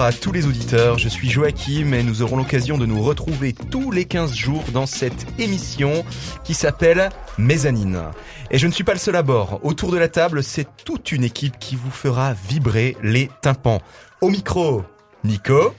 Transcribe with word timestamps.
bonjour 0.00 0.16
à 0.16 0.18
tous 0.18 0.32
les 0.32 0.46
auditeurs, 0.46 0.96
je 0.96 1.10
suis 1.10 1.28
Joachim 1.28 1.92
et 1.92 2.02
nous 2.02 2.22
aurons 2.22 2.38
l'occasion 2.38 2.78
de 2.78 2.86
nous 2.86 3.02
retrouver 3.02 3.52
tous 3.52 3.90
les 3.90 4.06
15 4.06 4.34
jours 4.34 4.64
dans 4.72 4.86
cette 4.86 5.26
émission 5.38 6.06
qui 6.42 6.54
s'appelle 6.54 7.10
Mezzanine. 7.36 8.04
Et 8.50 8.56
je 8.56 8.66
ne 8.66 8.72
suis 8.72 8.82
pas 8.82 8.94
le 8.94 8.98
seul 8.98 9.14
à 9.14 9.22
bord, 9.22 9.60
autour 9.62 9.92
de 9.92 9.98
la 9.98 10.08
table 10.08 10.42
c'est 10.42 10.66
toute 10.86 11.12
une 11.12 11.22
équipe 11.22 11.58
qui 11.58 11.76
vous 11.76 11.90
fera 11.90 12.32
vibrer 12.48 12.96
les 13.02 13.28
tympans. 13.42 13.82
Au 14.22 14.30
micro, 14.30 14.84
Nico. 15.22 15.74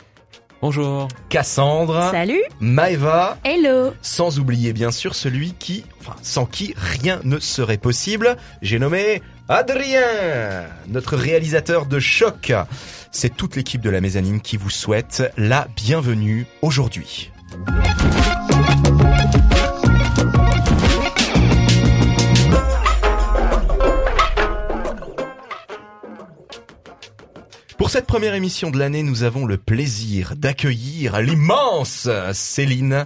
Bonjour. 0.62 1.08
Cassandre. 1.30 2.12
Salut. 2.12 2.44
Maeva. 2.60 3.40
Hello. 3.44 3.92
Sans 4.04 4.38
oublier 4.38 4.72
bien 4.72 4.92
sûr 4.92 5.16
celui 5.16 5.54
qui, 5.54 5.84
enfin, 6.00 6.16
sans 6.22 6.46
qui 6.46 6.76
rien 6.78 7.20
ne 7.24 7.40
serait 7.40 7.80
possible. 7.80 8.38
J'ai 8.62 8.78
nommé 8.78 9.24
Adrien, 9.50 10.68
notre 10.88 11.18
réalisateur 11.18 11.88
de 11.88 12.00
choc. 12.00 12.54
C'est 13.14 13.36
toute 13.36 13.58
l'équipe 13.58 13.82
de 13.82 13.90
la 13.90 14.00
mezzanine 14.00 14.40
qui 14.40 14.56
vous 14.56 14.70
souhaite 14.70 15.24
la 15.38 15.68
bienvenue 15.76 16.48
aujourd'hui. 16.62 17.30
Pour 27.78 27.90
cette 27.90 28.06
première 28.06 28.34
émission 28.34 28.72
de 28.72 28.80
l'année, 28.80 29.04
nous 29.04 29.24
avons 29.24 29.46
le 29.46 29.58
plaisir 29.58 30.36
d'accueillir 30.38 31.20
l'immense 31.20 32.08
Céline 32.32 33.06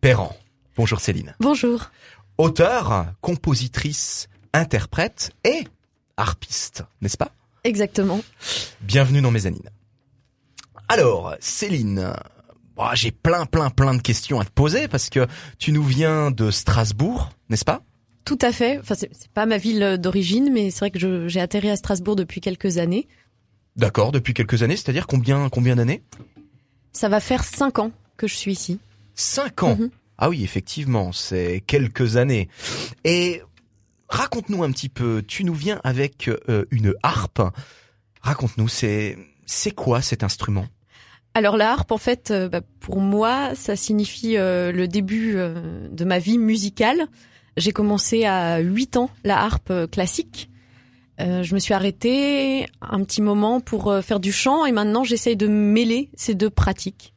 Perran. 0.00 0.34
Bonjour 0.76 1.00
Céline. 1.00 1.34
Bonjour. 1.40 1.90
Auteur, 2.38 3.04
compositrice, 3.20 4.28
interprète 4.54 5.32
et 5.44 5.64
harpiste, 6.16 6.84
n'est-ce 7.02 7.18
pas? 7.18 7.32
Exactement. 7.64 8.20
Bienvenue 8.80 9.20
dans 9.20 9.30
Mezzanine. 9.30 9.70
Alors, 10.88 11.34
Céline, 11.40 12.12
bon, 12.76 12.84
j'ai 12.94 13.12
plein, 13.12 13.46
plein, 13.46 13.70
plein 13.70 13.94
de 13.94 14.02
questions 14.02 14.40
à 14.40 14.44
te 14.44 14.50
poser 14.50 14.88
parce 14.88 15.10
que 15.10 15.26
tu 15.58 15.72
nous 15.72 15.84
viens 15.84 16.30
de 16.30 16.50
Strasbourg, 16.50 17.30
n'est-ce 17.48 17.64
pas? 17.64 17.82
Tout 18.24 18.38
à 18.42 18.52
fait. 18.52 18.78
Enfin, 18.78 18.94
c'est 18.96 19.28
pas 19.32 19.46
ma 19.46 19.58
ville 19.58 19.96
d'origine, 19.98 20.50
mais 20.52 20.70
c'est 20.70 20.80
vrai 20.80 20.90
que 20.90 21.28
j'ai 21.28 21.40
atterri 21.40 21.70
à 21.70 21.76
Strasbourg 21.76 22.16
depuis 22.16 22.40
quelques 22.40 22.78
années. 22.78 23.08
D'accord, 23.76 24.12
depuis 24.12 24.34
quelques 24.34 24.62
années, 24.62 24.76
c'est-à-dire 24.76 25.06
combien, 25.06 25.48
combien 25.48 25.76
d'années? 25.76 26.02
Ça 26.92 27.08
va 27.08 27.20
faire 27.20 27.44
cinq 27.44 27.78
ans 27.78 27.90
que 28.16 28.26
je 28.26 28.34
suis 28.34 28.52
ici. 28.52 28.80
Cinq 29.14 29.62
ans? 29.62 29.76
Mhm. 29.76 29.90
Ah 30.18 30.28
oui, 30.28 30.44
effectivement, 30.44 31.10
c'est 31.12 31.62
quelques 31.66 32.16
années. 32.16 32.48
Et 33.04 33.42
raconte-nous 34.12 34.62
un 34.62 34.70
petit 34.70 34.88
peu, 34.88 35.22
tu 35.26 35.44
nous 35.44 35.54
viens 35.54 35.80
avec 35.84 36.28
euh, 36.28 36.64
une 36.70 36.94
harpe. 37.02 37.42
Raconte-nous, 38.20 38.68
c'est 38.68 39.18
c'est 39.46 39.72
quoi 39.72 40.02
cet 40.02 40.22
instrument? 40.22 40.66
Alors 41.34 41.56
la 41.56 41.72
harpe, 41.72 41.92
en 41.92 41.98
fait, 41.98 42.30
euh, 42.30 42.48
bah, 42.48 42.60
pour 42.80 43.00
moi, 43.00 43.54
ça 43.54 43.76
signifie 43.76 44.36
euh, 44.36 44.70
le 44.70 44.86
début 44.86 45.34
euh, 45.36 45.88
de 45.90 46.04
ma 46.04 46.18
vie 46.18 46.38
musicale. 46.38 47.06
J'ai 47.56 47.72
commencé 47.72 48.24
à 48.24 48.58
8 48.58 48.96
ans 48.96 49.10
la 49.24 49.42
harpe 49.42 49.72
classique. 49.90 50.48
Je 51.18 51.54
me 51.54 51.60
suis 51.60 51.72
arrêtée 51.72 52.66
un 52.80 53.04
petit 53.04 53.22
moment 53.22 53.60
pour 53.60 53.94
faire 54.02 54.18
du 54.18 54.32
chant 54.32 54.66
et 54.66 54.72
maintenant 54.72 55.04
j'essaye 55.04 55.36
de 55.36 55.46
mêler 55.46 56.10
ces 56.16 56.34
deux 56.34 56.50
pratiques. 56.50 57.14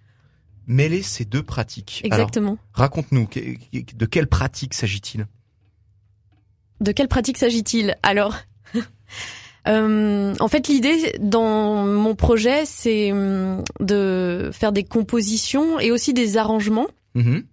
Mêler 0.68 1.02
ces 1.02 1.26
deux 1.26 1.42
pratiques. 1.42 2.02
Exactement. 2.04 2.60
raconte-nous, 2.74 3.28
de 3.32 4.06
quelle 4.06 4.28
pratique 4.28 4.76
s'agit-il? 4.76 5.26
De 6.82 6.92
quelle 6.92 7.08
pratique 7.08 7.38
s'agit-il 7.38 7.96
Alors, 8.04 8.36
euh, 9.68 10.34
en 10.40 10.48
fait, 10.48 10.68
l'idée 10.68 11.16
dans 11.20 11.86
mon 11.86 12.16
projet, 12.16 12.66
c'est 12.66 13.12
hum, 13.12 13.64
de 13.80 14.50
faire 14.54 14.72
des 14.72 14.84
compositions 14.84 15.80
et 15.80 15.92
aussi 15.92 16.14
des 16.14 16.38
arrangements 16.38 16.88
Mhm. 17.16 17.44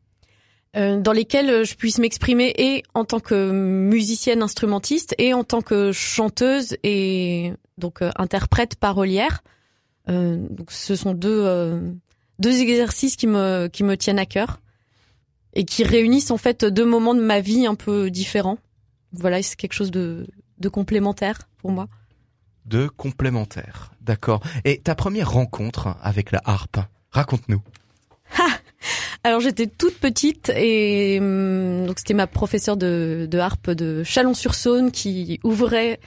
euh, 0.77 1.01
dans 1.01 1.13
lesquels 1.13 1.65
je 1.65 1.77
puisse 1.77 1.99
m'exprimer 1.99 2.53
et 2.59 2.83
en 2.95 3.05
tant 3.05 3.21
que 3.21 3.53
musicienne 3.53 4.43
instrumentiste 4.43 5.15
et 5.19 5.35
en 5.35 5.45
tant 5.45 5.63
que 5.63 5.93
chanteuse 5.93 6.77
et 6.83 7.53
donc 7.79 8.03
euh, 8.03 8.11
interprète 8.17 8.75
parolière. 8.77 9.43
Donc, 10.09 10.73
ce 10.73 10.97
sont 10.97 11.15
deux 11.15 11.81
deux 12.41 12.61
exercices 12.61 13.15
qui 13.15 13.29
me 13.29 13.69
qui 13.69 13.85
me 13.85 13.97
tiennent 13.97 14.19
à 14.19 14.27
cœur 14.27 14.59
et 15.55 15.65
qui 15.65 15.85
réunissent 15.85 16.33
en 16.33 16.39
fait 16.39 16.65
deux 16.65 16.85
moments 16.85 17.15
de 17.15 17.21
ma 17.23 17.39
vie 17.39 17.67
un 17.67 17.77
peu 17.77 18.11
différents. 18.11 18.59
Voilà, 19.13 19.43
c'est 19.43 19.57
quelque 19.57 19.75
chose 19.75 19.91
de 19.91 20.27
de 20.59 20.69
complémentaire 20.69 21.49
pour 21.59 21.73
moi. 21.73 21.89
De 22.65 22.87
complémentaires. 22.87 23.93
D'accord. 24.01 24.41
Et 24.65 24.79
ta 24.79 24.95
première 24.95 25.31
rencontre 25.31 25.97
avec 26.01 26.31
la 26.31 26.41
harpe, 26.45 26.79
raconte-nous. 27.11 27.61
Alors 29.25 29.41
j'étais 29.41 29.67
toute 29.67 29.99
petite 29.99 30.51
et 30.51 31.19
hum, 31.21 31.87
donc 31.87 31.99
c'était 31.99 32.15
ma 32.15 32.27
professeure 32.27 32.77
de, 32.77 33.29
de 33.31 33.39
harpe 33.39 33.71
de 33.71 34.03
Chalon-sur-Saône 34.03 34.91
qui 34.91 35.39
ouvrait 35.45 36.01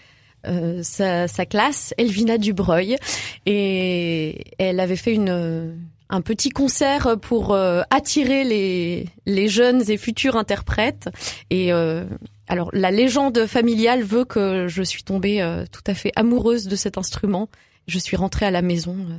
euh, 0.47 0.81
sa, 0.83 1.27
sa 1.27 1.45
classe, 1.45 1.93
Elvina 1.97 2.37
Dubreuil, 2.37 2.97
et 3.45 4.53
elle 4.57 4.79
avait 4.79 4.95
fait 4.95 5.13
une 5.13 5.79
un 6.07 6.21
petit 6.21 6.49
concert 6.49 7.17
pour 7.19 7.53
euh, 7.53 7.81
attirer 7.89 8.43
les 8.43 9.07
les 9.25 9.47
jeunes 9.47 9.89
et 9.89 9.97
futurs 9.97 10.35
interprètes. 10.35 11.09
Et 11.49 11.73
euh, 11.73 12.05
alors 12.47 12.69
la 12.73 12.91
légende 12.91 13.45
familiale 13.45 14.03
veut 14.03 14.25
que 14.25 14.67
je 14.67 14.83
suis 14.83 15.03
tombée 15.03 15.41
euh, 15.41 15.65
tout 15.71 15.83
à 15.87 15.93
fait 15.93 16.11
amoureuse 16.15 16.67
de 16.67 16.75
cet 16.75 16.97
instrument. 16.97 17.49
Je 17.87 17.99
suis 17.99 18.17
rentrée 18.17 18.45
à 18.45 18.51
la 18.51 18.61
maison 18.61 18.95
euh, 19.09 19.17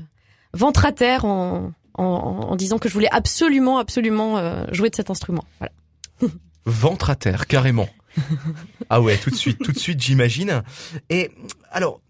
ventre 0.52 0.86
à 0.86 0.92
terre 0.92 1.24
en 1.24 1.72
en, 1.96 2.04
en 2.04 2.56
disant 2.56 2.78
que 2.78 2.88
je 2.88 2.94
voulais 2.94 3.10
absolument, 3.10 3.78
absolument 3.78 4.38
euh, 4.38 4.64
jouer 4.72 4.90
de 4.90 4.94
cet 4.94 5.10
instrument. 5.10 5.44
Voilà. 5.58 5.72
Ventre 6.66 7.10
à 7.10 7.16
terre, 7.16 7.46
carrément. 7.46 7.88
ah 8.90 9.00
ouais, 9.00 9.16
tout 9.16 9.30
de 9.30 9.36
suite, 9.36 9.58
tout 9.58 9.72
de 9.72 9.78
suite, 9.78 10.00
j'imagine. 10.00 10.62
Et 11.10 11.30
alors, 11.70 12.00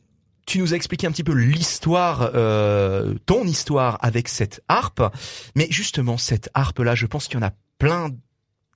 tu 0.47 0.59
nous 0.59 0.73
as 0.73 0.77
expliqué 0.77 1.07
un 1.07 1.11
petit 1.11 1.25
peu 1.25 1.35
l'histoire, 1.35 2.31
euh, 2.35 3.15
ton 3.27 3.45
histoire 3.45 3.99
avec 4.01 4.29
cette 4.29 4.63
harpe. 4.69 5.03
Mais 5.57 5.67
justement, 5.71 6.17
cette 6.17 6.49
harpe-là, 6.55 6.95
je 6.95 7.07
pense 7.07 7.27
qu'il 7.27 7.39
y 7.39 7.43
en 7.43 7.47
a 7.47 7.53
plein. 7.79 8.11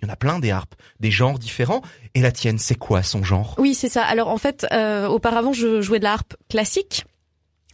Il 0.01 0.07
y 0.07 0.11
en 0.11 0.13
a 0.13 0.17
plein 0.17 0.39
des 0.39 0.51
harpes, 0.51 0.75
des 0.99 1.11
genres 1.11 1.39
différents. 1.39 1.83
Et 2.15 2.21
la 2.21 2.33
tienne, 2.33 2.59
c'est 2.59 2.75
quoi 2.75 3.03
son 3.03 3.23
genre? 3.23 3.55
Oui, 3.59 3.75
c'est 3.75 3.89
ça. 3.89 4.05
Alors 4.05 4.29
en 4.29 4.39
fait, 4.39 4.67
euh, 4.73 5.07
auparavant, 5.07 5.53
je 5.53 5.81
jouais 5.81 5.99
de 5.99 6.05
la 6.05 6.15
harpe 6.15 6.35
classique. 6.49 7.05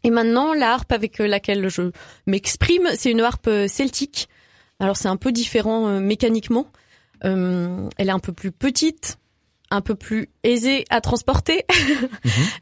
Et 0.04 0.10
maintenant, 0.10 0.54
la 0.54 0.72
harpe 0.72 0.92
avec 0.92 1.18
laquelle 1.18 1.68
je 1.68 1.90
m'exprime, 2.26 2.88
c'est 2.94 3.10
une 3.10 3.20
harpe 3.20 3.48
euh, 3.48 3.68
celtique. 3.68 4.28
Alors 4.78 4.96
c'est 4.96 5.08
un 5.08 5.16
peu 5.16 5.32
différent 5.32 5.88
euh, 5.88 6.00
mécaniquement. 6.00 6.66
Euh, 7.24 7.88
elle 7.96 8.08
est 8.08 8.12
un 8.12 8.18
peu 8.18 8.32
plus 8.32 8.52
petite, 8.52 9.18
un 9.70 9.80
peu 9.80 9.94
plus 9.94 10.28
aisée 10.42 10.84
à 10.90 11.00
transporter. 11.00 11.64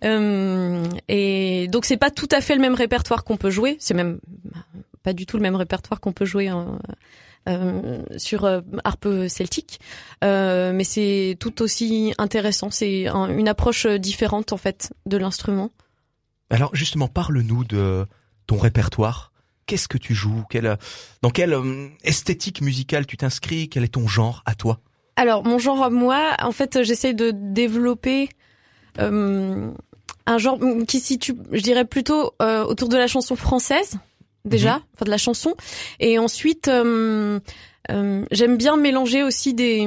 Euh, 0.04 0.84
et 1.08 1.66
donc 1.68 1.86
c'est 1.86 1.96
pas 1.96 2.10
tout 2.10 2.28
à 2.30 2.42
fait 2.42 2.54
le 2.54 2.60
même 2.60 2.74
répertoire 2.74 3.24
qu'on 3.24 3.38
peut 3.38 3.48
jouer. 3.48 3.78
C'est 3.80 3.94
même 3.94 4.20
pas 5.02 5.14
du 5.14 5.24
tout 5.24 5.38
le 5.38 5.42
même 5.42 5.54
répertoire 5.56 5.98
qu'on 5.98 6.12
peut 6.12 6.26
jouer 6.26 6.50
euh, 6.50 6.64
sur 8.16 8.44
euh, 8.44 8.60
harpe 8.84 9.08
celtique. 9.28 9.80
Euh, 10.22 10.72
mais 10.72 10.84
c'est 10.84 11.36
tout 11.40 11.62
aussi 11.62 12.14
intéressant. 12.18 12.70
C'est 12.70 13.06
un- 13.08 13.28
une 13.36 13.48
approche 13.48 13.86
différente 13.86 14.52
en 14.52 14.56
fait 14.56 14.92
de 15.06 15.16
l'instrument. 15.16 15.70
Alors 16.50 16.74
justement, 16.74 17.08
parle-nous 17.08 17.64
de 17.64 18.06
ton 18.46 18.56
répertoire. 18.58 19.32
Qu'est-ce 19.66 19.88
que 19.88 19.96
tu 19.98 20.14
joues? 20.14 20.44
Quelle, 20.50 20.76
Dans 21.22 21.30
quelle 21.30 21.54
euh, 21.54 21.88
esthétique 22.02 22.60
musicale 22.60 23.06
tu 23.06 23.16
t'inscris? 23.16 23.68
Quel 23.70 23.84
est 23.84 23.88
ton 23.94 24.06
genre 24.06 24.42
à 24.46 24.54
toi? 24.54 24.80
Alors 25.16 25.44
mon 25.44 25.58
genre 25.58 25.82
à 25.82 25.90
moi, 25.90 26.36
en 26.42 26.52
fait, 26.52 26.82
j'essaie 26.82 27.14
de 27.14 27.30
développer 27.32 28.28
euh, 29.00 29.70
un 30.26 30.38
genre 30.38 30.58
qui 30.88 31.00
se 31.00 31.06
situe, 31.06 31.34
je 31.52 31.60
dirais 31.62 31.84
plutôt 31.84 32.32
euh, 32.42 32.64
autour 32.64 32.88
de 32.88 32.96
la 32.96 33.06
chanson 33.06 33.36
française 33.36 33.96
déjà, 34.44 34.82
enfin 34.94 35.04
de 35.04 35.10
la 35.10 35.18
chanson, 35.18 35.54
et 36.00 36.18
ensuite 36.18 36.68
euh, 36.68 37.40
euh, 37.90 38.24
j'aime 38.30 38.56
bien 38.56 38.76
mélanger 38.76 39.22
aussi 39.22 39.54
des 39.54 39.86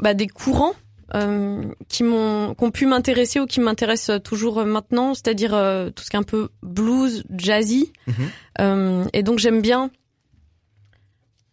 bah, 0.00 0.14
des 0.14 0.28
courants 0.28 0.74
euh, 1.14 1.62
qui 1.88 2.04
m'ont 2.04 2.54
qui 2.54 2.64
ont 2.64 2.70
pu 2.70 2.86
m'intéresser 2.86 3.40
ou 3.40 3.46
qui 3.46 3.60
m'intéressent 3.60 4.22
toujours 4.22 4.64
maintenant, 4.64 5.14
c'est-à-dire 5.14 5.50
tout 5.94 6.04
ce 6.04 6.10
qui 6.10 6.16
est 6.16 6.20
un 6.20 6.24
peu 6.24 6.50
blues, 6.62 7.24
jazzy. 7.36 7.92
Mhm. 8.06 9.08
Et 9.12 9.22
donc 9.22 9.38
j'aime 9.38 9.62
bien 9.62 9.90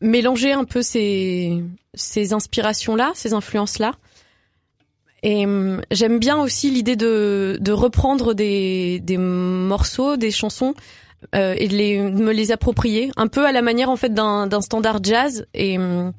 mélanger 0.02 0.52
un 0.52 0.64
peu 0.64 0.82
ces 0.82 1.64
ces 1.94 2.34
inspirations 2.34 2.96
là, 2.96 3.12
ces 3.16 3.34
influences 3.34 3.80
là. 3.80 3.96
Et 5.24 5.46
hum, 5.46 5.82
j'aime 5.90 6.20
bien 6.20 6.38
aussi 6.38 6.70
l'idée 6.70 6.96
de 6.96 7.58
de 7.60 7.72
reprendre 7.72 8.36
des 8.36 9.00
des 9.00 9.18
morceaux, 9.18 10.16
des 10.16 10.32
chansons 10.32 10.76
euh, 11.36 11.56
et 11.58 11.68
de 11.68 11.76
les 11.76 11.98
de 11.98 12.24
me 12.24 12.32
les 12.32 12.52
approprier 12.52 13.12
un 13.18 13.28
peu 13.28 13.46
à 13.46 13.52
la 13.52 13.62
manière 13.62 13.90
en 13.90 13.96
fait 13.96 14.14
d'un 14.14 14.62
standard 14.62 15.00
jazz 15.04 15.48
et 15.54 15.78
hum, 15.78 16.14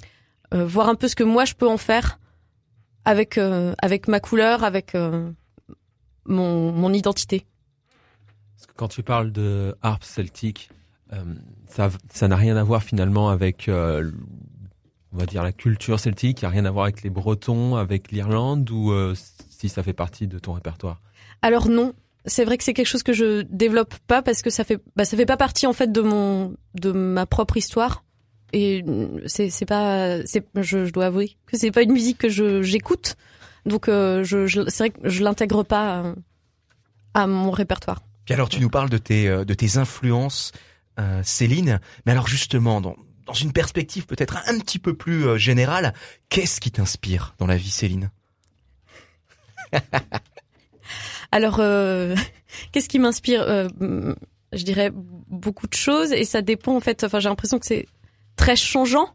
euh, 0.55 0.65
voir 0.65 0.89
un 0.89 0.95
peu 0.95 1.09
ce 1.09 1.17
que 1.17 1.25
moi 1.25 1.45
je 1.45 1.55
peux 1.55 1.69
en 1.69 1.77
faire 1.77 2.19
avec 3.05 3.39
euh, 3.39 3.75
avec 3.81 4.09
ma 4.09 4.19
couleur, 4.21 4.65
avec 4.65 4.97
mon 6.25 6.73
mon 6.73 6.93
identité. 6.93 7.47
Quand 8.77 8.89
tu 8.89 9.03
parles 9.03 9.33
de 9.33 9.77
harpe 9.83 10.05
celtique, 10.05 10.71
euh, 11.13 11.23
ça 11.69 11.91
ça 12.11 12.29
n'a 12.29 12.37
rien 12.37 12.57
à 12.57 12.65
voir 12.65 12.83
finalement 12.83 13.29
avec 13.29 13.71
on 13.71 15.17
va 15.17 15.27
dire 15.27 15.43
la 15.43 15.53
culture 15.53 16.01
celtique, 16.01 16.43
il 16.43 16.45
n'y 16.45 16.49
a 16.49 16.51
rien 16.51 16.65
à 16.65 16.71
voir 16.71 16.85
avec 16.85 17.03
les 17.03 17.11
Bretons, 17.11 17.77
avec 17.77 18.11
l'Irlande 18.11 18.69
ou 18.71 18.93
si 19.15 19.69
ça 19.69 19.83
fait 19.83 19.93
partie 19.93 20.27
de 20.27 20.39
ton 20.39 20.55
répertoire? 20.55 21.01
Alors 21.43 21.69
non, 21.69 21.95
c'est 22.25 22.45
vrai 22.45 22.59
que 22.59 22.65
c'est 22.65 22.75
quelque 22.75 22.87
chose 22.87 23.03
que 23.03 23.13
je 23.13 23.43
développe 23.43 23.95
pas 24.07 24.23
parce 24.23 24.43
que 24.43 24.51
ça 24.51 24.65
fait 24.65 24.81
bah, 24.97 25.05
ça 25.05 25.17
fait 25.17 25.27
pas 25.27 25.37
partie 25.37 25.67
en 25.67 25.73
fait 25.73 25.91
de 25.91 26.01
mon 26.01 26.55
de 26.75 26.93
ma 26.93 27.27
propre 27.27 27.57
histoire. 27.57 28.05
Et 28.53 28.85
c'est 29.27 29.51
c'est 29.51 29.67
pas 29.67 30.25
c'est 30.27 30.47
je, 30.55 30.87
je 30.87 30.93
dois 30.93 31.07
avouer 31.07 31.37
que 31.47 31.59
c'est 31.59 31.71
pas 31.71 31.83
une 31.83 31.93
musique 31.93 32.19
que 32.19 32.29
je 32.29 32.63
j'écoute. 32.63 33.17
Donc 33.67 33.89
euh, 33.89 34.25
je, 34.25 34.47
je 34.47 34.69
c'est 34.69 34.79
vrai 34.85 34.91
que 34.91 35.09
je 35.09 35.23
l'intègre 35.23 35.63
pas 35.65 36.15
à, 37.15 37.23
à 37.23 37.27
mon 37.27 37.51
répertoire. 37.51 38.03
Puis 38.25 38.35
alors 38.35 38.49
tu 38.49 38.61
nous 38.61 38.71
parles 38.71 38.91
de 38.91 38.99
tes 38.99 39.29
euh, 39.29 39.45
de 39.45 39.55
tes 39.55 39.77
influences 39.77 40.53
euh, 40.99 41.21
Céline, 41.25 41.81
mais 42.07 42.13
alors 42.13 42.27
justement 42.27 42.81
dans 42.81 42.97
dans 43.27 43.35
une 43.35 43.53
perspective 43.53 44.07
peut-être 44.07 44.39
un 44.47 44.59
petit 44.59 44.79
peu 44.79 44.95
plus 44.95 45.27
euh, 45.27 45.37
générale, 45.37 45.93
qu'est-ce 46.31 46.61
qui 46.61 46.71
t'inspire 46.71 47.35
dans 47.39 47.47
la 47.47 47.57
vie 47.57 47.71
Céline? 47.71 48.11
Alors, 51.33 51.59
euh, 51.61 52.15
qu'est-ce 52.73 52.89
qui 52.89 52.99
m'inspire 52.99 53.43
euh, 53.43 53.69
Je 54.53 54.65
dirais 54.65 54.91
beaucoup 54.93 55.67
de 55.67 55.75
choses 55.75 56.13
et 56.13 56.25
ça 56.25 56.43
dépend 56.43 56.77
en 56.77 56.81
fait. 56.81 57.05
Enfin, 57.05 57.21
j'ai 57.21 57.29
l'impression 57.29 57.59
que 57.59 57.67
c'est 57.67 57.87
très 58.37 58.57
changeant. 58.57 59.15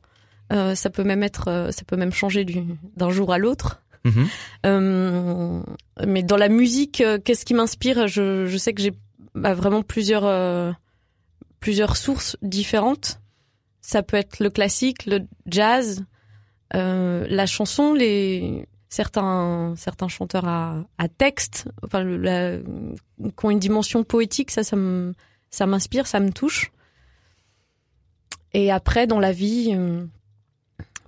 Euh, 0.51 0.75
ça 0.75 0.89
peut 0.89 1.03
même 1.03 1.23
être, 1.23 1.47
euh, 1.47 1.71
ça 1.71 1.83
peut 1.85 1.95
même 1.95 2.11
changer 2.11 2.45
du 2.45 2.63
d'un 2.95 3.09
jour 3.09 3.33
à 3.33 3.37
l'autre. 3.37 3.81
Mhm. 4.05 4.27
Euh, 4.65 5.63
mais 6.05 6.23
dans 6.23 6.37
la 6.37 6.49
musique, 6.49 7.01
qu'est-ce 7.23 7.45
qui 7.45 7.53
m'inspire? 7.53 8.07
Je, 8.07 8.45
je 8.45 8.57
sais 8.57 8.73
que 8.73 8.81
j'ai 8.81 8.91
bah, 9.33 9.53
vraiment 9.53 9.81
plusieurs 9.81 10.75
plusieurs 11.59 11.95
sources 11.95 12.35
différentes. 12.41 13.21
Ça 13.81 14.03
peut 14.03 14.17
être 14.17 14.39
le 14.39 14.49
classique, 14.49 15.05
le 15.05 15.19
jazz, 15.45 16.03
euh, 16.75 17.25
la 17.29 17.45
chanson, 17.45 17.93
les 17.93 18.65
certains 18.93 19.73
certains 19.75 20.07
chanteurs 20.07 20.45
à, 20.45 21.07
texte, 21.17 21.67
enfin 21.83 22.05
qui 22.05 23.45
ont 23.45 23.49
une 23.49 23.59
dimension 23.59 24.03
poétique, 24.03 24.51
ça 24.51 24.61
ça 24.63 25.65
m'inspire, 25.65 26.05
ça 26.05 26.19
me 26.19 26.31
touche. 26.31 26.71
Et 28.53 28.71
après 28.71 29.07
dans 29.07 29.19
la 29.19 29.31
vie, 29.31 29.71
euh, 29.75 30.05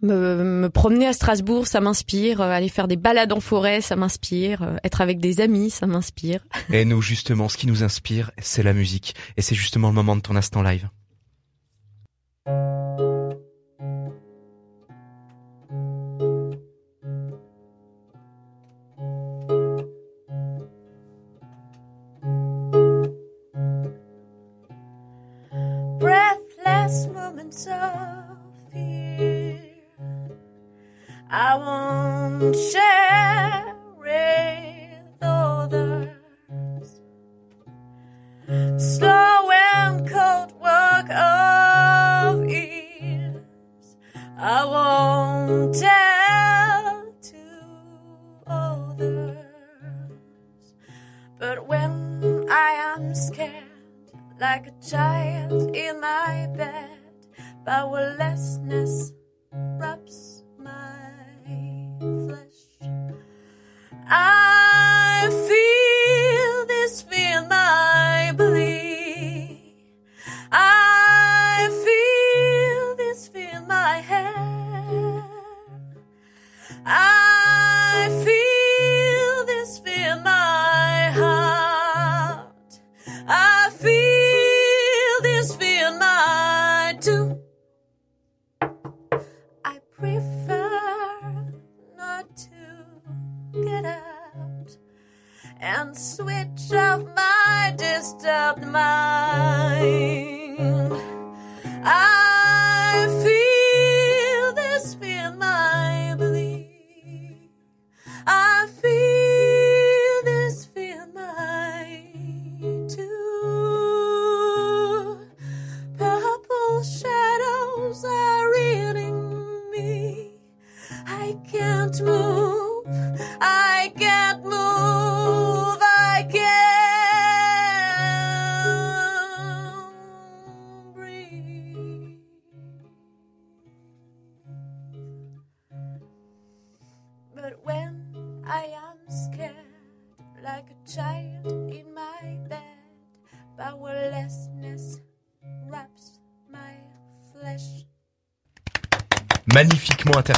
me, 0.02 0.62
me 0.62 0.70
promener 0.70 1.06
à 1.06 1.14
Strasbourg, 1.14 1.68
ça 1.68 1.80
m'inspire. 1.80 2.42
Euh, 2.42 2.50
Aller 2.50 2.70
faire 2.70 2.88
des 2.88 2.96
balades 2.96 3.32
en 3.32 3.40
forêt, 3.40 3.82
ça 3.82 3.96
m'inspire. 3.96 4.64
Euh, 4.64 4.78
Être 4.84 5.02
avec 5.02 5.20
des 5.20 5.40
amis, 5.40 5.70
ça 5.70 5.86
m'inspire. 5.86 6.40
Et 6.72 6.86
nous 6.86 7.04
justement, 7.04 7.50
ce 7.50 7.58
qui 7.58 7.68
nous 7.68 7.84
inspire, 7.84 8.32
c'est 8.40 8.64
la 8.64 8.74
musique, 8.74 9.14
et 9.38 9.44
c'est 9.44 9.56
justement 9.56 9.90
le 9.90 9.94
moment 9.94 10.16
de 10.16 10.22
ton 10.22 10.36
instant 10.36 10.64
live. 10.64 10.90
Of 27.64 28.38
fear. 28.72 29.58
I 31.30 31.56
won't 31.56 32.54
share 32.54 33.76
with 33.98 35.22
others. 35.22 36.10
Slow 38.78 39.50
and 39.52 40.08
cold 40.08 40.52
work 40.60 41.10
of 41.12 42.46
ears. 42.50 43.96
I 44.38 44.66
won't 44.66 45.74
tell 45.74 47.14
to 47.22 47.46
others. 48.46 49.38
But 51.40 51.68
when 51.68 52.46
I 52.50 52.96
am 52.98 53.16
scared, 53.16 53.64
like 54.42 54.68
a 54.68 54.74
child 54.86 55.74
in 55.74 56.02
my 56.02 56.48
bed, 56.58 57.05
powerlessness 57.66 59.14
wraps 59.52 60.44
my 60.60 61.10
flesh. 62.00 62.92
I 64.08 65.30
feel 65.32 65.85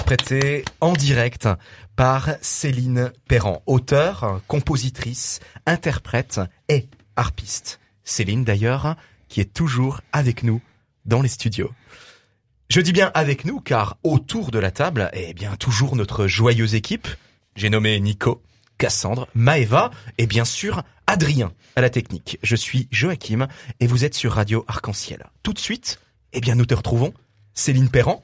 interprété 0.08 0.64
en 0.80 0.94
direct 0.94 1.50
par 1.98 2.30
Céline 2.40 3.12
Perrand, 3.28 3.62
auteure, 3.66 4.40
compositrice, 4.48 5.42
interprète 5.66 6.40
et 6.70 6.88
harpiste. 7.18 7.82
Céline 8.06 8.46
d'ailleurs, 8.46 8.96
qui 9.28 9.42
est 9.42 9.54
toujours 9.54 10.00
avec 10.14 10.44
nous 10.44 10.62
dans 11.04 11.22
les 11.22 11.28
studios. 11.28 11.74
Je 12.70 12.80
dis 12.80 12.94
bien 12.94 13.12
avec 13.16 13.44
nous 13.44 13.60
car 13.60 13.98
autour 14.04 14.50
de 14.50 14.60
la 14.60 14.72
table 14.72 15.10
est 15.12 15.34
bien 15.34 15.58
toujours 15.58 15.98
notre 15.98 16.26
joyeuse 16.26 16.74
équipe. 16.74 17.10
J'ai 17.58 17.70
nommé 17.70 18.00
Nico, 18.00 18.42
Cassandre, 18.78 19.28
Maeva 19.36 19.92
et 20.18 20.26
bien 20.26 20.46
sûr 20.46 20.84
Adrien 21.06 21.52
à 21.76 21.82
la 21.82 21.90
technique. 21.90 22.40
Je 22.44 22.56
suis 22.56 22.88
Joachim 22.92 23.50
et 23.82 23.88
vous 23.88 24.06
êtes 24.06 24.16
sur 24.16 24.32
Radio 24.32 24.64
Arc-en-Ciel. 24.70 25.26
Tout 25.44 25.52
de 25.52 25.60
suite, 25.60 26.00
eh 26.32 26.40
bien 26.40 26.56
nous 26.56 26.66
te 26.66 26.76
retrouvons, 26.76 27.14
Céline 27.54 27.90
Perrand. 27.90 28.24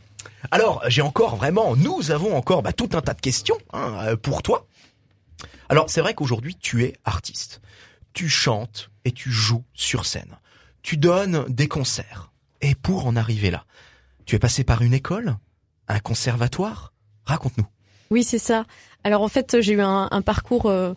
Alors 0.51 0.83
j'ai 0.87 1.01
encore 1.01 1.35
vraiment, 1.35 1.75
nous 1.75 2.11
avons 2.11 2.35
encore 2.35 2.63
bah, 2.63 2.73
tout 2.73 2.89
un 2.93 3.01
tas 3.01 3.13
de 3.13 3.21
questions 3.21 3.57
hein, 3.71 3.97
euh, 4.07 4.15
pour 4.15 4.43
toi. 4.43 4.67
Alors 5.69 5.89
c'est 5.89 6.01
vrai 6.01 6.13
qu'aujourd'hui 6.13 6.55
tu 6.55 6.83
es 6.83 6.93
artiste. 7.05 7.61
Tu 8.13 8.29
chantes 8.29 8.89
et 9.05 9.11
tu 9.11 9.31
joues 9.31 9.63
sur 9.73 10.05
scène. 10.05 10.37
Tu 10.81 10.97
donnes 10.97 11.45
des 11.47 11.67
concerts. 11.67 12.31
Et 12.61 12.75
pour 12.75 13.07
en 13.07 13.15
arriver 13.15 13.51
là, 13.51 13.65
tu 14.25 14.35
es 14.35 14.39
passé 14.39 14.63
par 14.63 14.81
une 14.81 14.93
école, 14.93 15.37
un 15.87 15.99
conservatoire? 15.99 16.93
Raconte-nous. 17.25 17.67
Oui, 18.09 18.23
c'est 18.23 18.37
ça. 18.37 18.65
Alors 19.03 19.21
en 19.21 19.27
fait, 19.27 19.59
j'ai 19.61 19.73
eu 19.73 19.81
un, 19.81 20.21
parcours 20.21 20.67
euh, 20.67 20.93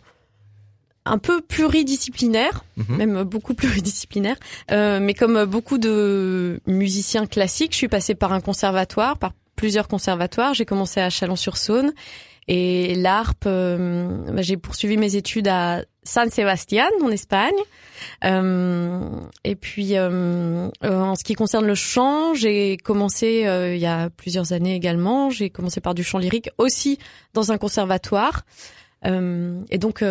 un 1.07 1.17
peu 1.17 1.41
pluridisciplinaire, 1.41 2.63
Mhm. 2.77 2.97
même 2.97 3.23
beaucoup 3.23 3.53
pluridisciplinaire. 3.53 4.35
Euh, 4.71 4.99
mais 5.01 5.13
comme 5.13 5.45
beaucoup 5.45 5.77
de 5.77 6.59
musiciens 6.67 7.25
classiques, 7.25 7.71
je 7.73 7.77
suis 7.77 7.87
passée 7.87 8.15
par 8.15 8.33
un 8.33 8.41
conservatoire, 8.41 9.17
par 9.17 9.31
plusieurs 9.55 9.87
conservatoires. 9.87 10.53
J'ai 10.53 10.65
commencé 10.65 10.99
à 10.99 11.09
Chalon-sur-Saône 11.09 11.93
Et 12.49 12.95
l'harpe, 12.95 13.43
euh, 13.45 14.07
bah, 14.31 14.41
j'ai 14.41 14.55
poursuivi 14.55 14.95
mes 14.95 15.17
études 15.17 15.49
à 15.49 15.83
San 16.03 16.29
Sebastián 16.29 16.89
en 17.03 17.09
Espagne. 17.09 17.57
Euh, 18.23 19.09
et 19.43 19.55
puis 19.57 19.99
en 19.99 20.71
ce 21.15 21.23
qui 21.25 21.33
concerne 21.33 21.65
le 21.67 21.75
chant, 21.75 22.33
j'ai 22.35 22.77
commencé 22.77 23.43
il 23.73 23.79
y 23.79 23.85
a 23.85 24.09
plusieurs 24.11 24.53
années 24.53 24.75
également. 24.75 25.29
J'ai 25.29 25.49
commencé 25.49 25.81
par 25.81 25.93
du 25.93 26.03
chant 26.05 26.19
lyrique 26.19 26.49
aussi 26.57 26.99
dans 27.33 27.51
un 27.51 27.57
conservatoire. 27.57 28.45
et 29.03 29.77
donc 29.77 30.01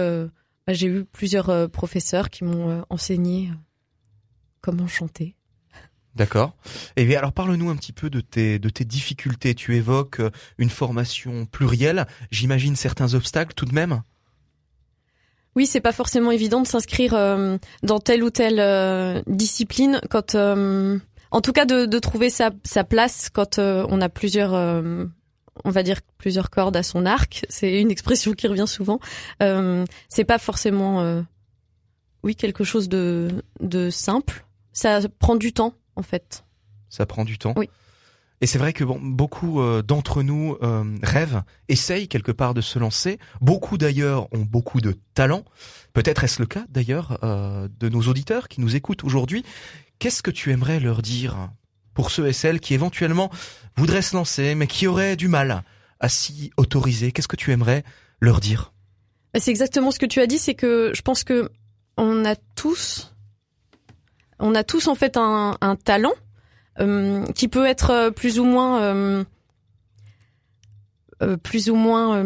j'ai 0.74 0.88
eu 0.88 1.04
plusieurs 1.04 1.70
professeurs 1.70 2.30
qui 2.30 2.44
m'ont 2.44 2.84
enseigné 2.90 3.50
comment 4.60 4.88
chanter. 4.88 5.36
D'accord. 6.16 6.56
Et 6.96 7.04
bien 7.04 7.18
alors 7.18 7.32
parle-nous 7.32 7.68
un 7.68 7.76
petit 7.76 7.92
peu 7.92 8.08
de 8.08 8.20
tes 8.20 8.58
de 8.58 8.70
tes 8.70 8.86
difficultés. 8.86 9.54
Tu 9.54 9.76
évoques 9.76 10.20
euh, 10.20 10.30
une 10.56 10.70
formation 10.70 11.44
plurielle. 11.44 12.06
J'imagine 12.30 12.74
certains 12.74 13.12
obstacles 13.12 13.52
tout 13.54 13.66
de 13.66 13.74
même? 13.74 14.02
Oui, 15.54 15.66
c'est 15.66 15.82
pas 15.82 15.92
forcément 15.92 16.30
évident 16.30 16.62
de 16.62 16.66
s'inscrire 16.66 17.14
euh, 17.14 17.58
dans 17.82 18.00
telle 18.00 18.22
ou 18.24 18.30
telle 18.30 18.60
euh, 18.60 19.22
discipline 19.26 20.00
quand, 20.10 20.34
en 20.34 21.40
tout 21.42 21.52
cas, 21.52 21.64
de, 21.64 21.86
de 21.86 21.98
trouver 21.98 22.30
sa, 22.30 22.50
sa 22.64 22.84
place 22.84 23.30
quand 23.30 23.58
on 23.58 24.00
a 24.00 24.08
plusieurs, 24.10 24.82
on 25.64 25.70
va 25.70 25.82
dire 25.82 26.00
plusieurs 26.18 26.50
cordes 26.50 26.76
à 26.76 26.82
son 26.82 27.06
arc. 27.06 27.44
C'est 27.48 27.80
une 27.80 27.90
expression 27.90 28.32
qui 28.32 28.46
revient 28.46 28.68
souvent. 28.68 29.00
c'est 29.40 30.24
pas 30.24 30.38
forcément, 30.38 31.24
oui, 32.22 32.36
quelque 32.36 32.64
chose 32.64 32.88
de 32.88 33.28
de 33.60 33.90
simple. 33.90 34.44
Ça 34.72 35.00
prend 35.18 35.36
du 35.36 35.52
temps 35.52 35.74
en 35.96 36.02
fait. 36.02 36.44
Ça 36.88 37.06
prend 37.06 37.24
du 37.24 37.38
temps. 37.38 37.54
Oui. 37.56 37.68
Et 38.40 38.46
c'est 38.46 38.58
vrai 38.58 38.72
que 38.72 38.84
bon, 38.84 38.98
beaucoup 39.00 39.60
euh, 39.60 39.82
d'entre 39.82 40.22
nous 40.22 40.56
euh, 40.62 40.84
rêvent, 41.02 41.42
essayent 41.68 42.08
quelque 42.08 42.32
part 42.32 42.52
de 42.52 42.60
se 42.60 42.78
lancer. 42.78 43.18
Beaucoup 43.40 43.78
d'ailleurs 43.78 44.32
ont 44.32 44.42
beaucoup 44.42 44.80
de 44.80 44.94
talent. 45.14 45.44
Peut-être 45.94 46.24
est-ce 46.24 46.40
le 46.40 46.46
cas 46.46 46.64
d'ailleurs 46.68 47.18
euh, 47.22 47.68
de 47.80 47.88
nos 47.88 48.02
auditeurs 48.02 48.48
qui 48.48 48.60
nous 48.60 48.76
écoutent 48.76 49.04
aujourd'hui. 49.04 49.42
Qu'est-ce 49.98 50.22
que 50.22 50.30
tu 50.30 50.52
aimerais 50.52 50.80
leur 50.80 51.00
dire? 51.00 51.50
Pour 51.96 52.12
ceux 52.12 52.28
et 52.28 52.32
celles 52.32 52.60
qui 52.60 52.74
éventuellement 52.74 53.30
voudraient 53.76 54.02
se 54.02 54.14
lancer 54.14 54.54
mais 54.54 54.68
qui 54.68 54.86
auraient 54.86 55.16
du 55.16 55.26
mal 55.26 55.64
à 55.98 56.08
s'y 56.08 56.52
autoriser 56.56 57.10
Qu'est-ce 57.10 57.26
que 57.26 57.36
tu 57.36 57.50
aimerais 57.50 57.82
leur 58.20 58.38
dire? 58.38 58.72
C'est 59.34 59.50
exactement 59.50 59.90
ce 59.90 59.98
que 59.98 60.06
tu 60.06 60.20
as 60.20 60.26
dit. 60.26 60.38
C'est 60.38 60.54
que 60.54 60.92
je 60.94 61.02
pense 61.02 61.24
que 61.24 61.50
on 61.96 62.24
a 62.24 62.36
tous 62.54 63.12
on 64.38 64.54
a 64.54 64.64
tous 64.64 64.86
en 64.88 64.94
fait 64.94 65.16
un, 65.16 65.56
talent 65.82 66.12
euh, 66.78 67.24
qui 67.34 67.48
peut 67.48 67.64
être 67.64 67.90
euh, 67.90 68.10
plus 68.10 68.38
ou 68.38 68.44
moins 68.44 68.82
euh, 68.82 69.24
plus 71.42 71.70
ou 71.70 71.76
moins 71.76 72.22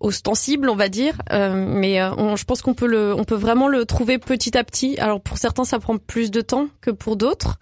ostensible, 0.00 0.70
on 0.70 0.74
va 0.74 0.88
dire, 0.88 1.20
mais 1.30 1.98
je 1.98 2.44
pense 2.44 2.62
qu'on 2.62 2.72
peut 2.72 2.86
le, 2.86 3.14
on 3.14 3.24
peut 3.24 3.34
vraiment 3.34 3.68
le 3.68 3.84
trouver 3.84 4.16
petit 4.16 4.56
à 4.56 4.64
petit. 4.64 4.98
Alors 4.98 5.20
pour 5.20 5.36
certains, 5.36 5.64
ça 5.64 5.78
prend 5.78 5.98
plus 5.98 6.30
de 6.30 6.40
temps 6.40 6.68
que 6.80 6.90
pour 6.90 7.16
d'autres, 7.16 7.58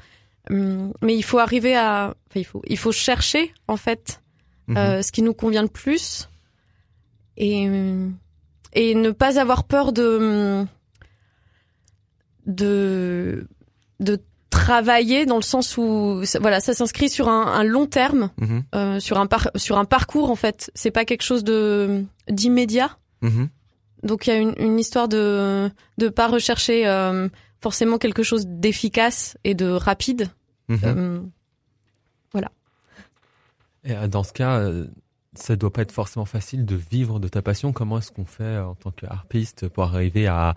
mais 0.51 1.17
il 1.17 1.23
faut 1.23 1.39
arriver 1.39 1.77
à, 1.77 2.15
il 2.35 2.45
faut, 2.45 2.63
il 2.67 2.79
faut 2.79 2.93
chercher 2.93 3.53
en 3.67 3.77
fait 3.77 4.23
mhm. 4.69 5.03
ce 5.03 5.13
qui 5.13 5.23
nous 5.23 5.35
convient 5.35 5.63
le 5.63 5.69
plus 5.69 6.29
et 7.37 7.69
et 8.73 8.95
ne 8.95 9.11
pas 9.11 9.39
avoir 9.39 9.65
peur 9.65 9.93
de 9.93 10.65
de 12.47 13.47
de 14.01 14.19
travailler 14.51 15.27
dans 15.27 15.37
le 15.37 15.43
sens 15.43 15.77
où 15.77 16.23
voilà 16.41 16.61
ça 16.61 16.73
s'inscrit 16.75 17.09
sur 17.09 17.29
un, 17.29 17.47
un, 17.47 17.65
long 17.65 17.87
terme 17.87 18.31
mhm. 18.39 18.63
euh, 18.75 19.01
sur 19.01 19.19
un 19.19 19.27
par, 19.27 19.51
sur 19.57 19.79
un 19.79 19.85
parcours 19.85 20.31
en 20.31 20.37
fait 20.37 20.71
c'est 20.75 20.91
pas 20.91 21.05
quelque 21.05 21.23
chose 21.23 21.45
de 21.45 22.05
d'immédiat 22.31 22.97
mhm. 23.21 23.51
donc 24.03 24.27
il 24.27 24.31
y 24.31 24.33
a 24.33 24.37
une, 24.37 24.55
une, 24.59 24.79
histoire 24.79 25.09
de 25.09 25.71
de 25.99 26.09
pas 26.09 26.29
rechercher 26.29 26.87
euh, 26.87 27.29
forcément 27.61 27.99
quelque 27.99 28.23
chose 28.23 28.47
d'efficace 28.47 29.37
et 29.45 29.55
de 29.55 29.67
rapide 29.67 30.31
mhm. 30.69 30.81
euh, 30.85 31.21
voilà 32.33 32.51
et 33.85 33.93
euh, 33.93 34.09
dans 34.09 34.23
ce 34.23 34.33
cas 34.33 34.59
euh, 34.59 34.87
ça 35.35 35.57
doit 35.57 35.73
pas 35.73 35.83
être 35.83 35.93
forcément 35.93 36.25
facile 36.25 36.65
de 36.65 36.77
vivre 36.77 37.21
de 37.21 37.29
ta 37.29 37.43
passion 37.43 37.73
comment 37.73 37.99
est-ce 37.99 38.13
qu'on 38.13 38.27
fait 38.27 38.59
en 38.59 38.75
tant 38.75 38.91
qu'harpiste 38.91 39.69
pour 39.69 39.85
arriver 39.85 40.27
à 40.27 40.57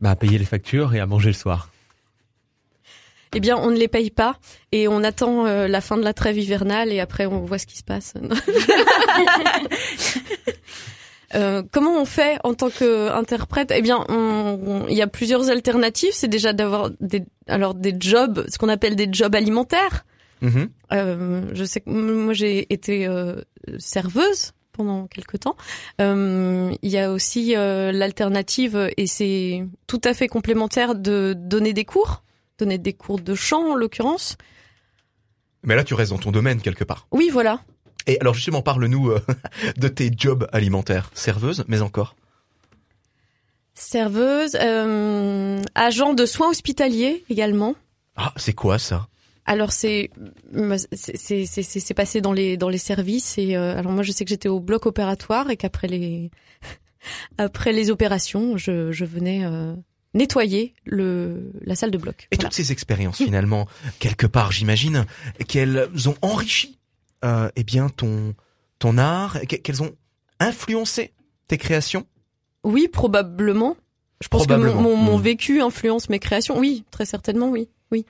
bah, 0.00 0.16
payer 0.16 0.38
les 0.38 0.44
factures 0.44 0.94
et 0.94 1.00
à 1.00 1.06
manger 1.06 1.30
le 1.30 1.34
soir? 1.34 1.70
Eh 3.34 3.40
bien, 3.40 3.56
on 3.58 3.70
ne 3.70 3.76
les 3.76 3.88
paye 3.88 4.10
pas 4.10 4.38
et 4.72 4.88
on 4.88 5.04
attend 5.04 5.46
euh, 5.46 5.68
la 5.68 5.80
fin 5.82 5.96
de 5.98 6.02
la 6.02 6.14
trêve 6.14 6.38
hivernale 6.38 6.92
et 6.92 7.00
après 7.00 7.26
on 7.26 7.40
voit 7.40 7.58
ce 7.58 7.66
qui 7.66 7.76
se 7.76 7.84
passe. 7.84 8.14
euh, 11.34 11.62
comment 11.72 12.00
on 12.00 12.04
fait 12.04 12.38
en 12.44 12.54
tant 12.54 12.70
qu'interprète? 12.70 13.72
Eh 13.74 13.82
bien, 13.82 14.04
il 14.88 14.96
y 14.96 15.02
a 15.02 15.06
plusieurs 15.06 15.50
alternatives. 15.50 16.12
C'est 16.12 16.28
déjà 16.28 16.52
d'avoir 16.52 16.90
des, 17.00 17.24
alors 17.46 17.74
des 17.74 17.94
jobs, 17.98 18.46
ce 18.48 18.58
qu'on 18.58 18.68
appelle 18.68 18.96
des 18.96 19.08
jobs 19.10 19.34
alimentaires. 19.34 20.04
Mm-hmm. 20.42 20.68
Euh, 20.92 21.42
je 21.52 21.64
sais 21.64 21.80
que 21.80 21.90
moi 21.90 22.32
j'ai 22.32 22.72
été 22.72 23.06
euh, 23.06 23.42
serveuse 23.78 24.52
pendant 24.72 25.06
quelque 25.08 25.36
temps. 25.36 25.56
Euh, 26.00 26.72
il 26.82 26.90
y 26.90 26.98
a 26.98 27.10
aussi 27.10 27.54
l'alternative, 27.54 28.88
et 28.96 29.06
c'est 29.06 29.66
tout 29.88 30.00
à 30.04 30.14
fait 30.14 30.28
complémentaire, 30.28 30.94
de 30.94 31.34
donner 31.36 31.72
des 31.72 31.84
cours, 31.84 32.22
donner 32.58 32.78
des 32.78 32.92
cours 32.92 33.18
de 33.18 33.34
chant 33.34 33.72
en 33.72 33.74
l'occurrence. 33.74 34.36
Mais 35.64 35.74
là, 35.74 35.82
tu 35.82 35.94
restes 35.94 36.12
dans 36.12 36.18
ton 36.18 36.30
domaine 36.30 36.60
quelque 36.60 36.84
part. 36.84 37.08
Oui, 37.10 37.28
voilà. 37.32 37.60
Et 38.08 38.18
alors 38.20 38.34
justement, 38.34 38.62
parle-nous 38.62 39.10
euh, 39.10 39.20
de 39.76 39.86
tes 39.86 40.10
jobs 40.14 40.48
alimentaires. 40.52 41.10
Serveuse, 41.14 41.64
mais 41.68 41.82
encore 41.82 42.16
Serveuse, 43.74 44.56
agent 45.76 46.14
de 46.14 46.26
soins 46.26 46.48
hospitaliers 46.48 47.24
également. 47.30 47.76
Ah, 48.16 48.32
c'est 48.36 48.54
quoi 48.54 48.76
ça? 48.78 49.06
Alors 49.44 49.72
c'est 49.72 50.10
c'est 50.92 51.94
passé 51.94 52.20
dans 52.20 52.32
les 52.32 52.58
dans 52.58 52.68
les 52.68 52.76
services 52.76 53.38
et 53.38 53.56
euh, 53.56 53.78
alors 53.78 53.92
moi 53.92 54.02
je 54.02 54.12
sais 54.12 54.24
que 54.24 54.28
j'étais 54.28 54.50
au 54.50 54.60
bloc 54.60 54.84
opératoire 54.84 55.48
et 55.48 55.56
qu'après 55.56 55.88
les 55.88 56.30
après 57.38 57.72
les 57.72 57.90
opérations 57.90 58.58
je, 58.58 58.92
je 58.92 59.04
venais 59.06 59.46
euh, 59.46 59.74
nettoyer 60.12 60.74
le 60.84 61.50
la 61.62 61.76
salle 61.76 61.90
de 61.90 61.96
bloc. 61.96 62.28
Et 62.30 62.36
toutes 62.36 62.52
ces 62.52 62.72
expériences 62.72 63.16
finalement 63.16 63.66
quelque 64.00 64.26
part 64.26 64.52
j'imagine 64.52 65.06
qu'elles 65.46 65.88
ont 66.08 66.16
enrichi 66.20 66.77
euh, 67.24 67.50
eh 67.56 67.64
bien 67.64 67.88
ton 67.88 68.34
ton 68.78 68.98
art 68.98 69.40
qu'elles 69.40 69.82
ont 69.82 69.94
influencé 70.40 71.12
tes 71.46 71.58
créations? 71.58 72.06
Oui 72.64 72.88
probablement. 72.88 73.76
Je 74.20 74.28
pense 74.28 74.46
que 74.46 74.54
mon, 74.54 74.96
mon 74.96 75.18
hmm. 75.18 75.22
vécu 75.22 75.60
influence 75.60 76.08
mes 76.08 76.18
créations. 76.18 76.58
Oui 76.58 76.84
très 76.90 77.04
certainement 77.04 77.48
oui 77.48 77.68
oui. 77.92 78.04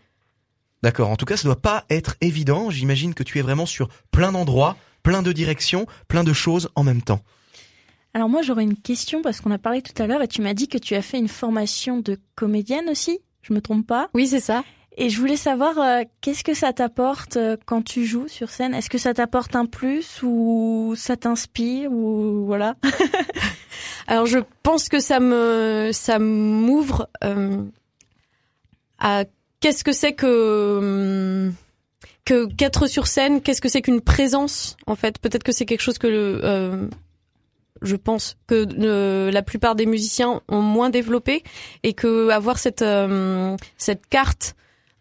D'accord. 0.82 1.10
En 1.10 1.16
tout 1.16 1.26
cas, 1.26 1.36
ça 1.36 1.44
doit 1.44 1.60
pas 1.60 1.84
être 1.90 2.16
évident. 2.20 2.70
J'imagine 2.70 3.14
que 3.14 3.22
tu 3.22 3.38
es 3.38 3.42
vraiment 3.42 3.66
sur 3.66 3.88
plein 4.10 4.32
d'endroits, 4.32 4.76
plein 5.02 5.22
de 5.22 5.32
directions, 5.32 5.86
plein 6.06 6.24
de 6.24 6.32
choses 6.32 6.68
en 6.76 6.84
même 6.84 7.02
temps. 7.02 7.20
Alors 8.14 8.28
moi, 8.28 8.42
j'aurais 8.42 8.62
une 8.62 8.76
question 8.76 9.22
parce 9.22 9.40
qu'on 9.40 9.50
a 9.50 9.58
parlé 9.58 9.82
tout 9.82 10.00
à 10.02 10.06
l'heure 10.06 10.22
et 10.22 10.28
tu 10.28 10.40
m'as 10.40 10.54
dit 10.54 10.68
que 10.68 10.78
tu 10.78 10.94
as 10.94 11.02
fait 11.02 11.18
une 11.18 11.28
formation 11.28 11.98
de 11.98 12.18
comédienne 12.36 12.88
aussi. 12.88 13.20
Je 13.42 13.52
me 13.52 13.60
trompe 13.60 13.86
pas? 13.86 14.08
Oui, 14.14 14.26
c'est 14.26 14.40
ça. 14.40 14.64
Et 15.00 15.10
je 15.10 15.20
voulais 15.20 15.36
savoir 15.36 15.78
euh, 15.78 16.02
qu'est-ce 16.20 16.42
que 16.42 16.54
ça 16.54 16.72
t'apporte 16.72 17.36
euh, 17.36 17.56
quand 17.66 17.82
tu 17.82 18.04
joues 18.04 18.26
sur 18.26 18.50
scène? 18.50 18.74
Est-ce 18.74 18.90
que 18.90 18.98
ça 18.98 19.14
t'apporte 19.14 19.54
un 19.54 19.64
plus 19.64 20.24
ou 20.24 20.94
ça 20.96 21.16
t'inspire 21.16 21.92
ou 21.92 22.46
voilà? 22.46 22.74
Alors 24.08 24.26
je 24.26 24.40
pense 24.64 24.88
que 24.88 24.98
ça 24.98 25.20
me 25.20 25.90
ça 25.92 26.18
m'ouvre 26.18 27.08
euh, 27.22 27.62
à 28.98 29.24
qu'est-ce 29.60 29.84
que 29.84 29.92
c'est 29.92 30.14
que 30.14 30.78
hum, 31.46 31.54
que 32.24 32.52
qu'être 32.56 32.88
sur 32.88 33.06
scène? 33.06 33.40
Qu'est-ce 33.40 33.60
que 33.60 33.68
c'est 33.68 33.82
qu'une 33.82 34.00
présence 34.00 34.76
En 34.88 34.96
fait, 34.96 35.20
peut-être 35.20 35.44
que 35.44 35.52
c'est 35.52 35.64
quelque 35.64 35.80
chose 35.80 35.98
que 35.98 36.88
je 37.80 37.94
pense 37.94 38.36
que 38.48 39.30
la 39.30 39.42
plupart 39.42 39.76
des 39.76 39.86
musiciens 39.86 40.42
ont 40.48 40.60
moins 40.60 40.90
développé 40.90 41.44
et 41.84 41.92
que 41.92 42.30
avoir 42.30 42.58
cette 42.58 42.84
cette 43.76 44.06
carte 44.08 44.56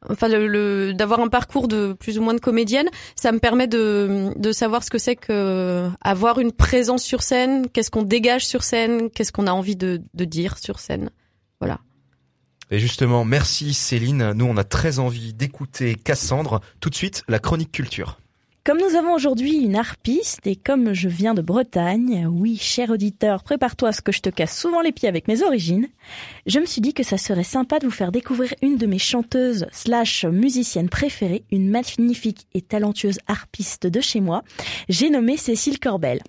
enfin 0.09 0.27
le, 0.27 0.93
d'avoir 0.93 1.19
un 1.19 1.27
parcours 1.27 1.67
de 1.67 1.93
plus 1.93 2.17
ou 2.17 2.21
moins 2.21 2.33
de 2.33 2.39
comédienne, 2.39 2.89
ça 3.15 3.31
me 3.31 3.39
permet 3.39 3.67
de 3.67 4.31
de 4.35 4.51
savoir 4.51 4.83
ce 4.83 4.89
que 4.89 4.97
c'est 4.97 5.15
que 5.15 5.89
avoir 6.01 6.39
une 6.39 6.51
présence 6.51 7.03
sur 7.03 7.21
scène, 7.21 7.67
qu'est-ce 7.69 7.91
qu'on 7.91 8.03
dégage 8.03 8.45
sur 8.45 8.63
scène, 8.63 9.09
qu'est-ce 9.09 9.31
qu'on 9.31 9.47
a 9.47 9.51
envie 9.51 9.75
de 9.75 10.01
de 10.13 10.25
dire 10.25 10.57
sur 10.57 10.79
scène. 10.79 11.09
Voilà. 11.59 11.79
Et 12.69 12.79
justement, 12.79 13.23
merci 13.23 13.73
Céline. 13.73 14.33
Nous, 14.33 14.45
on 14.45 14.57
a 14.57 14.65
très 14.65 14.99
envie 14.99 15.33
d'écouter 15.33 15.95
Cassandre. 15.95 16.59
Tout 16.81 16.89
de 16.89 16.95
suite, 16.95 17.23
la 17.27 17.39
chronique 17.39 17.71
culture. 17.71 18.19
Comme 18.67 18.81
nous 18.81 18.97
avons 18.97 19.13
aujourd'hui 19.13 19.59
une 19.59 19.77
harpiste 19.77 20.45
et 20.45 20.57
comme 20.57 20.91
je 20.91 21.07
viens 21.07 21.33
de 21.33 21.41
Bretagne, 21.41 22.27
oui, 22.29 22.57
cher 22.57 22.89
auditeur, 22.89 23.45
prépare-toi 23.45 23.87
à 23.87 23.91
ce 23.93 24.01
que 24.01 24.11
je 24.11 24.19
te 24.19 24.29
casse 24.29 24.59
souvent 24.59 24.81
les 24.81 24.91
pieds 24.91 25.07
avec 25.07 25.29
mes 25.29 25.41
origines, 25.41 25.87
je 26.47 26.59
me 26.59 26.65
suis 26.65 26.81
dit 26.81 26.93
que 26.93 27.03
ça 27.03 27.17
serait 27.17 27.45
sympa 27.45 27.79
de 27.79 27.85
vous 27.85 27.93
faire 27.93 28.11
découvrir 28.11 28.53
une 28.61 28.75
de 28.75 28.85
mes 28.85 28.99
chanteuses 28.99 29.67
slash 29.71 30.25
musiciennes 30.25 30.89
préférées, 30.89 31.45
une 31.49 31.69
magnifique 31.69 32.45
et 32.53 32.61
talentueuse 32.61 33.19
harpiste 33.27 33.87
de 33.87 34.01
chez 34.01 34.19
moi. 34.19 34.43
J'ai 34.89 35.09
nommé 35.09 35.37
Cécile 35.37 35.79
Corbel. 35.79 36.21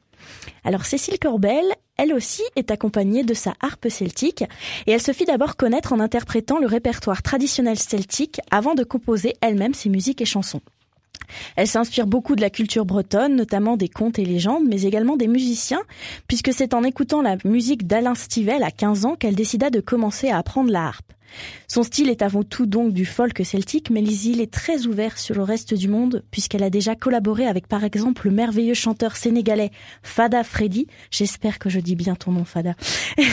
Alors 0.63 0.85
Cécile 0.85 1.19
Corbel, 1.19 1.65
elle 1.97 2.15
aussi 2.15 2.43
est 2.55 2.71
accompagnée 2.71 3.25
de 3.25 3.35
sa 3.35 3.55
harpe 3.59 3.89
celtique 3.89 4.45
et 4.87 4.93
elle 4.93 5.03
se 5.03 5.11
fit 5.11 5.25
d'abord 5.25 5.57
connaître 5.57 5.93
en 5.93 5.99
interprétant 5.99 6.61
le 6.61 6.69
répertoire 6.69 7.25
traditionnel 7.25 7.81
celtique 7.81 8.41
avant 8.53 8.77
de 8.77 8.85
composer 8.85 9.35
elle-même 9.41 9.75
ses 9.75 9.89
musiques 9.89 10.21
et 10.21 10.25
chansons. 10.25 10.61
Elle 11.57 11.67
s'inspire 11.67 12.07
beaucoup 12.07 12.37
de 12.37 12.41
la 12.41 12.51
culture 12.51 12.85
bretonne, 12.85 13.37
notamment 13.37 13.77
des 13.77 13.89
contes 13.89 14.19
et 14.19 14.25
légendes, 14.25 14.65
mais 14.67 14.83
également 14.83 15.17
des 15.17 15.29
musiciens, 15.29 15.83
puisque 16.27 16.53
c'est 16.53 16.75
en 16.75 16.83
écoutant 16.83 17.23
la 17.23 17.37
musique 17.45 17.87
d'Alain 17.87 18.15
Stivel 18.15 18.63
à 18.63 18.71
15 18.71 19.05
ans 19.05 19.17
qu'elle 19.17 19.35
décida 19.35 19.71
de 19.71 19.81
commencer 19.81 20.29
à 20.31 20.39
apprendre 20.39 20.71
la 20.71 20.87
harpe. 20.87 21.13
Son 21.67 21.83
style 21.83 22.11
est 22.11 22.23
avant 22.23 22.43
tout 22.43 22.67
donc 22.67 22.93
du 22.93 23.05
folk 23.05 23.45
celtique, 23.45 23.91
mais 23.91 24.01
Lizzie 24.01 24.41
est 24.41 24.53
très 24.53 24.87
ouverte 24.87 25.19
sur 25.19 25.35
le 25.35 25.43
reste 25.43 25.75
du 25.75 25.89
monde, 25.89 26.25
puisqu'elle 26.31 26.63
a 26.63 26.71
déjà 26.71 26.95
collaboré 26.95 27.47
avec 27.47 27.67
par 27.67 27.85
exemple 27.85 28.27
le 28.27 28.35
merveilleux 28.35 28.75
chanteur 28.75 29.17
sénégalais 29.17 29.71
Fada 30.03 30.45
Freddy. 30.45 30.87
J'espère 31.11 31.59
que 31.59 31.69
je 31.69 31.81
dis 31.81 31.97
bien 31.97 32.15
ton 32.15 32.33
nom, 32.33 32.45
Fada. 32.45 32.75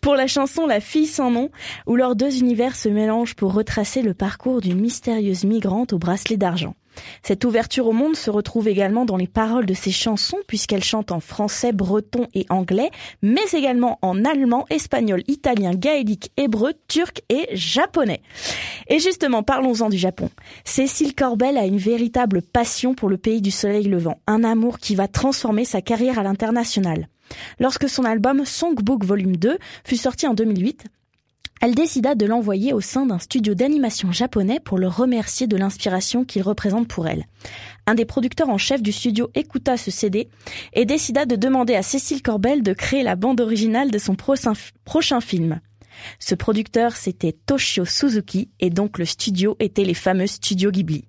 pour 0.00 0.14
la 0.14 0.26
chanson 0.26 0.66
La 0.66 0.80
fille 0.80 1.06
sans 1.06 1.30
nom, 1.30 1.50
où 1.86 1.96
leurs 1.96 2.16
deux 2.16 2.38
univers 2.38 2.76
se 2.76 2.88
mélangent 2.88 3.34
pour 3.34 3.52
retracer 3.52 4.02
le 4.02 4.14
parcours 4.14 4.60
d'une 4.60 4.80
mystérieuse 4.80 5.44
migrante 5.44 5.92
au 5.92 5.98
bracelet 5.98 6.36
d'argent. 6.36 6.74
Cette 7.22 7.44
ouverture 7.44 7.86
au 7.86 7.92
monde 7.92 8.16
se 8.16 8.30
retrouve 8.30 8.68
également 8.68 9.04
dans 9.04 9.16
les 9.16 9.26
paroles 9.26 9.66
de 9.66 9.74
ses 9.74 9.90
chansons 9.90 10.38
puisqu'elle 10.46 10.84
chante 10.84 11.12
en 11.12 11.20
français, 11.20 11.72
breton 11.72 12.28
et 12.34 12.46
anglais, 12.48 12.90
mais 13.22 13.44
également 13.52 13.98
en 14.02 14.24
allemand, 14.24 14.66
espagnol, 14.70 15.22
italien, 15.28 15.74
gaélique, 15.74 16.32
hébreu, 16.36 16.72
turc 16.88 17.22
et 17.28 17.48
japonais. 17.52 18.22
Et 18.88 18.98
justement, 18.98 19.42
parlons-en 19.42 19.88
du 19.88 19.98
Japon. 19.98 20.30
Cécile 20.64 21.14
Corbel 21.14 21.58
a 21.58 21.66
une 21.66 21.78
véritable 21.78 22.42
passion 22.42 22.94
pour 22.94 23.08
le 23.08 23.16
pays 23.16 23.42
du 23.42 23.50
soleil 23.50 23.84
levant, 23.84 24.20
un 24.26 24.44
amour 24.44 24.78
qui 24.78 24.94
va 24.94 25.08
transformer 25.08 25.64
sa 25.64 25.80
carrière 25.80 26.18
à 26.18 26.22
l'international. 26.22 27.08
Lorsque 27.58 27.88
son 27.88 28.04
album 28.04 28.44
Songbook 28.44 29.04
Volume 29.04 29.36
2 29.36 29.58
fut 29.84 29.96
sorti 29.96 30.26
en 30.26 30.34
2008, 30.34 30.84
elle 31.60 31.74
décida 31.74 32.14
de 32.14 32.26
l'envoyer 32.26 32.72
au 32.72 32.80
sein 32.80 33.06
d'un 33.06 33.18
studio 33.18 33.54
d'animation 33.54 34.12
japonais 34.12 34.60
pour 34.60 34.78
le 34.78 34.88
remercier 34.88 35.46
de 35.46 35.56
l'inspiration 35.56 36.24
qu'il 36.24 36.42
représente 36.42 36.88
pour 36.88 37.08
elle. 37.08 37.26
Un 37.86 37.94
des 37.94 38.04
producteurs 38.04 38.50
en 38.50 38.58
chef 38.58 38.82
du 38.82 38.92
studio 38.92 39.30
écouta 39.34 39.76
ce 39.76 39.90
CD 39.90 40.28
et 40.74 40.84
décida 40.84 41.24
de 41.24 41.36
demander 41.36 41.74
à 41.74 41.82
Cécile 41.82 42.22
Corbel 42.22 42.62
de 42.62 42.72
créer 42.72 43.02
la 43.02 43.16
bande 43.16 43.40
originale 43.40 43.90
de 43.90 43.98
son 43.98 44.16
prochain 44.16 45.20
film. 45.20 45.60
Ce 46.18 46.34
producteur, 46.34 46.96
c'était 46.96 47.36
Toshio 47.46 47.84
Suzuki 47.84 48.50
et 48.60 48.70
donc 48.70 48.98
le 48.98 49.04
studio 49.04 49.56
était 49.60 49.84
les 49.84 49.94
fameux 49.94 50.26
studios 50.26 50.70
Ghibli. 50.70 51.04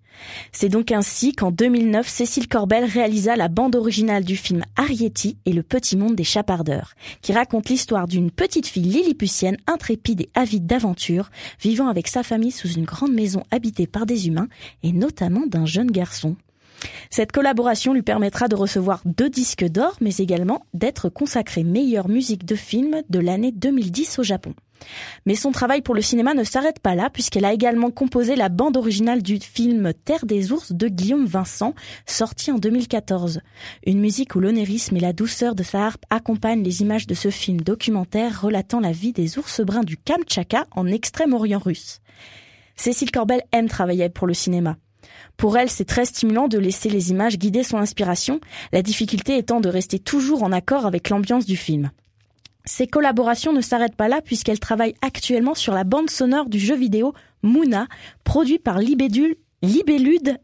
C'est 0.52 0.70
donc 0.70 0.92
ainsi 0.92 1.34
qu'en 1.34 1.52
2009, 1.52 2.08
Cécile 2.08 2.48
Corbel 2.48 2.86
réalisa 2.86 3.36
la 3.36 3.48
bande 3.48 3.76
originale 3.76 4.24
du 4.24 4.36
film 4.36 4.64
Arietti 4.76 5.38
et 5.46 5.54
le 5.54 5.64
petit 5.64 5.98
monde 5.98 6.16
des 6.16 6.24
chapardeurs, 6.24 6.94
qui 7.22 7.34
raconte 7.34 7.70
l'histoire 7.70 8.08
d'une 8.08 8.32
petite 8.32 8.68
fille 8.68 8.84
lilliputienne 8.84 9.58
intrépide 9.68 10.22
et 10.22 10.30
avide 10.36 10.66
d'aventure, 10.66 11.30
vivant 11.62 11.88
avec 11.88 12.08
sa 12.08 12.24
famille 12.24 12.52
sous 12.52 12.70
une 12.70 12.86
grande 12.86 13.14
maison 13.14 13.44
habitée 13.52 13.88
par 13.88 14.06
des 14.06 14.28
humains 14.28 14.48
et 14.84 14.92
notamment 14.92 15.46
d'un 15.48 15.66
jeune 15.66 15.92
garçon. 15.92 16.36
Cette 17.10 17.32
collaboration 17.32 17.94
lui 17.94 18.04
permettra 18.04 18.48
de 18.48 18.56
recevoir 18.56 19.02
deux 19.06 19.30
disques 19.30 19.66
d'or, 19.66 19.98
mais 20.00 20.16
également 20.18 20.66
d'être 20.74 21.10
consacrée 21.10 21.64
meilleure 21.64 22.08
musique 22.08 22.46
de 22.46 22.56
film 22.56 23.02
de 23.10 23.20
l'année 23.20 23.52
2010 23.52 24.20
au 24.20 24.24
Japon. 24.24 24.54
Mais 25.26 25.36
son 25.36 25.52
travail 25.52 25.82
pour 25.82 25.96
le 25.96 26.02
cinéma 26.02 26.34
ne 26.34 26.44
s'arrête 26.44 26.80
pas 26.80 26.96
là, 26.96 27.10
puisqu'elle 27.10 27.46
a 27.46 27.54
également 27.54 27.92
composé 27.92 28.36
la 28.36 28.50
bande 28.50 28.78
originale 28.78 29.22
du 29.22 29.40
film 29.40 29.94
Terre 30.06 30.26
des 30.26 30.52
ours 30.52 30.72
de 30.72 30.88
Guillaume 30.88 31.26
Vincent, 31.26 31.74
sorti 32.06 32.52
en 32.52 32.58
2014. 32.58 33.42
Une 33.86 34.00
musique 34.00 34.36
où 34.36 34.40
l'onérisme 34.40 34.98
et 34.98 35.02
la 35.02 35.14
douceur 35.14 35.56
de 35.56 35.64
sa 35.64 35.86
harpe 35.86 36.06
accompagnent 36.10 36.64
les 36.64 36.82
images 36.82 37.08
de 37.08 37.14
ce 37.14 37.30
film 37.30 37.62
documentaire 37.62 38.42
relatant 38.42 38.80
la 38.80 38.92
vie 38.92 39.14
des 39.14 39.38
ours 39.38 39.62
bruns 39.62 39.84
du 39.84 39.98
Kamtchatka 39.98 40.66
en 40.72 40.88
Extrême-Orient 40.88 41.60
russe. 41.60 42.00
Cécile 42.76 43.12
Corbel 43.12 43.42
aime 43.52 43.68
travailler 43.68 44.10
pour 44.10 44.28
le 44.28 44.34
cinéma. 44.34 44.78
Pour 45.36 45.58
elle, 45.58 45.70
c'est 45.70 45.86
très 45.86 46.06
stimulant 46.06 46.48
de 46.48 46.58
laisser 46.58 46.90
les 46.90 47.12
images 47.12 47.38
guider 47.38 47.64
son 47.64 47.78
inspiration, 47.78 48.40
la 48.72 48.82
difficulté 48.82 49.38
étant 49.38 49.62
de 49.62 49.70
rester 49.70 50.00
toujours 50.00 50.44
en 50.44 50.52
accord 50.52 50.86
avec 50.86 51.10
l'ambiance 51.10 51.46
du 51.46 51.58
film. 51.58 51.92
Ses 52.68 52.86
collaborations 52.86 53.54
ne 53.54 53.62
s'arrêtent 53.62 53.96
pas 53.96 54.10
là 54.10 54.22
puisqu'elle 54.22 54.60
travaille 54.60 54.94
actuellement 55.02 55.56
sur 55.56 55.74
la 55.74 55.86
bande 55.86 56.10
sonore 56.10 56.50
du 56.50 56.60
jeu 56.60 56.76
vidéo 56.76 57.14
Mouna, 57.42 57.88
produit 58.26 58.60
par 58.60 58.80
Libélude 58.80 59.38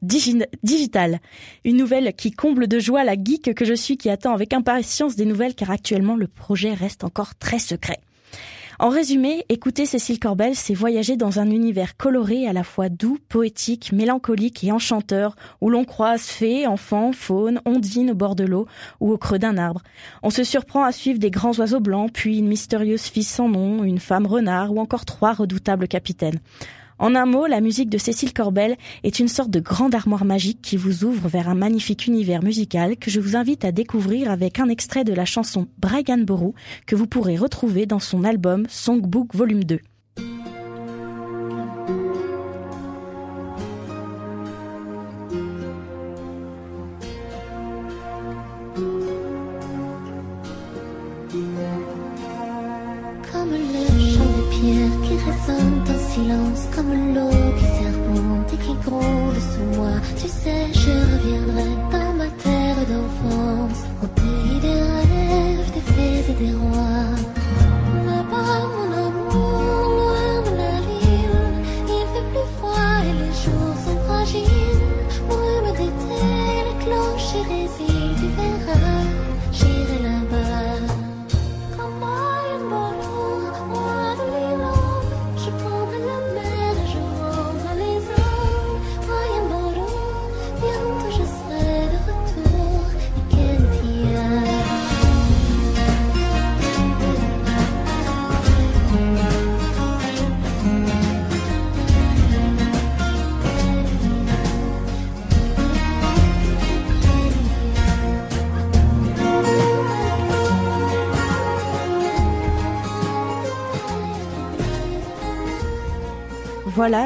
Digital. 0.01 1.19
Une 1.65 1.75
nouvelle 1.75 2.13
qui 2.13 2.31
comble 2.31 2.67
de 2.67 2.79
joie 2.79 3.03
la 3.03 3.15
geek 3.21 3.53
que 3.53 3.65
je 3.65 3.73
suis 3.73 3.97
qui 3.97 4.09
attend 4.09 4.33
avec 4.33 4.53
impatience 4.53 5.17
des 5.17 5.25
nouvelles 5.25 5.53
car 5.53 5.69
actuellement 5.69 6.15
le 6.15 6.29
projet 6.29 6.73
reste 6.73 7.03
encore 7.03 7.35
très 7.35 7.59
secret. 7.59 7.99
En 8.83 8.89
résumé, 8.89 9.45
écouter 9.47 9.85
Cécile 9.85 10.19
Corbel, 10.19 10.55
c'est 10.55 10.73
voyager 10.73 11.15
dans 11.15 11.39
un 11.39 11.49
univers 11.49 11.95
coloré 11.95 12.49
à 12.49 12.51
la 12.51 12.65
fois 12.65 12.89
doux, 12.89 13.17
poétique, 13.29 13.93
mélancolique 13.93 14.61
et 14.65 14.73
enchanteur, 14.73 15.37
où 15.61 15.69
l'on 15.69 15.85
croise 15.85 16.23
fées, 16.23 16.67
enfants, 16.67 17.13
faune, 17.13 17.61
ondines 17.63 18.11
au 18.11 18.13
bord 18.13 18.35
de 18.35 18.43
l'eau 18.43 18.67
ou 18.99 19.13
au 19.13 19.17
creux 19.17 19.39
d'un 19.39 19.57
arbre. 19.57 19.83
On 20.21 20.29
se 20.29 20.43
surprend 20.43 20.83
à 20.83 20.91
suivre 20.91 21.17
des 21.17 21.31
grands 21.31 21.57
oiseaux 21.59 21.79
blancs, 21.79 22.11
puis 22.11 22.39
une 22.39 22.49
mystérieuse 22.49 23.03
fille 23.03 23.23
sans 23.23 23.47
nom, 23.47 23.85
une 23.85 23.99
femme 23.99 24.25
renard 24.25 24.73
ou 24.73 24.81
encore 24.81 25.05
trois 25.05 25.31
redoutables 25.31 25.87
capitaines. 25.87 26.41
En 26.99 27.15
un 27.15 27.25
mot, 27.25 27.47
la 27.47 27.61
musique 27.61 27.89
de 27.89 27.97
Cécile 27.97 28.33
Corbel 28.33 28.77
est 29.03 29.19
une 29.19 29.27
sorte 29.27 29.49
de 29.49 29.59
grande 29.59 29.95
armoire 29.95 30.25
magique 30.25 30.61
qui 30.61 30.77
vous 30.77 31.03
ouvre 31.03 31.27
vers 31.27 31.49
un 31.49 31.55
magnifique 31.55 32.07
univers 32.07 32.43
musical 32.43 32.97
que 32.97 33.09
je 33.09 33.19
vous 33.19 33.35
invite 33.35 33.65
à 33.65 33.71
découvrir 33.71 34.29
avec 34.29 34.59
un 34.59 34.69
extrait 34.69 35.03
de 35.03 35.13
la 35.13 35.25
chanson 35.25 35.67
Brian 35.77 36.25
que 36.85 36.95
vous 36.95 37.07
pourrez 37.07 37.37
retrouver 37.37 37.85
dans 37.85 37.99
son 37.99 38.23
album 38.23 38.65
Songbook 38.69 39.35
Volume 39.35 39.63
2. 39.63 39.79
Comme 56.75 57.13
l'eau 57.13 57.29
qui 57.57 57.65
serpente 57.65 58.53
et 58.53 58.57
qui 58.57 58.73
gronde 58.85 59.35
sous 59.35 59.77
moi. 59.77 59.91
Tu 60.17 60.27
sais, 60.27 60.67
je 60.73 60.91
reviendrai 61.13 61.82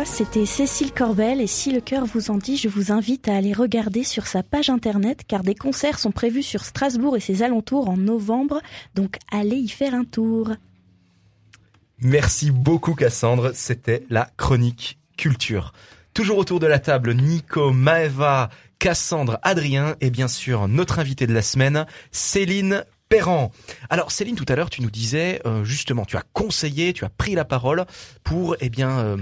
C'était 0.03 0.45
Cécile 0.45 0.91
Corbel 0.91 1.39
et 1.39 1.47
si 1.47 1.71
le 1.71 1.79
cœur 1.79 2.05
vous 2.05 2.29
en 2.29 2.37
dit, 2.37 2.57
je 2.57 2.67
vous 2.67 2.91
invite 2.91 3.29
à 3.29 3.37
aller 3.37 3.53
regarder 3.53 4.03
sur 4.03 4.27
sa 4.27 4.43
page 4.43 4.69
internet 4.69 5.21
car 5.25 5.43
des 5.43 5.55
concerts 5.55 5.97
sont 5.97 6.11
prévus 6.11 6.43
sur 6.43 6.65
Strasbourg 6.65 7.15
et 7.15 7.21
ses 7.21 7.41
alentours 7.41 7.87
en 7.87 7.95
novembre, 7.95 8.61
donc 8.95 9.15
allez 9.31 9.55
y 9.55 9.69
faire 9.69 9.93
un 9.93 10.03
tour. 10.03 10.51
Merci 11.99 12.51
beaucoup 12.51 12.95
Cassandre, 12.95 13.51
c'était 13.53 14.03
la 14.09 14.29
chronique 14.35 14.99
culture. 15.17 15.71
Toujours 16.13 16.37
autour 16.37 16.59
de 16.59 16.67
la 16.67 16.79
table, 16.79 17.13
Nico, 17.13 17.71
Maeva, 17.71 18.49
Cassandre, 18.79 19.39
Adrien 19.41 19.95
et 20.01 20.09
bien 20.09 20.27
sûr 20.27 20.67
notre 20.67 20.99
invité 20.99 21.27
de 21.27 21.33
la 21.33 21.41
semaine, 21.41 21.85
Céline 22.11 22.83
Perrand. 23.07 23.51
Alors 23.89 24.11
Céline, 24.11 24.35
tout 24.35 24.45
à 24.49 24.57
l'heure, 24.57 24.69
tu 24.69 24.81
nous 24.81 24.91
disais 24.91 25.39
euh, 25.45 25.63
justement, 25.63 26.03
tu 26.03 26.17
as 26.17 26.23
conseillé, 26.33 26.91
tu 26.91 27.05
as 27.05 27.09
pris 27.09 27.35
la 27.35 27.45
parole 27.45 27.85
pour 28.25 28.57
eh 28.59 28.69
bien 28.69 28.99
euh, 28.99 29.17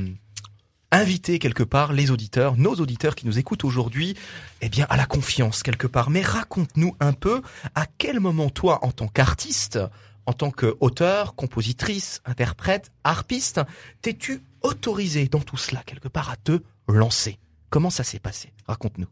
inviter 0.95 1.39
quelque 1.39 1.63
part 1.63 1.93
les 1.93 2.11
auditeurs, 2.11 2.57
nos 2.57 2.75
auditeurs 2.75 3.15
qui 3.15 3.25
nous 3.25 3.37
écoutent 3.39 3.63
aujourd'hui, 3.63 4.15
eh 4.61 4.69
bien 4.69 4.85
à 4.89 4.97
la 4.97 5.05
confiance 5.05 5.63
quelque 5.63 5.87
part. 5.87 6.09
Mais 6.09 6.21
raconte-nous 6.21 6.95
un 6.99 7.13
peu 7.13 7.41
à 7.75 7.85
quel 7.97 8.19
moment 8.19 8.49
toi, 8.49 8.83
en 8.83 8.91
tant 8.91 9.07
qu'artiste, 9.07 9.79
en 10.25 10.33
tant 10.33 10.51
qu'auteur, 10.51 11.35
compositrice, 11.35 12.21
interprète, 12.25 12.91
harpiste, 13.03 13.61
t'es-tu 14.01 14.41
autorisé 14.61 15.27
dans 15.27 15.41
tout 15.41 15.57
cela 15.57 15.83
quelque 15.85 16.07
part 16.07 16.29
à 16.31 16.35
te 16.37 16.59
lancer? 16.87 17.37
Comment 17.69 17.89
ça 17.89 18.03
s'est 18.03 18.19
passé? 18.19 18.51
Raconte-nous. 18.67 19.07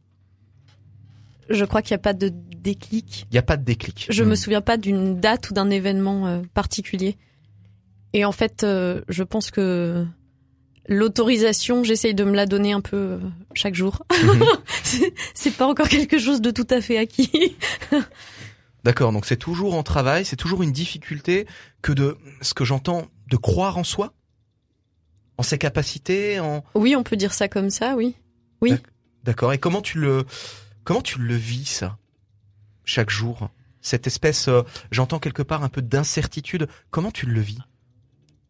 Je 1.49 1.65
crois 1.65 1.81
qu'il 1.81 1.91
n'y 1.93 1.99
a 1.99 2.03
pas 2.03 2.13
de 2.13 2.29
déclic. 2.29 3.27
Il 3.29 3.33
n'y 3.33 3.37
a 3.37 3.43
pas 3.43 3.57
de 3.57 3.63
déclic. 3.65 4.07
Je 4.09 4.23
Hmm. 4.23 4.29
me 4.29 4.35
souviens 4.35 4.61
pas 4.61 4.77
d'une 4.77 5.19
date 5.19 5.49
ou 5.49 5.53
d'un 5.53 5.69
événement 5.69 6.25
euh, 6.27 6.41
particulier. 6.53 7.17
Et 8.13 8.25
en 8.25 8.31
fait, 8.31 8.63
euh, 8.63 9.01
je 9.09 9.23
pense 9.23 9.51
que 9.51 10.05
l'autorisation, 10.87 11.83
j'essaye 11.83 12.13
de 12.13 12.23
me 12.23 12.35
la 12.35 12.45
donner 12.45 12.73
un 12.73 12.81
peu 12.81 12.97
euh, 12.97 13.19
chaque 13.53 13.75
jour. 13.75 14.03
Mhm. 14.23 14.43
C'est- 14.83 15.13
C'est 15.33 15.51
pas 15.55 15.67
encore 15.67 15.87
quelque 15.89 16.17
chose 16.19 16.41
de 16.41 16.51
tout 16.51 16.67
à 16.69 16.81
fait 16.81 16.97
acquis. 16.97 17.55
D'accord, 18.83 19.13
donc 19.13 19.25
c'est 19.25 19.37
toujours 19.37 19.75
en 19.75 19.83
travail, 19.83 20.25
c'est 20.25 20.35
toujours 20.35 20.61
une 20.61 20.73
difficulté 20.73 21.47
que 21.81 21.93
de, 21.93 22.17
ce 22.41 22.53
que 22.53 22.65
j'entends, 22.65 23.07
de 23.29 23.37
croire 23.37 23.77
en 23.77 23.85
soi, 23.85 24.13
en 25.37 25.43
ses 25.43 25.57
capacités, 25.57 26.41
en... 26.41 26.65
Oui, 26.75 26.93
on 26.97 27.03
peut 27.03 27.15
dire 27.15 27.33
ça 27.33 27.47
comme 27.47 27.69
ça, 27.69 27.95
oui. 27.95 28.15
Oui. 28.61 28.73
D'accord, 29.23 29.53
et 29.53 29.57
comment 29.57 29.81
tu 29.81 29.99
le, 29.99 30.25
comment 30.83 31.01
tu 31.01 31.17
le 31.19 31.33
vis 31.33 31.63
ça, 31.65 31.97
chaque 32.83 33.09
jour 33.09 33.49
Cette 33.81 34.05
espèce, 34.05 34.49
euh, 34.49 34.63
j'entends 34.91 35.19
quelque 35.19 35.43
part 35.43 35.63
un 35.63 35.69
peu 35.69 35.81
d'incertitude, 35.81 36.67
comment 36.91 37.11
tu 37.11 37.25
le 37.25 37.39
vis? 37.39 37.59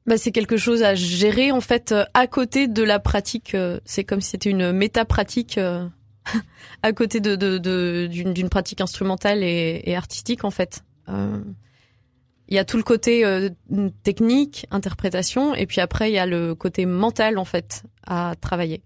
Bah, 0.06 0.18
c'est 0.18 0.32
quelque 0.32 0.58
chose 0.58 0.84
à 0.84 0.96
gérer 0.96 1.52
en 1.52 1.62
fait 1.62 1.94
euh, 1.94 2.04
à 2.14 2.28
côté 2.28 2.68
de 2.68 2.84
la 2.84 3.00
pratique. 3.00 3.56
euh, 3.56 3.80
C'est 3.86 4.04
comme 4.04 4.20
si 4.22 4.32
c'était 4.32 4.50
une 4.50 4.72
méta-pratique 4.74 5.58
euh, 5.58 5.88
à 6.84 6.92
côté 6.92 7.22
de 7.22 7.36
d'une 8.08 8.50
pratique 8.50 8.82
instrumentale 8.82 9.44
et, 9.44 9.96
artistique 9.96 10.44
en 10.44 10.52
fait. 10.52 10.84
Il 12.50 12.56
y 12.56 12.60
a 12.60 12.66
tout 12.66 12.78
le 12.78 12.84
côté 12.84 13.26
technique, 14.04 14.68
interprétation, 14.70 15.56
et 15.56 15.66
puis 15.66 15.82
après 15.82 16.12
il 16.12 16.14
y 16.14 16.20
a 16.20 16.26
le 16.26 16.56
côté 16.56 16.86
mental 16.86 17.38
en 17.38 17.46
fait 17.46 17.84
à 18.06 18.36
travailler. 18.40 18.84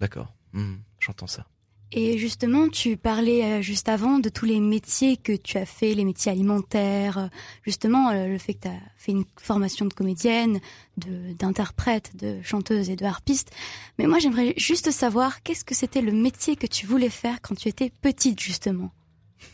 D'accord, 0.00 0.34
Hmm, 0.52 0.76
j'entends 1.00 1.26
ça. 1.26 1.46
Et 1.92 2.18
justement, 2.18 2.68
tu 2.68 2.96
parlais 2.96 3.44
euh, 3.44 3.62
juste 3.62 3.88
avant 3.88 4.18
de 4.18 4.28
tous 4.28 4.46
les 4.46 4.58
métiers 4.58 5.16
que 5.16 5.32
tu 5.32 5.58
as 5.58 5.66
fait, 5.66 5.94
les 5.94 6.04
métiers 6.04 6.32
alimentaires, 6.32 7.18
euh, 7.18 7.26
justement 7.62 8.10
euh, 8.10 8.26
le 8.26 8.38
fait 8.38 8.54
que 8.54 8.62
tu 8.62 8.68
as 8.68 8.80
fait 8.96 9.12
une 9.12 9.24
formation 9.38 9.86
de 9.86 9.94
comédienne, 9.94 10.60
d'interprète, 10.96 12.16
de 12.16 12.42
chanteuse 12.42 12.90
et 12.90 12.96
de 12.96 13.04
harpiste. 13.04 13.52
Mais 13.98 14.06
moi, 14.06 14.18
j'aimerais 14.18 14.54
juste 14.56 14.90
savoir 14.90 15.42
qu'est-ce 15.42 15.64
que 15.64 15.74
c'était 15.74 16.00
le 16.00 16.10
métier 16.10 16.56
que 16.56 16.66
tu 16.66 16.86
voulais 16.86 17.10
faire 17.10 17.40
quand 17.40 17.54
tu 17.54 17.68
étais 17.68 17.92
petite 18.02 18.40
justement? 18.40 18.90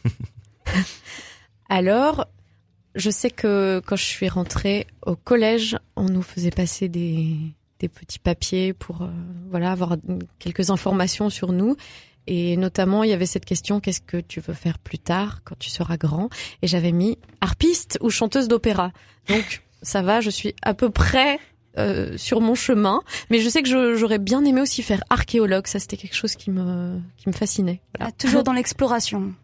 Alors, 1.69 2.27
je 2.95 3.11
sais 3.11 3.31
que 3.31 3.83
quand 3.85 3.97
je 3.97 4.05
suis 4.05 4.29
rentrée 4.29 4.87
au 5.05 5.15
collège, 5.15 5.77
on 5.95 6.07
nous 6.07 6.23
faisait 6.23 6.51
passer 6.51 6.89
des, 6.89 7.37
des 7.81 7.89
petits 7.89 8.19
papiers 8.19 8.73
pour 8.73 9.09
voilà 9.51 9.73
avoir 9.73 9.97
quelques 10.39 10.71
informations 10.71 11.29
sur 11.31 11.53
nous. 11.53 11.77
Et 12.27 12.57
notamment, 12.57 13.03
il 13.03 13.11
y 13.11 13.13
avait 13.13 13.27
cette 13.27 13.45
question 13.45 13.81
qu'est-ce 13.81 14.01
que 14.01 14.19
tu 14.19 14.41
veux 14.41 14.55
faire 14.55 14.79
plus 14.79 14.99
tard 14.99 15.41
quand 15.45 15.59
tu 15.59 15.71
seras 15.71 15.97
grand? 15.97 16.29
Et 16.63 16.67
j'avais 16.67 16.93
mis 16.93 17.19
harpiste 17.41 17.99
ou 18.01 18.11
chanteuse 18.11 18.49
d'opéra. 18.49 18.93
Donc 19.29 19.63
ça 19.83 20.03
va, 20.03 20.21
je 20.21 20.31
suis 20.31 20.55
à 20.63 20.75
peu 20.75 20.91
près 20.91 21.39
euh, 21.79 22.17
sur 22.17 22.41
mon 22.41 22.55
chemin. 22.55 23.03
Mais 23.31 23.41
je 23.41 23.49
sais 23.49 23.63
que 23.63 23.97
j'aurais 23.97 24.19
bien 24.19 24.45
aimé 24.45 24.61
aussi 24.61 24.83
faire 24.83 25.03
archéologue. 25.11 25.67
Ça, 25.67 25.79
c'était 25.79 25.97
quelque 25.97 26.17
chose 26.17 26.37
qui 26.37 26.51
me 26.51 27.01
qui 27.17 27.29
me 27.29 27.35
fascinait. 27.35 27.81
Voilà. 27.97 28.11
Ah, 28.11 28.17
toujours 28.17 28.43
dans 28.43 28.53
l'exploration. 28.53 29.35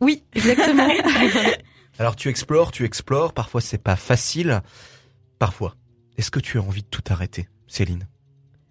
Oui, 0.00 0.24
exactement. 0.34 0.88
Alors 1.98 2.16
tu 2.16 2.28
explores, 2.28 2.72
tu 2.72 2.84
explores, 2.84 3.32
parfois 3.32 3.60
c'est 3.60 3.78
pas 3.78 3.96
facile, 3.96 4.62
parfois. 5.38 5.76
Est-ce 6.16 6.30
que 6.30 6.40
tu 6.40 6.58
as 6.58 6.62
envie 6.62 6.82
de 6.82 6.88
tout 6.88 7.02
arrêter, 7.10 7.48
Céline? 7.68 8.06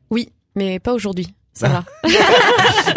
Oui, 0.10 0.30
mais 0.56 0.80
pas 0.80 0.94
aujourd'hui. 0.94 1.34
Ça 1.54 1.68
va. 1.68 1.86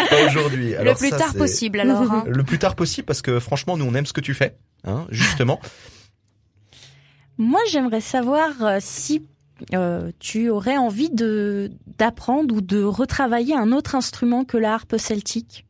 Pas 0.09 0.25
aujourd'hui. 0.27 0.73
le 0.81 0.93
plus 0.95 1.09
ça, 1.09 1.17
tard 1.17 1.33
possible 1.33 1.79
alors. 1.79 2.11
hein. 2.11 2.23
Le 2.27 2.43
plus 2.43 2.57
tard 2.57 2.75
possible 2.75 3.05
parce 3.05 3.21
que 3.21 3.39
franchement, 3.39 3.77
nous 3.77 3.85
on 3.85 3.93
aime 3.93 4.05
ce 4.05 4.13
que 4.13 4.21
tu 4.21 4.33
fais, 4.33 4.57
hein, 4.85 5.05
justement. 5.09 5.59
Moi, 7.37 7.59
j'aimerais 7.69 8.01
savoir 8.01 8.49
euh, 8.61 8.77
si 8.79 9.27
euh, 9.73 10.11
tu 10.19 10.49
aurais 10.49 10.77
envie 10.77 11.09
de 11.09 11.71
d'apprendre 11.97 12.55
ou 12.55 12.61
de 12.61 12.81
retravailler 12.83 13.55
un 13.55 13.71
autre 13.73 13.95
instrument 13.95 14.45
que 14.45 14.57
la 14.57 14.73
harpe 14.73 14.97
celtique. 14.97 15.65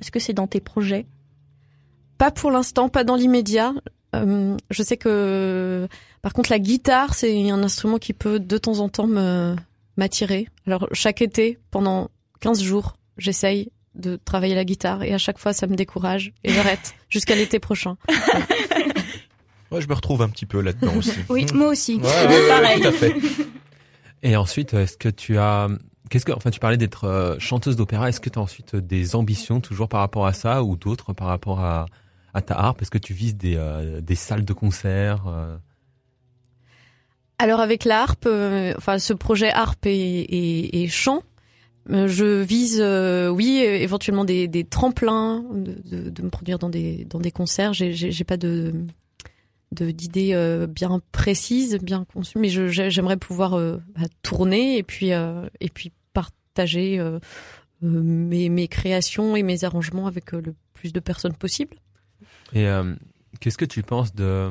Est-ce 0.00 0.10
que 0.10 0.18
c'est 0.20 0.32
dans 0.32 0.46
tes 0.48 0.60
projets? 0.60 1.06
Pas 2.18 2.30
pour 2.32 2.50
l'instant, 2.50 2.88
pas 2.88 3.04
dans 3.04 3.14
l'immédiat. 3.14 3.74
Euh, 4.16 4.56
je 4.70 4.82
sais 4.82 4.96
que, 4.96 5.86
par 6.22 6.32
contre, 6.32 6.50
la 6.50 6.58
guitare, 6.58 7.14
c'est 7.14 7.50
un 7.50 7.62
instrument 7.62 7.98
qui 7.98 8.12
peut 8.12 8.40
de 8.40 8.58
temps 8.58 8.80
en 8.80 8.88
temps 8.88 9.06
me 9.06 9.54
m'attirer. 9.98 10.48
Alors 10.66 10.88
chaque 10.92 11.20
été, 11.20 11.58
pendant 11.70 12.10
15 12.40 12.62
jours, 12.62 12.96
j'essaye 13.18 13.70
de 13.94 14.16
travailler 14.16 14.54
la 14.54 14.64
guitare 14.64 15.02
et 15.02 15.12
à 15.12 15.18
chaque 15.18 15.38
fois, 15.38 15.52
ça 15.52 15.66
me 15.66 15.76
décourage 15.76 16.32
et 16.44 16.52
j'arrête 16.52 16.94
jusqu'à 17.10 17.34
l'été 17.34 17.58
prochain. 17.58 17.96
Ouais, 19.70 19.82
je 19.82 19.88
me 19.88 19.92
retrouve 19.92 20.22
un 20.22 20.30
petit 20.30 20.46
peu 20.46 20.62
là-dedans 20.62 20.94
aussi. 20.96 21.12
Oui, 21.28 21.44
moi 21.52 21.68
aussi. 21.68 21.96
Ouais, 21.96 22.02
ouais, 22.02 22.26
ouais, 22.26 22.48
Pareil. 22.48 22.80
tout 22.80 22.88
à 22.88 22.92
fait. 22.92 23.14
Et 24.22 24.34
ensuite, 24.34 24.72
est-ce 24.72 24.96
que 24.96 25.10
tu 25.10 25.36
as, 25.36 25.68
qu'est-ce 26.08 26.24
que, 26.24 26.32
enfin, 26.32 26.50
tu 26.50 26.58
parlais 26.58 26.78
d'être 26.78 27.04
euh, 27.04 27.38
chanteuse 27.38 27.76
d'opéra. 27.76 28.08
Est-ce 28.08 28.20
que 28.20 28.30
tu 28.30 28.38
as 28.38 28.42
ensuite 28.42 28.76
des 28.76 29.14
ambitions 29.14 29.60
toujours 29.60 29.90
par 29.90 30.00
rapport 30.00 30.26
à 30.26 30.32
ça 30.32 30.62
ou 30.64 30.76
d'autres 30.78 31.12
par 31.12 31.26
rapport 31.28 31.60
à, 31.60 31.84
à 32.32 32.40
ta 32.40 32.54
harpe 32.58 32.80
Est-ce 32.80 32.90
que 32.90 32.96
tu 32.96 33.12
vises 33.12 33.36
des, 33.36 33.56
euh, 33.56 34.00
des 34.00 34.14
salles 34.14 34.46
de 34.46 34.52
concert 34.54 35.24
euh 35.28 35.56
Alors 37.38 37.60
avec 37.60 37.84
la 37.84 38.02
harpe, 38.02 38.26
euh, 38.26 38.74
enfin 38.76 38.98
ce 38.98 39.12
projet 39.12 39.50
harpe 39.50 39.86
et, 39.86 40.86
chant, 40.90 41.22
euh, 41.90 42.08
je 42.08 42.42
vise, 42.42 42.80
euh, 42.80 43.28
oui, 43.28 43.58
éventuellement 43.58 44.24
des, 44.24 44.66
tremplins, 44.68 45.44
de, 45.52 46.22
me 46.22 46.30
produire 46.30 46.58
dans 46.58 46.68
des 46.68 47.04
dans 47.04 47.20
des 47.20 47.30
concerts. 47.30 47.72
J'ai 47.74 48.24
pas 48.24 48.36
de 48.36 48.74
d'idées 49.70 50.66
bien 50.68 51.00
précises, 51.12 51.78
bien 51.78 52.04
conçues, 52.12 52.38
mais 52.38 52.48
j'aimerais 52.48 53.18
pouvoir 53.18 53.50
bah, 53.50 54.08
tourner 54.22 54.76
et 54.78 54.82
puis 54.82 55.10
et 55.10 55.68
puis 55.72 55.92
partager 56.14 57.00
mes 57.82 58.48
mes 58.48 58.66
créations 58.66 59.36
et 59.36 59.44
mes 59.44 59.62
arrangements 59.62 60.08
avec 60.08 60.32
le 60.32 60.54
plus 60.74 60.92
de 60.92 60.98
personnes 60.98 61.34
possible. 61.34 61.76
Et 62.52 62.66
qu'est-ce 63.38 63.58
que 63.58 63.64
tu 63.64 63.84
penses 63.84 64.12
de 64.12 64.50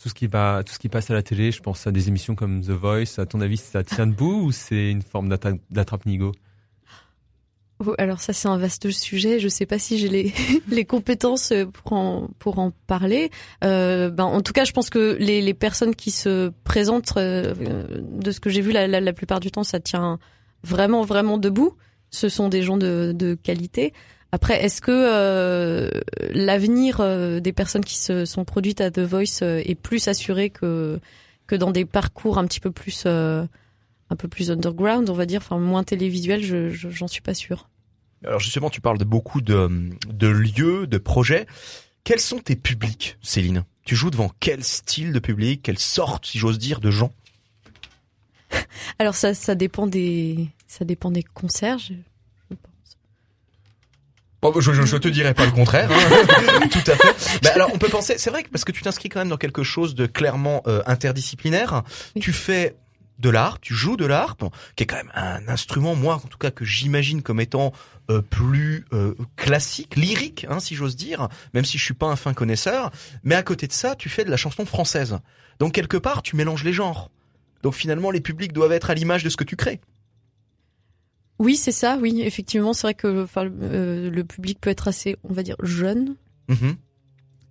tout 0.00 0.08
ce 0.08 0.14
qui 0.14 0.26
va, 0.26 0.62
tout 0.64 0.72
ce 0.72 0.78
qui 0.78 0.88
passe 0.88 1.10
à 1.10 1.14
la 1.14 1.22
télé 1.22 1.52
Je 1.52 1.60
pense 1.60 1.86
à 1.86 1.92
des 1.92 2.08
émissions 2.08 2.34
comme 2.34 2.62
The 2.62 2.70
Voice. 2.70 3.18
À 3.18 3.26
ton 3.26 3.40
avis, 3.40 3.58
ça 3.58 3.84
tient 3.84 4.06
debout 4.06 4.44
ou 4.44 4.52
c'est 4.52 4.90
une 4.90 5.02
forme 5.02 5.28
d'attrape-nigo 5.28 6.32
Oh, 7.82 7.94
Alors 7.96 8.20
ça 8.20 8.34
c'est 8.34 8.48
un 8.48 8.58
vaste 8.58 8.90
sujet. 8.90 9.38
Je 9.38 9.48
sais 9.48 9.64
pas 9.64 9.78
si 9.78 9.98
j'ai 9.98 10.08
les, 10.08 10.34
les 10.68 10.84
compétences 10.84 11.52
pour 11.72 11.92
en, 11.92 12.28
pour 12.38 12.58
en 12.58 12.72
parler. 12.86 13.30
Euh, 13.64 14.10
ben, 14.10 14.24
en 14.24 14.42
tout 14.42 14.52
cas, 14.52 14.64
je 14.64 14.72
pense 14.72 14.90
que 14.90 15.16
les, 15.18 15.40
les 15.40 15.54
personnes 15.54 15.94
qui 15.94 16.10
se 16.10 16.52
présentent, 16.64 17.14
euh, 17.16 17.54
de 18.02 18.30
ce 18.30 18.40
que 18.40 18.50
j'ai 18.50 18.60
vu 18.60 18.72
la, 18.72 18.86
la, 18.86 19.00
la 19.00 19.12
plupart 19.12 19.40
du 19.40 19.50
temps, 19.50 19.64
ça 19.64 19.80
tient 19.80 20.18
vraiment 20.62 21.04
vraiment 21.04 21.38
debout. 21.38 21.74
Ce 22.10 22.28
sont 22.28 22.48
des 22.48 22.62
gens 22.62 22.76
de, 22.76 23.12
de 23.14 23.34
qualité. 23.34 23.94
Après, 24.32 24.62
est-ce 24.64 24.80
que 24.80 24.90
euh, 24.92 25.90
l'avenir 26.32 27.00
euh, 27.00 27.40
des 27.40 27.52
personnes 27.52 27.84
qui 27.84 27.96
se 27.96 28.24
sont 28.24 28.44
produites 28.44 28.80
à 28.80 28.90
The 28.90 29.00
Voice 29.00 29.42
euh, 29.42 29.60
est 29.64 29.74
plus 29.74 30.06
assuré 30.08 30.50
que 30.50 31.00
que 31.48 31.56
dans 31.56 31.72
des 31.72 31.84
parcours 31.84 32.38
un 32.38 32.46
petit 32.46 32.60
peu 32.60 32.70
plus 32.70 33.02
euh, 33.06 33.44
un 34.08 34.16
peu 34.16 34.28
plus 34.28 34.50
underground, 34.52 35.10
on 35.10 35.14
va 35.14 35.26
dire, 35.26 35.40
enfin 35.42 35.58
moins 35.58 35.82
télévisuel, 35.82 36.44
je, 36.44 36.70
je- 36.70 36.90
j'en 36.90 37.08
suis 37.08 37.22
pas 37.22 37.34
sûre. 37.34 37.68
Alors 38.24 38.38
justement, 38.38 38.70
tu 38.70 38.80
parles 38.80 38.98
de 38.98 39.04
beaucoup 39.04 39.40
de, 39.40 39.68
de 40.08 40.26
lieux, 40.28 40.86
de 40.86 40.98
projets. 40.98 41.46
Quels 42.04 42.20
sont 42.20 42.38
tes 42.38 42.54
publics, 42.56 43.16
Céline? 43.22 43.64
Tu 43.84 43.96
joues 43.96 44.10
devant 44.10 44.30
quel 44.40 44.62
style 44.62 45.12
de 45.12 45.18
public, 45.18 45.62
quelle 45.62 45.78
sorte, 45.78 46.26
si 46.26 46.38
j'ose 46.38 46.58
dire, 46.58 46.80
de 46.80 46.90
gens? 46.90 47.12
Alors 48.98 49.14
ça, 49.14 49.34
ça 49.34 49.54
dépend 49.54 49.86
des, 49.86 50.48
ça 50.66 50.84
dépend 50.84 51.10
des 51.10 51.22
concerts. 51.22 51.78
Je, 54.42 54.48
je. 54.48 54.52
Bon, 54.52 54.60
je, 54.60 54.72
je, 54.72 54.86
je 54.86 54.96
te 54.96 55.08
dirais 55.08 55.34
pas 55.34 55.46
le 55.46 55.52
contraire, 55.52 55.90
hein. 55.90 56.68
tout 56.70 56.90
à 56.90 56.96
fait. 56.96 57.40
Bah, 57.42 57.50
alors 57.54 57.70
on 57.74 57.78
peut 57.78 57.88
penser, 57.88 58.16
c'est 58.18 58.30
vrai 58.30 58.42
que 58.42 58.48
parce 58.48 58.64
que 58.64 58.72
tu 58.72 58.82
t'inscris 58.82 59.08
quand 59.08 59.20
même 59.20 59.28
dans 59.28 59.36
quelque 59.36 59.62
chose 59.62 59.94
de 59.94 60.06
clairement 60.06 60.62
euh, 60.66 60.82
interdisciplinaire. 60.86 61.82
Oui. 62.16 62.22
Tu 62.22 62.32
fais 62.32 62.76
de 63.18 63.28
l'harpe, 63.28 63.60
tu 63.60 63.74
joues 63.74 63.96
de 63.96 64.06
l'harpe, 64.06 64.44
qui 64.76 64.84
est 64.84 64.86
quand 64.86 64.96
même 64.96 65.12
un 65.14 65.46
instrument, 65.48 65.94
moi 65.94 66.14
en 66.14 66.28
tout 66.28 66.38
cas 66.38 66.50
que 66.50 66.64
j'imagine 66.64 67.22
comme 67.22 67.40
étant 67.40 67.72
euh, 68.10 68.22
plus 68.22 68.86
euh, 68.92 69.14
classique, 69.36 69.96
lyrique, 69.96 70.46
hein, 70.48 70.58
si 70.58 70.74
j'ose 70.74 70.96
dire, 70.96 71.28
même 71.52 71.64
si 71.64 71.76
je 71.76 71.84
suis 71.84 71.94
pas 71.94 72.06
un 72.06 72.16
fin 72.16 72.32
connaisseur. 72.32 72.90
Mais 73.22 73.34
à 73.34 73.42
côté 73.42 73.66
de 73.66 73.72
ça, 73.72 73.94
tu 73.94 74.08
fais 74.08 74.24
de 74.24 74.30
la 74.30 74.38
chanson 74.38 74.64
française. 74.64 75.18
Donc 75.58 75.72
quelque 75.74 75.98
part, 75.98 76.22
tu 76.22 76.34
mélanges 76.34 76.64
les 76.64 76.72
genres. 76.72 77.10
Donc 77.62 77.74
finalement, 77.74 78.10
les 78.10 78.20
publics 78.20 78.52
doivent 78.52 78.72
être 78.72 78.88
à 78.90 78.94
l'image 78.94 79.22
de 79.22 79.28
ce 79.28 79.36
que 79.36 79.44
tu 79.44 79.56
crées. 79.56 79.80
Oui, 81.40 81.56
c'est 81.56 81.72
ça. 81.72 81.96
Oui, 81.98 82.20
effectivement, 82.20 82.74
c'est 82.74 82.82
vrai 82.82 82.94
que 82.94 83.24
enfin, 83.24 83.46
euh, 83.46 84.10
le 84.10 84.24
public 84.24 84.60
peut 84.60 84.68
être 84.68 84.88
assez, 84.88 85.16
on 85.24 85.32
va 85.32 85.42
dire, 85.42 85.56
jeune. 85.62 86.16
Mhm. 86.48 86.76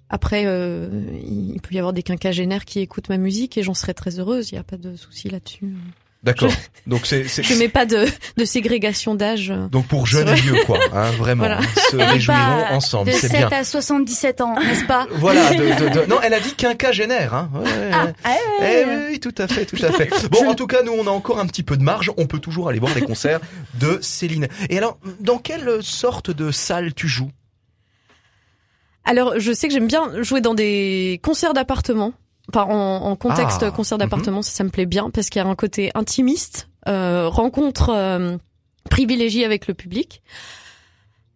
Après, 0.09 0.43
euh, 0.45 1.19
il 1.23 1.59
peut 1.59 1.73
y 1.73 1.79
avoir 1.79 1.91
des 1.91 2.03
quinquagénaires 2.03 2.65
qui 2.65 2.81
écoutent 2.81 3.09
ma 3.09 3.17
musique 3.17 3.57
et 3.57 3.63
j'en 3.63 3.73
serais 3.73 3.95
très 3.95 4.19
heureuse. 4.19 4.51
Il 4.51 4.55
n'y 4.55 4.59
a 4.59 4.63
pas 4.63 4.77
de 4.77 4.95
souci 4.95 5.27
là-dessus. 5.27 5.73
D'accord. 6.21 6.51
Donc 6.85 7.05
c'est 7.05 7.29
c'est- 7.29 7.43
Je 7.43 7.53
mets 7.53 7.69
pas 7.69 7.85
de, 7.85 8.05
de 8.35 8.43
ségrégation 8.45 9.15
d'âge. 9.15 9.53
donc 9.71 9.87
pour 9.87 10.05
jeunes 10.05 10.27
et 10.27 10.33
vieux 10.33 10.55
quoi, 10.65 10.77
hein, 10.91 11.11
vraiment. 11.17 11.45
Voilà. 11.45 11.61
Ils 11.61 11.91
se 11.91 11.95
réjouiront 11.95 12.65
ensemble, 12.71 13.11
de 13.11 13.15
c'est 13.15 13.29
7 13.29 13.37
bien. 13.37 13.49
à 13.57 13.63
77 13.63 14.41
ans, 14.41 14.55
n'est-ce 14.59 14.83
pas 14.83 15.07
Voilà. 15.11 15.49
De, 15.53 15.55
de- 15.89 15.99
de- 16.01 16.05
Non, 16.07 16.17
elle 16.21 16.33
a 16.33 16.41
dit 16.41 16.53
quinquagénaire. 16.55 17.33
Hein. 17.33 17.49
Ouais, 17.53 17.61
ouais, 17.61 17.89
ouais. 18.03 18.13
Ah, 18.25 18.35
Eh 18.59 18.61
ouais. 18.61 18.85
oui, 18.85 19.03
oui, 19.11 19.19
tout 19.21 19.33
à 19.37 19.47
fait, 19.47 19.65
tout 19.65 19.77
à 19.81 19.91
fait. 19.93 20.09
Bon, 20.31 20.49
en 20.49 20.55
tout 20.55 20.67
cas, 20.67 20.83
nous, 20.83 20.91
on 20.91 21.07
a 21.07 21.11
encore 21.11 21.39
un 21.39 21.47
petit 21.47 21.63
peu 21.63 21.77
de 21.77 21.83
marge. 21.83 22.11
On 22.17 22.27
peut 22.27 22.39
toujours 22.39 22.67
aller 22.67 22.79
voir 22.79 22.93
les 22.93 23.01
concerts 23.01 23.39
de 23.79 23.99
Céline. 24.01 24.49
Et 24.69 24.77
alors, 24.77 24.97
dans 25.21 25.37
quelle 25.37 25.81
sorte 25.81 26.31
de 26.31 26.51
salle 26.51 26.93
tu 26.93 27.07
joues? 27.07 27.31
Alors, 29.05 29.35
je 29.39 29.53
sais 29.53 29.67
que 29.67 29.73
j'aime 29.73 29.87
bien 29.87 30.21
jouer 30.21 30.41
dans 30.41 30.53
des 30.53 31.19
concerts 31.23 31.53
d'appartement. 31.53 32.13
Enfin, 32.49 32.63
en, 32.63 33.05
en 33.05 33.15
contexte 33.15 33.63
Ah, 33.63 33.71
concert 33.71 33.97
d'appartement, 33.97 34.41
ça, 34.41 34.51
ça 34.51 34.63
me 34.63 34.69
plaît 34.69 34.85
bien 34.85 35.09
parce 35.09 35.29
qu'il 35.29 35.41
y 35.41 35.45
a 35.45 35.47
un 35.47 35.55
côté 35.55 35.91
intimiste, 35.95 36.67
euh, 36.87 37.27
rencontre 37.29 37.89
euh, 37.89 38.37
privilégiée 38.89 39.45
avec 39.45 39.67
le 39.67 39.73
public. 39.73 40.21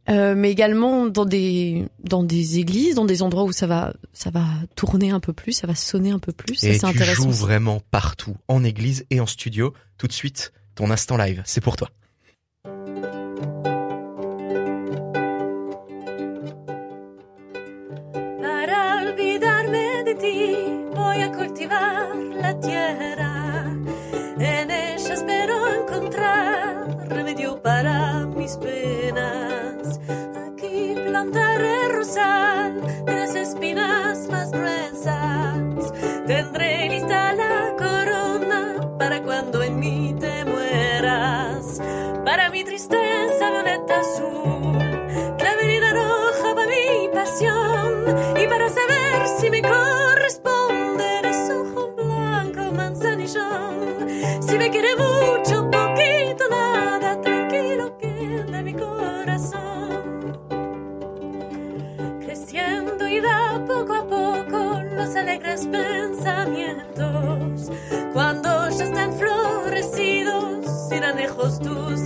Euh, 0.10 0.36
mais 0.36 0.52
également 0.52 1.06
dans 1.06 1.24
des 1.24 1.86
dans 2.04 2.24
des 2.24 2.60
églises, 2.60 2.96
dans 2.96 3.06
des 3.06 3.22
endroits 3.22 3.46
où 3.46 3.54
ça 3.54 3.68
va 3.68 3.94
ça 4.12 4.32
va 4.32 4.44
tourner 4.76 5.12
un 5.12 5.22
peu 5.22 5.32
plus, 5.32 5.54
ça 5.54 5.66
va 5.66 5.76
sonner 5.76 6.12
un 6.12 6.20
peu 6.20 6.34
plus. 6.34 6.56
Ça, 6.56 6.68
Et 6.68 6.74
c'est 6.74 6.80
tu 6.80 6.86
intéressant. 6.88 7.24
joues 7.24 7.30
aussi. 7.30 7.40
vraiment 7.40 7.82
partout, 7.90 8.36
en 8.50 8.66
église 8.66 9.06
et 9.12 9.22
en 9.22 9.26
studio. 9.26 9.74
Tout 9.98 10.08
de 10.08 10.12
suite, 10.12 10.52
ton 10.76 10.92
instant 10.92 11.16
live, 11.16 11.42
c'est 11.46 11.62
pour 11.62 11.78
toi. 11.78 11.90
Tierra. 22.64 23.66
En 24.40 24.72
ella 24.72 25.14
espero 25.14 25.56
encontrar 25.68 27.08
remedio 27.10 27.62
para 27.62 28.26
mis 28.26 28.58
penas. 28.58 30.00
Aquí 30.48 30.96
plantaré 30.96 31.90
rosal 31.90 32.82
de 33.06 33.14
las 33.14 33.36
espinas 33.36 34.28
más 34.30 34.52
gruesas. 34.52 35.94
Tendré 36.26 36.90
lista 36.90 37.34
la 37.34 37.76
corona 37.78 38.96
para 38.98 39.22
cuando 39.22 39.62
en 39.62 39.80
mí 39.80 40.16
te 40.20 40.46
mueras. 40.46 41.82
Para 42.26 42.50
mi 42.50 42.64
tristeza 42.64 43.52
violeta 43.52 44.00
azul, 44.00 44.53
todos 71.44 71.60
tus 71.60 72.03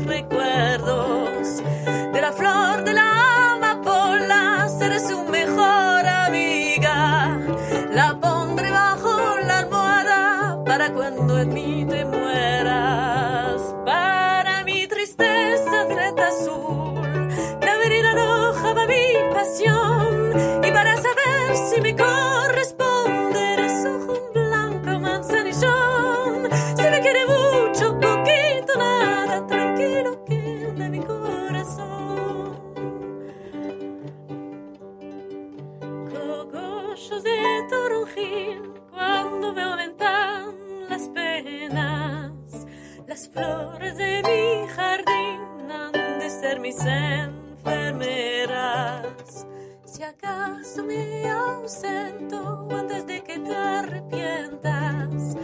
Acaso 50.48 50.84
me 50.84 51.30
ausento 51.30 52.68
antes 52.72 53.06
de 53.06 53.22
que 53.22 53.38
te 53.38 53.54
arrepientas, 53.54 55.36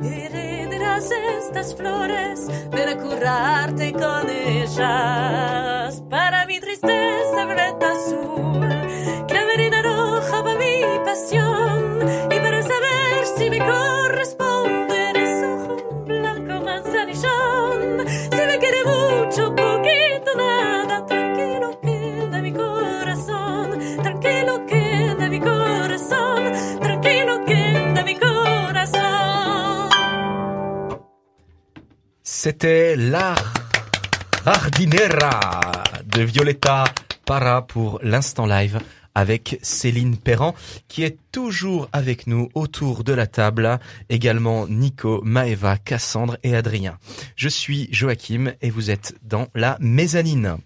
heredarás 0.00 1.10
estas 1.10 1.74
flores, 1.74 2.46
ven 2.70 2.88
a 2.88 2.96
curarte 2.96 3.92
con 3.92 4.30
ellas. 4.30 6.00
Para 6.08 6.46
mi 6.46 6.60
tristeza, 6.60 7.44
violeta 7.44 7.90
azul, 7.90 8.68
claverina 9.26 9.82
roja 9.82 10.44
para 10.44 10.58
mi 10.58 10.82
pasión. 11.04 11.98
C'était 32.44 32.96
La 32.96 33.36
Jardinera 34.44 35.84
de 36.04 36.22
Violetta 36.22 36.82
Para 37.24 37.62
pour 37.62 38.00
l'instant 38.02 38.46
live 38.46 38.80
avec 39.14 39.60
Céline 39.62 40.16
Perran 40.16 40.52
qui 40.88 41.04
est 41.04 41.18
toujours 41.30 41.88
avec 41.92 42.26
nous 42.26 42.48
autour 42.54 43.04
de 43.04 43.12
la 43.12 43.28
table. 43.28 43.78
Également 44.08 44.66
Nico, 44.66 45.22
Maeva, 45.22 45.78
Cassandre 45.78 46.36
et 46.42 46.56
Adrien. 46.56 46.98
Je 47.36 47.48
suis 47.48 47.88
Joachim 47.92 48.54
et 48.60 48.70
vous 48.70 48.90
êtes 48.90 49.14
dans 49.22 49.46
la 49.54 49.76
mezzanine. 49.78 50.56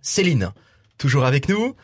Céline, 0.00 0.50
toujours 0.96 1.26
avec 1.26 1.50
nous? 1.50 1.76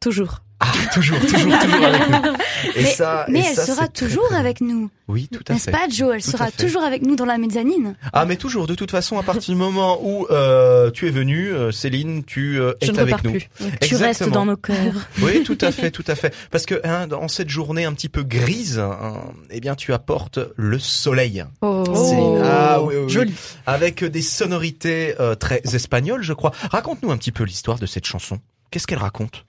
Toujours. 0.00 0.40
Ah, 0.64 0.72
toujours, 0.94 1.18
toujours, 1.20 1.58
toujours 1.58 1.84
avec 1.84 2.08
nous. 2.08 2.32
Et 2.76 2.82
mais 2.84 2.90
ça, 2.92 3.26
mais 3.28 3.40
et 3.40 3.44
elle 3.48 3.54
ça, 3.56 3.66
sera 3.66 3.88
très, 3.88 4.06
toujours 4.06 4.28
très 4.28 4.36
avec 4.36 4.60
nous. 4.60 4.88
Oui, 5.08 5.28
tout 5.30 5.42
à 5.48 5.54
n'est-ce 5.54 5.64
fait. 5.64 5.70
pas 5.72 5.88
Joe? 5.90 6.12
Elle 6.14 6.22
Tout 6.22 6.30
sera 6.30 6.50
toujours 6.52 6.82
avec 6.84 7.02
nous 7.02 7.16
dans 7.16 7.24
la 7.24 7.36
mezzanine. 7.36 7.96
Ah, 8.12 8.24
mais 8.24 8.36
toujours, 8.36 8.66
de 8.68 8.74
toute 8.76 8.92
façon, 8.92 9.18
à 9.18 9.24
partir 9.24 9.52
du 9.52 9.58
moment 9.60 9.98
où 10.02 10.26
euh, 10.30 10.90
tu 10.92 11.08
es 11.08 11.10
venue, 11.10 11.48
euh, 11.52 11.72
Céline, 11.72 12.22
tu 12.24 12.60
euh, 12.60 12.72
Je 12.80 12.92
es 12.92 12.98
avec 13.00 13.24
nous. 13.24 13.32
plus. 13.32 13.48
Tu 13.80 13.96
restes 13.96 14.28
dans 14.28 14.46
nos 14.46 14.56
cœurs. 14.56 14.76
Oui, 15.22 15.42
tout 15.42 15.58
à 15.60 15.72
fait, 15.72 15.90
tout 15.90 16.04
à 16.06 16.14
fait. 16.14 16.32
Parce 16.52 16.64
que 16.64 16.80
hein, 16.84 17.06
dans 17.08 17.26
cette 17.28 17.48
journée 17.48 17.84
un 17.84 17.92
petit 17.92 18.08
peu 18.08 18.22
grise, 18.22 18.78
hein, 18.78 19.16
eh 19.50 19.60
bien, 19.60 19.74
tu 19.74 19.92
apportes 19.92 20.38
le 20.56 20.78
soleil. 20.78 21.44
Oh, 21.62 21.84
Céline. 21.94 22.40
Ah 22.44 22.80
oui, 22.82 22.94
oui, 22.96 23.02
oui. 23.06 23.10
Joli. 23.12 23.34
Avec 23.66 24.04
des 24.04 24.22
sonorités 24.22 25.14
euh, 25.20 25.34
très 25.34 25.60
espagnoles, 25.74 26.22
je 26.22 26.32
crois. 26.32 26.52
Raconte-nous 26.70 27.10
un 27.10 27.16
petit 27.16 27.32
peu 27.32 27.42
l'histoire 27.44 27.78
de 27.78 27.86
cette 27.86 28.06
chanson. 28.06 28.38
Qu'est-ce 28.70 28.86
qu'elle 28.86 28.98
raconte? 28.98 29.44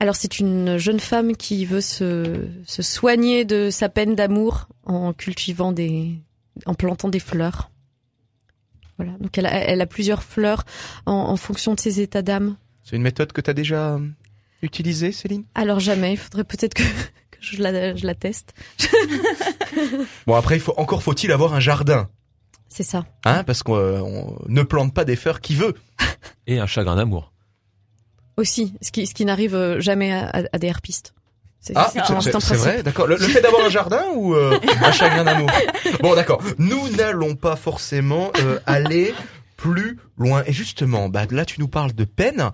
Alors 0.00 0.14
c'est 0.14 0.38
une 0.38 0.76
jeune 0.78 1.00
femme 1.00 1.36
qui 1.36 1.64
veut 1.66 1.80
se, 1.80 2.46
se 2.66 2.82
soigner 2.82 3.44
de 3.44 3.68
sa 3.70 3.88
peine 3.88 4.14
d'amour 4.14 4.68
en 4.84 5.12
cultivant 5.12 5.72
des, 5.72 6.12
en 6.66 6.74
plantant 6.74 7.08
des 7.08 7.18
fleurs. 7.20 7.70
Voilà. 8.96 9.12
Donc 9.20 9.36
elle 9.38 9.46
a, 9.46 9.54
elle 9.54 9.80
a 9.80 9.86
plusieurs 9.86 10.22
fleurs 10.22 10.64
en, 11.06 11.12
en 11.12 11.36
fonction 11.36 11.74
de 11.74 11.80
ses 11.80 12.00
états 12.00 12.22
d'âme. 12.22 12.56
C'est 12.84 12.96
une 12.96 13.02
méthode 13.02 13.32
que 13.32 13.40
tu 13.40 13.50
as 13.50 13.54
déjà 13.54 13.94
euh, 13.94 14.08
utilisée, 14.62 15.12
Céline? 15.12 15.44
Alors 15.54 15.80
jamais. 15.80 16.12
Il 16.12 16.16
faudrait 16.16 16.44
peut-être 16.44 16.74
que, 16.74 16.82
que 17.30 17.38
je 17.40 17.60
la, 17.62 17.94
je 17.96 18.06
la 18.06 18.14
teste. 18.14 18.54
Bon, 20.26 20.34
après, 20.34 20.56
il 20.56 20.60
faut 20.60 20.74
encore 20.76 21.02
faut-il 21.02 21.30
avoir 21.30 21.54
un 21.54 21.60
jardin, 21.60 22.08
C'est 22.68 22.82
ça. 22.82 23.06
hein, 23.24 23.44
parce 23.44 23.62
qu'on 23.62 23.76
euh, 23.76 24.00
on 24.00 24.36
ne 24.48 24.62
plante 24.62 24.92
pas 24.94 25.04
des 25.04 25.14
fleurs 25.16 25.40
qui 25.40 25.54
veut. 25.54 25.74
Et 26.46 26.58
un 26.58 26.66
chagrin 26.66 26.96
d'amour. 26.96 27.32
Aussi, 28.38 28.72
ce 28.80 28.90
qui, 28.92 29.06
ce 29.06 29.12
qui 29.14 29.24
n'arrive 29.24 29.54
euh, 29.54 29.80
jamais 29.80 30.12
à, 30.12 30.28
à- 30.28 30.42
à 30.52 30.58
des 30.58 30.68
herpistes. 30.68 31.12
C'est 31.60 31.72
Ah, 31.76 31.90
c'est 32.40 32.54
vrai, 32.56 32.82
d'accord. 32.84 33.06
Le, 33.08 33.16
le 33.16 33.26
fait 33.26 33.40
d'avoir 33.40 33.66
un 33.66 33.68
jardin 33.68 34.04
ou 34.14 34.34
euh, 34.34 34.58
un 34.80 34.92
chagrin 34.92 35.24
d'amour? 35.24 35.50
Bon, 36.00 36.14
d'accord. 36.14 36.40
Nous 36.58 36.88
n'allons 36.90 37.34
pas 37.34 37.56
forcément 37.56 38.30
euh, 38.38 38.60
aller 38.64 39.12
plus 39.56 39.98
loin. 40.16 40.44
Et 40.46 40.52
justement, 40.52 41.08
bah, 41.08 41.26
là 41.30 41.44
tu 41.44 41.58
nous 41.60 41.66
parles 41.68 41.92
de 41.92 42.04
peine, 42.04 42.50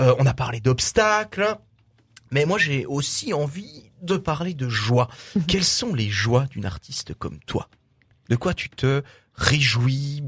euh, 0.00 0.12
on 0.18 0.26
a 0.26 0.34
parlé 0.34 0.58
d'obstacles, 0.58 1.56
mais 2.32 2.44
moi 2.46 2.58
j'ai 2.58 2.84
aussi 2.84 3.32
envie 3.32 3.92
de 4.02 4.16
parler 4.16 4.54
de 4.54 4.68
joie. 4.68 5.06
Quelles 5.46 5.62
sont 5.64 5.94
les 5.94 6.08
joies 6.10 6.46
d'une 6.50 6.66
artiste 6.66 7.14
comme 7.14 7.38
toi? 7.46 7.68
De 8.28 8.34
quoi 8.34 8.54
tu 8.54 8.68
te 8.70 9.02
réjouis? 9.34 10.24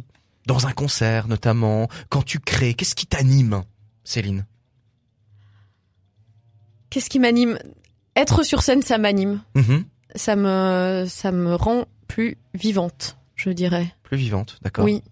Dans 0.47 0.67
un 0.69 0.73
concert 0.73 1.27
notamment, 1.29 1.89
quand 2.09 2.23
tu 2.23 2.39
crées 2.39 2.75
Qu'est-ce 2.75 2.95
qui 2.95 3.07
t'anime, 3.07 3.63
Céline? 4.05 4.47
Qu'est-ce 6.91 7.09
qui 7.11 7.19
m'anime? 7.19 7.59
Être 8.17 8.43
sur 8.43 8.63
scène, 8.63 8.83
ça 8.83 8.99
m'anime. 8.99 9.41
Mhm. 9.55 9.85
Ça 10.17 10.35
me, 10.37 11.07
ça 11.09 11.31
me 11.33 11.55
rend 11.55 11.85
plus 12.09 12.37
vivante, 12.55 13.17
je 13.37 13.51
dirais. 13.51 13.95
Plus 14.03 14.17
vivante, 14.17 14.59
d'accord. 14.63 14.85
Oui. 14.85 15.03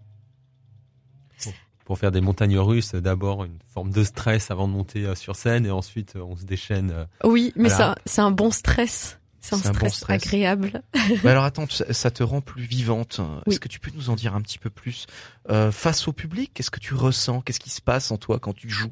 Pour 1.84 1.98
faire 1.98 2.10
des 2.10 2.20
montagnes 2.20 2.58
russes, 2.58 2.94
d'abord 2.94 3.44
une 3.44 3.56
forme 3.72 3.90
de 3.92 4.04
stress 4.04 4.50
avant 4.50 4.68
de 4.68 4.74
monter 4.74 5.06
euh, 5.06 5.14
sur 5.14 5.36
scène 5.36 5.64
et 5.64 5.70
ensuite 5.70 6.16
euh, 6.16 6.20
on 6.22 6.36
se 6.36 6.44
déchaîne. 6.44 6.90
euh, 6.90 7.04
Oui, 7.24 7.50
mais 7.56 7.70
Voilà. 7.70 7.76
ça, 7.76 7.94
c'est 8.04 8.20
un 8.20 8.30
bon 8.30 8.50
stress. 8.50 9.18
C'est 9.40 9.54
un, 9.54 9.58
C'est 9.58 9.68
un 9.68 9.72
bon 9.72 9.88
stress 9.88 10.22
agréable. 10.22 10.82
Mais 11.24 11.30
alors 11.30 11.44
attends, 11.44 11.66
ça, 11.70 11.90
ça 11.94 12.10
te 12.10 12.22
rend 12.22 12.42
plus 12.42 12.64
vivante. 12.64 13.22
Oui. 13.46 13.54
Est-ce 13.54 13.60
que 13.60 13.68
tu 13.68 13.80
peux 13.80 13.90
nous 13.94 14.10
en 14.10 14.16
dire 14.16 14.34
un 14.34 14.42
petit 14.42 14.58
peu 14.58 14.68
plus? 14.68 15.06
Euh, 15.48 15.72
face 15.72 16.06
au 16.08 16.12
public 16.12 16.50
Qu'est-ce 16.52 16.70
que 16.70 16.78
tu 16.80 16.92
ressens? 16.92 17.40
Qu'est-ce 17.40 17.60
qui 17.60 17.70
se 17.70 17.80
passe 17.80 18.10
en 18.10 18.18
toi 18.18 18.38
quand 18.38 18.52
tu 18.52 18.68
joues? 18.68 18.90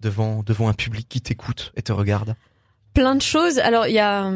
Devant 0.00 0.42
devant 0.42 0.68
un 0.68 0.74
public 0.74 1.08
qui 1.08 1.20
t'écoute 1.20 1.72
et 1.76 1.82
te 1.82 1.92
regarde 1.92 2.34
Plein 2.96 3.14
de 3.14 3.20
choses. 3.20 3.58
Alors, 3.58 3.86
il 3.86 3.92
y 3.92 3.98
a, 3.98 4.32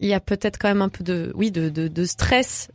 y 0.00 0.12
a 0.12 0.20
peut-être 0.20 0.56
quand 0.56 0.68
même 0.68 0.82
un 0.82 0.88
peu 0.88 1.02
de, 1.02 1.32
oui, 1.34 1.50
de, 1.50 1.68
de, 1.68 2.04
stress, 2.04 2.68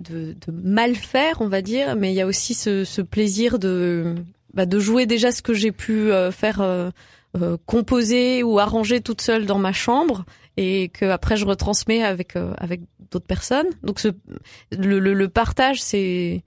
de, 0.00 0.34
mal 0.50 0.96
faire, 0.96 1.40
on 1.40 1.46
va 1.46 1.62
dire, 1.62 1.94
mais 1.94 2.10
il 2.10 2.16
y 2.16 2.20
a 2.20 2.26
aussi 2.26 2.52
ce, 2.52 3.00
plaisir 3.00 3.60
de, 3.60 4.16
bah, 4.52 4.66
de 4.66 4.80
jouer 4.80 5.06
déjà 5.06 5.30
ce 5.30 5.40
que 5.40 5.54
j'ai 5.54 5.70
pu 5.70 6.10
euh, 6.10 6.32
faire 6.32 6.60
euh, 6.62 6.90
euh, 7.36 7.56
composer 7.64 8.42
ou 8.42 8.58
arranger 8.58 9.00
toute 9.00 9.20
seule 9.20 9.46
dans 9.46 9.60
ma 9.60 9.72
chambre 9.72 10.24
et 10.56 10.88
que 10.88 11.04
après 11.04 11.36
je 11.36 11.46
retransmets 11.46 12.02
avec 12.02 12.34
avec 12.58 12.80
d'autres 13.12 13.26
personnes. 13.26 13.68
Donc 13.84 14.00
ce, 14.00 14.08
le, 14.72 14.98
le, 14.98 15.14
le 15.14 15.28
partage, 15.28 15.80
c'est 15.80 16.42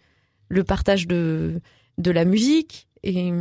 le 0.49 0.63
partage 0.65 1.07
de 1.07 1.61
de 1.97 2.11
la 2.11 2.25
musique 2.25 2.89
et 3.03 3.31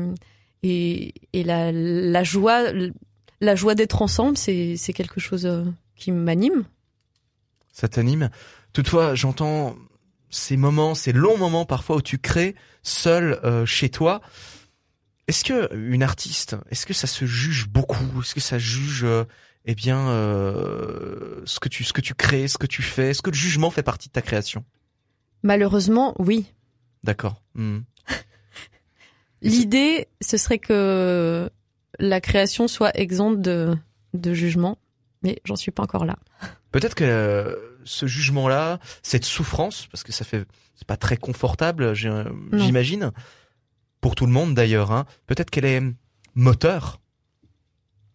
et, 0.66 1.14
et 1.32 1.44
la, 1.44 1.72
la 1.72 2.24
joie 2.24 2.72
la 3.40 3.54
joie 3.54 3.74
d'être 3.74 4.02
ensemble, 4.02 4.36
c'est 4.36 4.76
quelque 4.94 5.20
chose 5.20 5.46
euh, 5.46 5.64
qui 5.94 6.12
m'anime. 6.12 6.64
Ça 7.72 7.88
t'anime 7.88 8.30
Toutefois, 8.72 9.14
j'entends 9.14 9.76
ces 10.30 10.56
moments, 10.56 10.94
ces 10.94 11.12
longs 11.12 11.38
moments 11.38 11.64
parfois 11.64 11.96
où 11.96 12.02
tu 12.02 12.18
crées 12.18 12.54
seul 12.82 13.40
euh, 13.44 13.66
chez 13.66 13.88
toi. 13.88 14.20
Est-ce 15.28 15.44
que 15.44 15.74
une 15.74 16.02
artiste, 16.02 16.56
est-ce 16.70 16.86
que 16.86 16.94
ça 16.94 17.06
se 17.06 17.24
juge 17.24 17.68
beaucoup? 17.68 18.20
Est-ce 18.20 18.34
que 18.34 18.40
ça 18.40 18.58
juge 18.58 19.04
euh, 19.04 19.24
eh 19.64 19.74
bien 19.74 20.08
euh, 20.08 21.42
ce 21.44 21.58
que 21.58 21.68
tu 21.68 21.84
ce 21.84 21.92
que 21.92 22.00
tu 22.00 22.14
crées, 22.14 22.48
ce 22.48 22.58
que 22.58 22.66
tu 22.66 22.82
fais? 22.82 23.10
Est-ce 23.10 23.22
que 23.22 23.30
le 23.30 23.36
jugement 23.36 23.70
fait 23.70 23.82
partie 23.82 24.08
de 24.08 24.12
ta 24.12 24.22
création? 24.22 24.64
Malheureusement, 25.42 26.14
oui. 26.18 26.46
D'accord. 27.02 27.42
Hmm. 27.54 27.80
L'idée, 29.42 30.08
ce 30.20 30.36
serait 30.36 30.58
que 30.58 31.50
la 31.98 32.20
création 32.20 32.68
soit 32.68 32.96
exempte 32.98 33.40
de 33.40 33.76
de 34.14 34.32
jugement, 34.34 34.78
mais 35.22 35.38
j'en 35.44 35.56
suis 35.56 35.70
pas 35.70 35.82
encore 35.82 36.04
là. 36.04 36.16
Peut-être 36.70 36.94
que 36.94 37.04
euh, 37.04 37.54
ce 37.84 38.06
jugement-là, 38.06 38.78
cette 39.02 39.24
souffrance, 39.24 39.86
parce 39.90 40.02
que 40.02 40.12
ça 40.12 40.24
fait, 40.24 40.44
c'est 40.74 40.86
pas 40.86 40.96
très 40.96 41.16
confortable, 41.16 41.84
euh, 41.84 42.24
j'imagine, 42.52 43.12
pour 44.00 44.14
tout 44.14 44.26
le 44.26 44.32
monde 44.32 44.54
d'ailleurs. 44.54 44.90
Hein, 44.90 45.06
Peut-être 45.26 45.50
qu'elle 45.50 45.64
est 45.64 45.82
moteur 46.34 47.00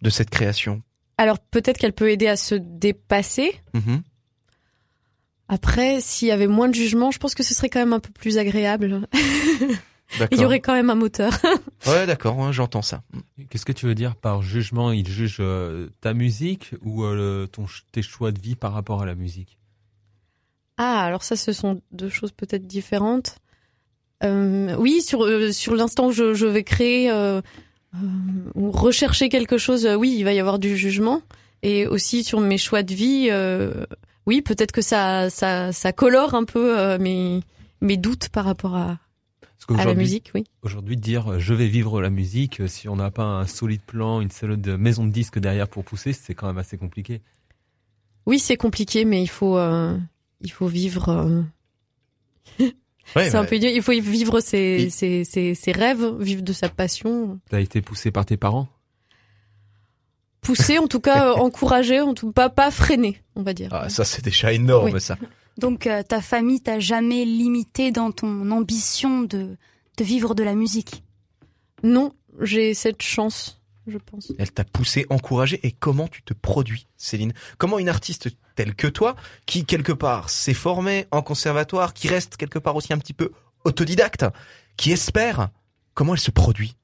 de 0.02 0.10
cette 0.10 0.30
création. 0.30 0.82
Alors 1.18 1.40
peut-être 1.40 1.78
qu'elle 1.78 1.94
peut 1.94 2.10
aider 2.10 2.28
à 2.28 2.36
se 2.36 2.56
dépasser. 2.56 3.54
Mhm. 3.74 4.02
Après, 5.48 6.00
s'il 6.00 6.30
y 6.30 6.32
avait 6.32 6.48
moins 6.48 6.70
de 6.70 6.76
jugement, 6.76 7.12
je 7.12 7.20
pense 7.20 7.36
que 7.36 7.44
ce 7.44 7.54
serait 7.54 7.70
quand 7.70 7.80
même 7.80 7.94
un 7.94 8.00
peu 8.00 8.12
plus 8.12 8.38
agréable. 8.38 9.08
Il 10.14 10.20
D'accord. 10.20 10.40
y 10.42 10.46
aurait 10.46 10.60
quand 10.60 10.74
même 10.74 10.90
un 10.90 10.96
moteur. 10.96 11.32
Ouais, 11.88 12.06
d'accord, 12.06 12.38
ouais, 12.38 12.54
j'entends 12.54 12.84
ça. 12.84 13.02
Qu'est-ce 13.50 13.66
que 13.66 13.72
tu 13.72 13.88
veux 13.88 13.96
dire 13.96 14.16
par 14.16 14.44
jugement? 14.44 14.92
Il 14.92 15.08
juge 15.08 15.38
euh, 15.40 15.88
ta 16.00 16.14
musique 16.14 16.76
ou 16.84 17.04
euh, 17.04 17.16
le- 17.44 17.48
ton, 17.48 17.66
tes 17.92 18.04
choix 18.04 18.32
de 18.32 18.40
vie 18.40 18.56
par 18.56 18.72
rapport 18.74 19.02
à 19.02 19.06
la 19.08 19.16
musique? 19.16 19.58
Ah, 20.78 21.02
alors 21.04 21.24
ça, 21.24 21.36
ce 21.36 21.54
sont 21.54 21.82
deux 21.92 22.10
choses 22.10 22.32
peut-être 22.34 22.68
différentes. 22.68 23.38
Euh, 24.24 24.76
oui, 24.78 25.02
sur 25.02 25.24
euh, 25.24 25.52
sur 25.52 25.74
l'instant 25.76 26.08
où 26.08 26.12
je, 26.12 26.34
je 26.36 26.46
vais 26.46 26.64
créer 26.64 27.10
euh, 27.10 27.42
euh, 27.96 27.98
ou 28.54 28.70
rechercher 28.72 29.30
quelque 29.30 29.58
chose, 29.58 29.86
euh, 29.88 29.96
oui, 29.96 30.14
il 30.18 30.24
va 30.24 30.34
y 30.34 30.40
avoir 30.40 30.60
du 30.60 30.78
jugement. 30.78 31.22
Et 31.64 31.88
aussi 31.88 32.24
sur 32.24 32.40
mes 32.40 32.58
choix 32.60 32.84
de 32.84 32.94
vie, 32.94 33.30
euh, 33.32 33.86
oui, 34.28 34.42
peut-être 34.44 34.72
que 34.72 34.82
ça 34.84 35.32
ça 35.32 35.72
ça 35.72 35.94
colore 35.94 36.36
un 36.36 36.44
peu 36.44 36.78
euh, 36.80 37.00
mes 37.00 37.42
mes 37.82 37.98
doutes 37.98 38.30
par 38.30 38.46
rapport 38.46 38.76
à, 38.76 39.00
à 39.70 39.74
la 39.74 39.78
qu'aujourd'hui, 39.80 40.04
musique, 40.04 40.32
oui. 40.36 40.44
aujourd'hui, 40.64 40.98
dire 40.98 41.34
euh, 41.34 41.40
je 41.40 41.54
vais 41.54 41.68
vivre 41.68 42.02
la 42.02 42.10
musique, 42.10 42.60
euh, 42.62 42.68
si 42.68 42.90
on 42.90 42.96
n'a 42.96 43.12
pas 43.12 43.24
un 43.24 43.46
solide 43.48 43.82
plan, 43.82 44.22
une 44.22 44.32
solide 44.32 44.68
maison 44.78 45.06
de 45.06 45.12
disques 45.12 45.40
derrière 45.40 45.68
pour 45.68 45.84
pousser, 45.84 46.14
c'est 46.14 46.34
quand 46.36 46.48
même 46.48 46.58
assez 46.58 46.78
compliqué. 46.78 47.22
Oui, 48.26 48.38
c'est 48.40 48.58
compliqué, 48.58 49.06
mais 49.06 49.22
il 49.24 49.28
faut 49.30 49.58
euh, 49.58 49.98
il 50.42 50.52
faut 50.52 50.68
vivre. 50.68 51.10
euh, 51.10 51.42
Ouais, 53.16 53.30
c'est 53.30 53.36
un 53.38 53.44
peu 53.46 53.60
dur. 53.60 53.70
Il 53.70 53.82
faut 53.82 53.92
vivre 53.92 54.40
ses, 54.40 54.58
Et- 54.58 54.90
ses, 54.90 55.24
ses, 55.26 55.54
ses 55.56 55.72
rêves, 55.74 56.06
vivre 56.22 56.44
de 56.44 56.54
sa 56.54 56.70
passion. 56.70 57.40
T'as 57.50 57.60
été 57.60 57.82
poussé 57.82 58.10
par 58.12 58.26
tes 58.26 58.38
parents? 58.38 58.70
Pousser, 60.42 60.78
en 60.80 60.88
tout 60.88 61.00
cas, 61.02 61.30
euh, 61.32 61.34
encourager, 61.36 62.00
en 62.02 62.14
tout 62.14 62.32
pas 62.32 62.50
pas 62.50 62.72
freiner, 62.72 63.22
on 63.36 63.44
va 63.44 63.54
dire. 63.54 63.70
ah, 63.74 63.90
ça 63.90 64.06
c'est 64.06 64.24
déjà 64.24 64.54
énorme, 64.54 64.92
Oui. 64.94 65.02
ça. 65.02 65.18
Donc 65.62 65.86
euh, 65.86 66.02
ta 66.02 66.22
famille 66.22 66.60
t'a 66.60 66.80
jamais 66.80 67.24
limité 67.24 67.92
dans 67.92 68.12
ton 68.12 68.50
ambition 68.50 69.22
de, 69.22 69.56
de 69.98 70.04
vivre 70.04 70.34
de 70.34 70.42
la 70.42 70.56
musique? 70.56 71.04
Non, 71.84 72.16
j'ai 72.40 72.74
cette 72.74 73.04
chance, 73.04 73.62
je 73.86 74.00
pense. 74.00 74.34
Elle 74.40 74.52
t'a 74.52 74.64
poussé, 74.64 75.06
encouragé. 75.12 75.60
Et 75.62 75.72
comment 75.72 76.08
tu 76.08 76.24
te 76.24 76.34
produis, 76.34 76.88
Céline? 76.98 77.34
Comment 77.60 77.78
une 77.78 77.90
artiste 77.90 78.30
telle 78.56 78.74
que 78.74 78.88
toi, 78.88 79.16
qui 79.46 79.66
quelque 79.66 79.92
part 79.92 80.32
s'est 80.32 80.56
formée 80.56 81.06
en 81.12 81.22
conservatoire, 81.22 81.94
qui 81.94 82.08
reste 82.08 82.38
quelque 82.38 82.60
part 82.60 82.76
aussi 82.76 82.92
un 82.92 82.98
petit 82.98 83.14
peu 83.14 83.32
autodidacte, 83.64 84.26
qui 84.78 84.92
espère, 84.92 85.50
comment 85.94 86.16
elle 86.16 86.20
se 86.20 86.32
produit? 86.32 86.76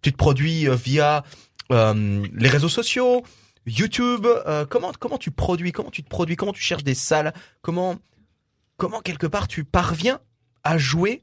Tu 0.00 0.10
te 0.10 0.16
produis 0.16 0.68
euh, 0.68 0.74
via 0.74 1.22
euh, 1.70 2.26
les 2.32 2.48
réseaux 2.48 2.70
sociaux, 2.70 3.24
YouTube. 3.66 4.26
euh, 4.26 4.64
comment 4.64 4.92
comment 4.98 5.18
tu 5.18 5.30
produis 5.30 5.72
Comment 5.72 5.90
tu 5.90 6.02
te 6.02 6.08
produis 6.08 6.36
Comment 6.36 6.52
tu 6.52 6.62
cherches 6.62 6.84
des 6.84 6.94
salles 6.94 7.32
Comment 7.62 7.96
comment 8.76 9.00
quelque 9.00 9.26
part 9.26 9.48
tu 9.48 9.64
parviens 9.64 10.20
à 10.64 10.78
jouer 10.78 11.22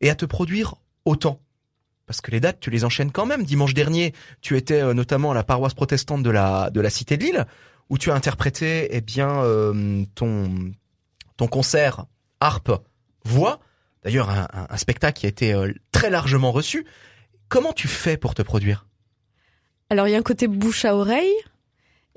et 0.00 0.10
à 0.10 0.14
te 0.14 0.24
produire 0.24 0.74
autant? 1.04 1.40
Parce 2.06 2.20
que 2.20 2.30
les 2.30 2.40
dates, 2.40 2.60
tu 2.60 2.68
les 2.70 2.84
enchaînes 2.84 3.10
quand 3.12 3.24
même. 3.26 3.44
Dimanche 3.44 3.72
dernier, 3.72 4.12
tu 4.42 4.56
étais 4.58 4.82
euh, 4.82 4.92
notamment 4.92 5.30
à 5.30 5.34
la 5.34 5.44
paroisse 5.44 5.72
protestante 5.74 6.22
de 6.22 6.30
la 6.30 6.70
de 6.70 6.80
la 6.80 6.90
Cité 6.90 7.16
de 7.16 7.24
Lille, 7.24 7.46
où 7.88 7.96
tu 7.98 8.10
as 8.10 8.14
interprété 8.14 8.88
eh 8.94 9.00
bien 9.00 9.42
euh, 9.42 10.04
ton 10.14 10.72
ton 11.36 11.46
concert 11.46 12.04
harpe 12.40 12.70
voix. 13.24 13.60
D'ailleurs, 14.02 14.28
un, 14.28 14.46
un- 14.68 14.76
spectacle 14.76 15.18
qui 15.20 15.24
a 15.24 15.30
été 15.30 15.54
euh, 15.54 15.72
très 15.92 16.10
largement 16.10 16.52
reçu. 16.52 16.84
Comment 17.48 17.72
tu 17.72 17.88
fais 17.88 18.18
pour 18.18 18.34
te 18.34 18.42
produire? 18.42 18.86
Alors 19.88 20.06
il 20.08 20.10
y 20.10 20.14
a 20.14 20.18
un 20.18 20.22
côté 20.22 20.46
bouche 20.46 20.84
à 20.84 20.94
oreille, 20.94 21.32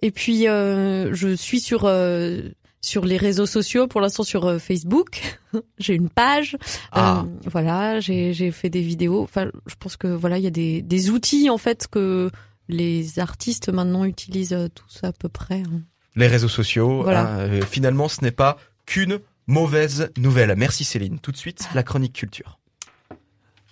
et 0.02 0.12
puis 0.12 0.48
euh, 0.48 1.14
je 1.14 1.36
suis 1.36 1.60
sur 1.60 1.86
euh, 1.86 2.41
sur 2.82 3.06
les 3.06 3.18
réseaux 3.18 3.45
sociaux 3.48 3.88
pour 3.88 4.02
l'instant 4.02 4.24
sur 4.24 4.45
euh, 4.45 4.60
Facebook. 4.60 5.22
j'ai 5.80 5.93
une 5.95 6.10
page. 6.10 6.56
Ah, 6.91 7.24
Euh, 7.26 7.50
voilà, 7.50 8.00
j'ai 8.00 8.34
j'ai 8.34 8.52
fait 8.52 8.70
des 8.70 8.82
vidéos. 8.82 9.22
Enfin, 9.24 9.50
je 9.66 9.76
pense 9.80 9.98
que 9.98 10.08
voilà, 10.08 10.38
il 10.38 10.43
y 10.43 10.48
a 10.48 10.52
des 10.52 10.82
des 10.82 11.10
outils 11.10 11.50
en 11.50 11.58
fait 11.58 11.88
que 11.88 12.30
les 12.70 13.20
artistes 13.20 13.70
maintenant 13.70 14.06
utilisent 14.06 14.54
euh, 14.54 14.68
tous 14.70 15.04
à 15.04 15.12
peu 15.12 15.30
près. 15.30 15.62
hein. 15.62 15.82
les 16.16 16.28
réseaux 16.28 16.50
sociaux. 16.50 17.04
Voilà. 17.04 17.48
finalement, 17.70 18.08
ce 18.10 18.22
n'est 18.24 18.32
pas 18.32 18.58
qu'une 18.86 19.20
mauvaise 19.48 20.10
nouvelle. 20.18 20.54
Merci 20.58 20.84
Céline. 20.84 21.20
Tout 21.20 21.32
de 21.32 21.38
suite, 21.38 21.68
la 21.76 21.84
chronique 21.84 22.14
culture. 22.14 22.60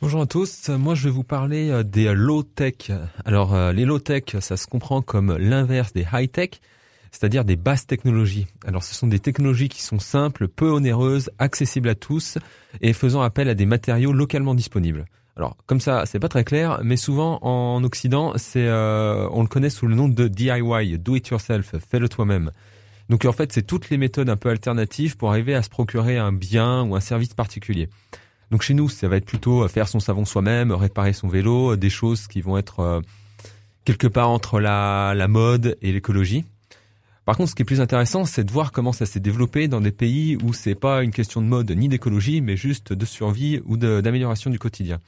Bonjour 0.02 0.22
à 0.22 0.26
tous, 0.26 0.68
moi 0.68 0.94
je 0.94 1.06
vais 1.06 1.10
vous 1.10 1.24
parler 1.24 1.70
euh, 1.70 1.82
des 1.82 2.14
low-tech. 2.14 2.92
Alors 3.24 3.56
euh, 3.56 3.72
les 3.72 3.86
low-tech, 3.86 4.24
ça 4.42 4.58
se 4.58 4.68
comprend 4.68 5.02
comme 5.02 5.38
l'inverse 5.38 5.94
des 5.94 6.06
high-tech, 6.12 6.60
c'est-à-dire 7.12 7.46
des 7.46 7.56
basses 7.56 7.88
technologies. 7.88 8.46
Alors 8.66 8.84
ce 8.84 8.94
sont 8.94 9.08
des 9.08 9.20
technologies 9.20 9.70
qui 9.70 9.82
sont 9.82 10.00
simples, 10.00 10.50
peu 10.50 10.70
onéreuses, 10.70 11.32
accessibles 11.40 11.88
à 11.88 11.96
tous 11.96 12.38
et 12.82 12.92
faisant 12.92 13.22
appel 13.22 13.48
à 13.48 13.56
des 13.56 13.66
matériaux 13.66 14.12
localement 14.12 14.54
disponibles. 14.54 15.06
Alors 15.38 15.56
comme 15.66 15.80
ça, 15.80 16.06
c'est 16.06 16.20
pas 16.20 16.28
très 16.28 16.44
clair, 16.44 16.82
mais 16.84 16.98
souvent 16.98 17.40
en 17.42 17.82
Occident, 17.86 18.34
c'est 18.36 18.68
euh, 18.68 19.30
on 19.32 19.44
le 19.44 19.48
connaît 19.48 19.70
sous 19.70 19.88
le 19.88 19.96
nom 19.96 20.10
de 20.10 20.28
DIY, 20.28 21.00
do 21.00 21.16
it 21.16 21.26
yourself, 21.30 21.74
fais-le 21.90 22.10
toi-même. 22.10 22.52
Donc 23.08 23.24
en 23.24 23.32
fait, 23.32 23.54
c'est 23.54 23.64
toutes 23.64 23.90
les 23.90 23.98
méthodes 23.98 24.30
un 24.30 24.38
peu 24.38 24.50
alternatives 24.50 25.16
pour 25.16 25.30
arriver 25.30 25.56
à 25.56 25.64
se 25.64 25.70
procurer 25.70 26.18
un 26.18 26.34
bien 26.34 26.84
ou 26.84 26.96
un 26.96 27.00
service 27.00 27.34
particulier. 27.34 27.88
Donc 28.56 28.62
chez 28.62 28.74
nous, 28.74 28.88
ça 28.88 29.10
va 29.10 29.18
être 29.18 29.26
plutôt 29.26 29.68
faire 29.68 29.90
son 29.90 30.00
savon 30.00 30.24
soi-même, 30.24 30.72
réparer 30.72 31.12
son 31.12 31.28
vélo, 31.28 31.76
des 31.76 31.90
choses 31.90 32.28
qui 32.28 32.40
vont 32.40 32.58
être 32.58 32.80
euh, 32.80 33.02
quelque 33.84 34.08
part 34.08 34.30
entre 34.30 34.62
la, 34.62 35.14
mode 35.28 35.78
et 35.82 35.92
l'écologie. 35.92 36.46
Par 37.26 37.36
contre, 37.36 37.50
ce 37.50 37.56
qui 37.56 37.64
est 37.64 37.66
plus 37.66 37.82
intéressant, 37.82 38.24
c'est 38.24 38.46
de 38.46 38.52
voir 38.54 38.72
comment 38.72 38.94
ça 38.94 39.06
s'est 39.06 39.20
développé 39.20 39.68
dans 39.68 39.82
des 39.82 39.92
pays 39.92 40.38
où 40.42 40.54
c'est 40.54 40.74
pas 40.74 41.04
une 41.04 41.12
question 41.12 41.42
de 41.42 41.48
mode 41.48 41.70
ni 41.70 41.90
d'écologie, 41.90 42.40
mais 42.40 42.56
juste 42.56 42.94
de 42.94 43.06
survie 43.06 43.60
ou 43.66 43.76
d'amélioration 43.76 44.50
du 44.50 44.58
quotidien. 44.58 45.02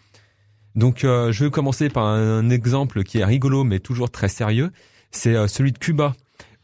Donc, 0.76 1.06
euh, 1.06 1.32
je 1.32 1.46
vais 1.46 1.50
commencer 1.50 1.88
par 1.88 2.04
un 2.04 2.50
exemple 2.50 3.06
qui 3.06 3.20
est 3.20 3.24
rigolo, 3.24 3.64
mais 3.64 3.80
toujours 3.80 4.12
très 4.12 4.28
sérieux. 4.28 4.72
C'est 5.12 5.36
euh, 5.36 5.48
celui 5.48 5.72
de 5.72 5.78
Cuba, 5.78 6.18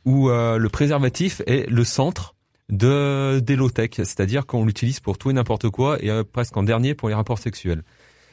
où 0.03 0.29
euh, 0.29 0.57
le 0.57 0.67
préservatif 0.67 1.41
est 1.47 1.65
le 1.69 1.85
centre 1.85 2.32
de 2.69 3.39
des 3.39 3.55
low-tech, 3.55 3.91
c'est-à-dire 3.95 4.45
qu'on 4.45 4.65
l'utilise 4.65 4.99
pour 4.99 5.17
tout 5.17 5.29
et 5.29 5.33
n'importe 5.33 5.69
quoi, 5.69 6.01
et 6.03 6.09
euh, 6.09 6.23
presque 6.23 6.55
en 6.57 6.63
dernier 6.63 6.95
pour 6.95 7.09
les 7.09 7.15
rapports 7.15 7.39
sexuels. 7.39 7.83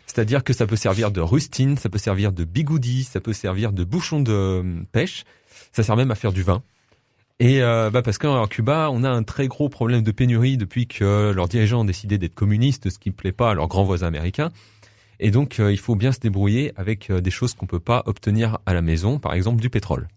C'est-à-dire 0.07 0.43
que 0.43 0.53
ça 0.53 0.66
peut 0.66 0.76
servir 0.76 1.11
de 1.11 1.20
rustine, 1.20 1.76
ça 1.76 1.89
peut 1.89 1.99
servir 1.99 2.33
de 2.33 2.45
bigoudi, 2.45 3.05
ça 3.05 3.20
peut 3.20 3.33
servir 3.33 3.72
de 3.72 3.85
bouchon 3.85 4.20
de 4.20 4.33
euh, 4.33 4.83
pêche, 4.93 5.24
ça 5.72 5.83
sert 5.83 5.97
même 5.97 6.11
à 6.11 6.14
faire 6.14 6.33
du 6.33 6.43
vin. 6.43 6.62
Et 7.39 7.62
euh, 7.62 7.91
bah 7.91 8.03
parce 8.03 8.18
qu'en 8.18 8.47
Cuba, 8.47 8.91
on 8.93 9.03
a 9.03 9.09
un 9.09 9.22
très 9.22 9.49
gros 9.49 9.68
problème 9.68 10.03
de 10.03 10.11
pénurie 10.11 10.59
depuis 10.59 10.87
que 10.87 11.33
leurs 11.35 11.49
dirigeants 11.49 11.81
ont 11.81 11.85
décidé 11.87 12.18
d'être 12.18 12.35
communistes, 12.35 12.91
ce 12.91 12.99
qui 12.99 13.09
ne 13.09 13.14
plaît 13.14 13.33
pas 13.33 13.51
à 13.51 13.55
leurs 13.55 13.68
grands 13.68 13.85
voisins 13.85 14.09
américains. 14.09 14.51
Et 15.20 15.31
donc, 15.31 15.59
il 15.59 15.78
faut 15.78 15.95
bien 15.95 16.12
se 16.12 16.20
débrouiller 16.20 16.72
avec 16.76 17.11
des 17.11 17.31
choses 17.31 17.55
qu'on 17.55 17.66
peut 17.66 17.81
pas 17.81 18.03
obtenir 18.07 18.59
à 18.66 18.74
la 18.74 18.83
maison, 18.83 19.18
par 19.18 19.33
exemple 19.33 19.61
du 19.61 19.70
pétrole. 19.70 20.09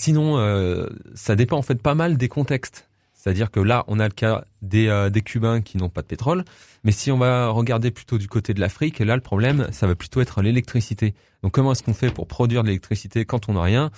Sinon, 0.00 0.38
euh, 0.38 0.86
ça 1.14 1.36
dépend 1.36 1.58
en 1.58 1.62
fait 1.62 1.74
pas 1.74 1.94
mal 1.94 2.16
des 2.16 2.30
contextes. 2.30 2.88
C'est-à-dire 3.12 3.50
que 3.50 3.60
là, 3.60 3.84
on 3.86 4.00
a 4.00 4.08
le 4.08 4.14
cas 4.14 4.46
des, 4.62 4.88
euh, 4.88 5.10
des 5.10 5.20
Cubains 5.20 5.60
qui 5.60 5.76
n'ont 5.76 5.90
pas 5.90 6.00
de 6.00 6.06
pétrole. 6.06 6.42
Mais 6.84 6.90
si 6.90 7.10
on 7.10 7.18
va 7.18 7.48
regarder 7.48 7.90
plutôt 7.90 8.16
du 8.16 8.26
côté 8.26 8.54
de 8.54 8.60
l'Afrique, 8.60 9.00
là, 9.00 9.14
le 9.14 9.20
problème, 9.20 9.68
ça 9.72 9.86
va 9.86 9.94
plutôt 9.94 10.22
être 10.22 10.40
l'électricité. 10.40 11.12
Donc, 11.42 11.52
comment 11.52 11.72
est-ce 11.72 11.82
qu'on 11.82 11.92
fait 11.92 12.08
pour 12.08 12.26
produire 12.26 12.62
de 12.62 12.68
l'électricité 12.68 13.26
quand 13.26 13.50
on 13.50 13.52
n'a 13.52 13.62
rien? 13.62 13.90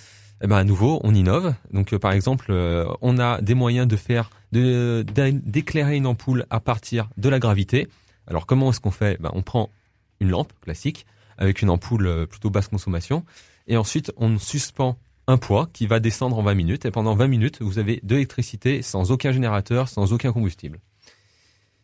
Eh 0.42 0.48
ben, 0.48 0.57
à 0.57 0.64
nouveau, 0.64 1.00
on 1.05 1.14
innove. 1.14 1.55
Donc, 1.72 1.92
euh, 1.92 2.00
par 2.00 2.11
exemple, 2.11 2.53
on 3.00 3.18
a 3.20 3.40
des 3.40 3.55
moyens 3.55 3.86
de 3.86 3.94
faire, 3.94 4.30
de 4.50 5.05
d'éclairer 5.07 5.94
une 5.94 6.09
ampoule 6.09 6.46
à 6.50 6.59
partir 6.59 7.11
de 7.16 7.28
la 7.28 7.38
gravité. 7.38 7.86
Alors, 8.26 8.46
comment 8.46 8.70
est-ce 8.70 8.80
qu'on 8.80 8.90
fait? 8.90 9.20
Ben, 9.20 9.30
On 9.34 9.42
prend 9.42 9.70
une 10.18 10.30
lampe 10.30 10.53
classique 10.62 11.07
avec 11.38 11.62
une 11.62 11.70
ampoule 11.70 12.26
plutôt 12.26 12.50
basse 12.50 12.66
consommation, 12.66 13.24
et 13.68 13.76
ensuite 13.76 14.12
on 14.16 14.36
suspend 14.38 14.98
un 15.32 15.38
poids 15.38 15.68
qui 15.72 15.86
va 15.86 15.98
descendre 15.98 16.38
en 16.38 16.42
20 16.42 16.54
minutes, 16.54 16.84
et 16.84 16.90
pendant 16.90 17.14
20 17.14 17.26
minutes, 17.26 17.62
vous 17.62 17.78
avez 17.78 18.00
de 18.02 18.14
l'électricité 18.14 18.82
sans 18.82 19.10
aucun 19.10 19.32
générateur, 19.32 19.88
sans 19.88 20.12
aucun 20.12 20.32
combustible. 20.32 20.78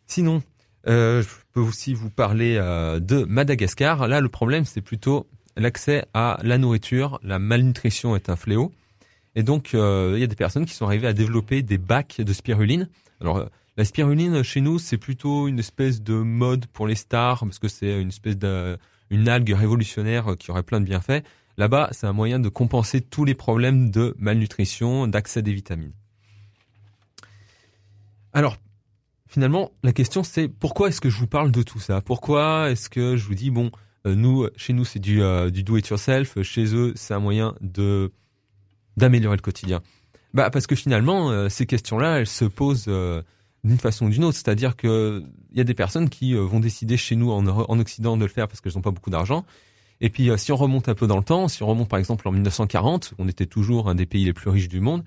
Sinon, 0.05 0.41
euh, 0.87 1.23
je 1.23 1.27
peux 1.53 1.59
aussi 1.59 1.93
vous 1.93 2.09
parler 2.09 2.55
euh, 2.57 2.99
de 2.99 3.23
Madagascar. 3.23 4.07
Là, 4.07 4.21
le 4.21 4.29
problème, 4.29 4.65
c'est 4.65 4.81
plutôt 4.81 5.27
l'accès 5.57 6.05
à 6.13 6.39
la 6.43 6.57
nourriture. 6.57 7.19
La 7.23 7.39
malnutrition 7.39 8.15
est 8.15 8.29
un 8.29 8.35
fléau. 8.35 8.71
Et 9.35 9.43
donc, 9.43 9.73
euh, 9.73 10.13
il 10.15 10.21
y 10.21 10.23
a 10.23 10.27
des 10.27 10.35
personnes 10.35 10.65
qui 10.65 10.73
sont 10.73 10.85
arrivées 10.85 11.07
à 11.07 11.13
développer 11.13 11.61
des 11.61 11.77
bacs 11.77 12.21
de 12.21 12.33
spiruline. 12.33 12.87
Alors, 13.19 13.49
la 13.77 13.85
spiruline, 13.85 14.43
chez 14.43 14.61
nous, 14.61 14.79
c'est 14.79 14.97
plutôt 14.97 15.47
une 15.47 15.59
espèce 15.59 16.01
de 16.01 16.13
mode 16.13 16.67
pour 16.67 16.87
les 16.87 16.95
stars, 16.95 17.39
parce 17.41 17.59
que 17.59 17.67
c'est 17.67 17.99
une 17.99 18.09
espèce 18.09 18.37
de, 18.37 18.77
une 19.09 19.27
algue 19.27 19.53
révolutionnaire 19.53 20.35
qui 20.37 20.51
aurait 20.51 20.63
plein 20.63 20.79
de 20.79 20.85
bienfaits. 20.85 21.23
Là-bas, 21.59 21.89
c'est 21.91 22.07
un 22.07 22.13
moyen 22.13 22.39
de 22.39 22.47
compenser 22.47 23.01
tous 23.01 23.25
les 23.25 23.35
problèmes 23.35 23.91
de 23.91 24.15
malnutrition, 24.17 25.07
d'accès 25.07 25.41
des 25.41 25.51
vitamines. 25.51 25.91
Alors, 28.31 28.55
finalement, 29.27 29.73
la 29.83 29.91
question 29.91 30.23
c'est 30.23 30.47
pourquoi 30.47 30.87
est-ce 30.87 31.01
que 31.01 31.09
je 31.09 31.19
vous 31.19 31.27
parle 31.27 31.51
de 31.51 31.61
tout 31.61 31.81
ça? 31.81 31.99
Pourquoi 31.99 32.71
est-ce 32.71 32.89
que 32.89 33.17
je 33.17 33.25
vous 33.25 33.35
dis 33.35 33.51
bon, 33.51 33.71
euh, 34.07 34.15
nous, 34.15 34.47
chez 34.55 34.71
nous, 34.71 34.85
c'est 34.85 34.99
du, 34.99 35.21
euh, 35.21 35.49
du 35.49 35.63
do 35.63 35.75
it 35.75 35.85
yourself, 35.85 36.41
chez 36.43 36.73
eux, 36.73 36.93
c'est 36.95 37.13
un 37.13 37.19
moyen 37.19 37.55
de 37.59 38.13
d'améliorer 38.95 39.35
le 39.35 39.41
quotidien? 39.41 39.81
Bah 40.33 40.49
parce 40.51 40.65
que 40.65 40.75
finalement, 40.75 41.29
euh, 41.29 41.49
ces 41.49 41.65
questions-là, 41.65 42.19
elles 42.19 42.27
se 42.27 42.45
posent 42.45 42.89
d'une 43.65 43.79
façon 43.79 44.05
ou 44.05 44.09
d'une 44.09 44.23
autre. 44.23 44.37
C'est-à-dire 44.37 44.77
que 44.77 45.25
il 45.51 45.57
y 45.57 45.61
a 45.61 45.65
des 45.65 45.73
personnes 45.73 46.07
qui 46.07 46.35
vont 46.35 46.61
décider 46.61 46.95
chez 46.95 47.17
nous 47.17 47.31
en, 47.31 47.45
en 47.45 47.79
Occident 47.79 48.15
de 48.15 48.23
le 48.23 48.31
faire 48.31 48.47
parce 48.47 48.61
qu'elles 48.61 48.75
n'ont 48.75 48.81
pas 48.81 48.91
beaucoup 48.91 49.09
d'argent. 49.09 49.43
Et 50.01 50.09
puis, 50.09 50.29
euh, 50.29 50.37
si 50.37 50.51
on 50.51 50.55
remonte 50.55 50.89
un 50.89 50.95
peu 50.95 51.07
dans 51.07 51.17
le 51.17 51.23
temps, 51.23 51.47
si 51.47 51.63
on 51.63 51.67
remonte 51.67 51.89
par 51.89 51.99
exemple 51.99 52.27
en 52.27 52.31
1940, 52.31 53.13
on 53.17 53.27
était 53.27 53.45
toujours 53.45 53.89
un 53.89 53.95
des 53.95 54.05
pays 54.05 54.25
les 54.25 54.33
plus 54.33 54.49
riches 54.49 54.69
du 54.69 54.79
monde, 54.79 55.03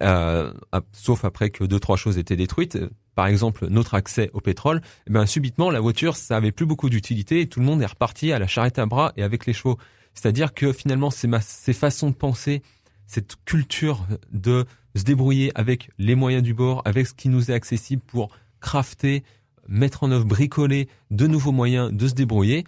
euh, 0.00 0.52
sauf 0.92 1.24
après 1.24 1.50
que 1.50 1.64
deux 1.64 1.78
trois 1.78 1.96
choses 1.96 2.18
étaient 2.18 2.36
détruites. 2.36 2.76
Euh, 2.76 2.90
Par 3.14 3.26
exemple, 3.26 3.68
notre 3.68 3.94
accès 3.94 4.30
au 4.32 4.40
pétrole. 4.40 4.80
Eh 5.06 5.12
ben, 5.12 5.24
subitement, 5.24 5.70
la 5.70 5.80
voiture, 5.80 6.16
ça 6.16 6.36
avait 6.36 6.50
plus 6.50 6.66
beaucoup 6.66 6.90
d'utilité 6.90 7.40
et 7.42 7.46
tout 7.46 7.60
le 7.60 7.66
monde 7.66 7.80
est 7.80 7.86
reparti 7.86 8.32
à 8.32 8.40
la 8.40 8.48
charrette 8.48 8.78
à 8.80 8.86
bras 8.86 9.12
et 9.16 9.22
avec 9.22 9.46
les 9.46 9.52
chevaux. 9.52 9.78
C'est-à-dire 10.14 10.52
que 10.52 10.72
finalement, 10.72 11.10
ces, 11.10 11.28
ces 11.40 11.72
façons 11.72 12.10
de 12.10 12.14
penser, 12.16 12.62
cette 13.06 13.36
culture 13.44 14.04
de 14.32 14.64
se 14.96 15.04
débrouiller 15.04 15.52
avec 15.54 15.90
les 15.98 16.14
moyens 16.16 16.42
du 16.42 16.54
bord, 16.54 16.82
avec 16.84 17.06
ce 17.06 17.14
qui 17.14 17.28
nous 17.28 17.50
est 17.50 17.54
accessible 17.54 18.02
pour 18.04 18.30
crafter, 18.60 19.22
mettre 19.68 20.02
en 20.02 20.10
œuvre, 20.10 20.24
bricoler 20.24 20.88
de 21.10 21.26
nouveaux 21.26 21.52
moyens 21.52 21.92
de 21.92 22.08
se 22.08 22.14
débrouiller, 22.14 22.64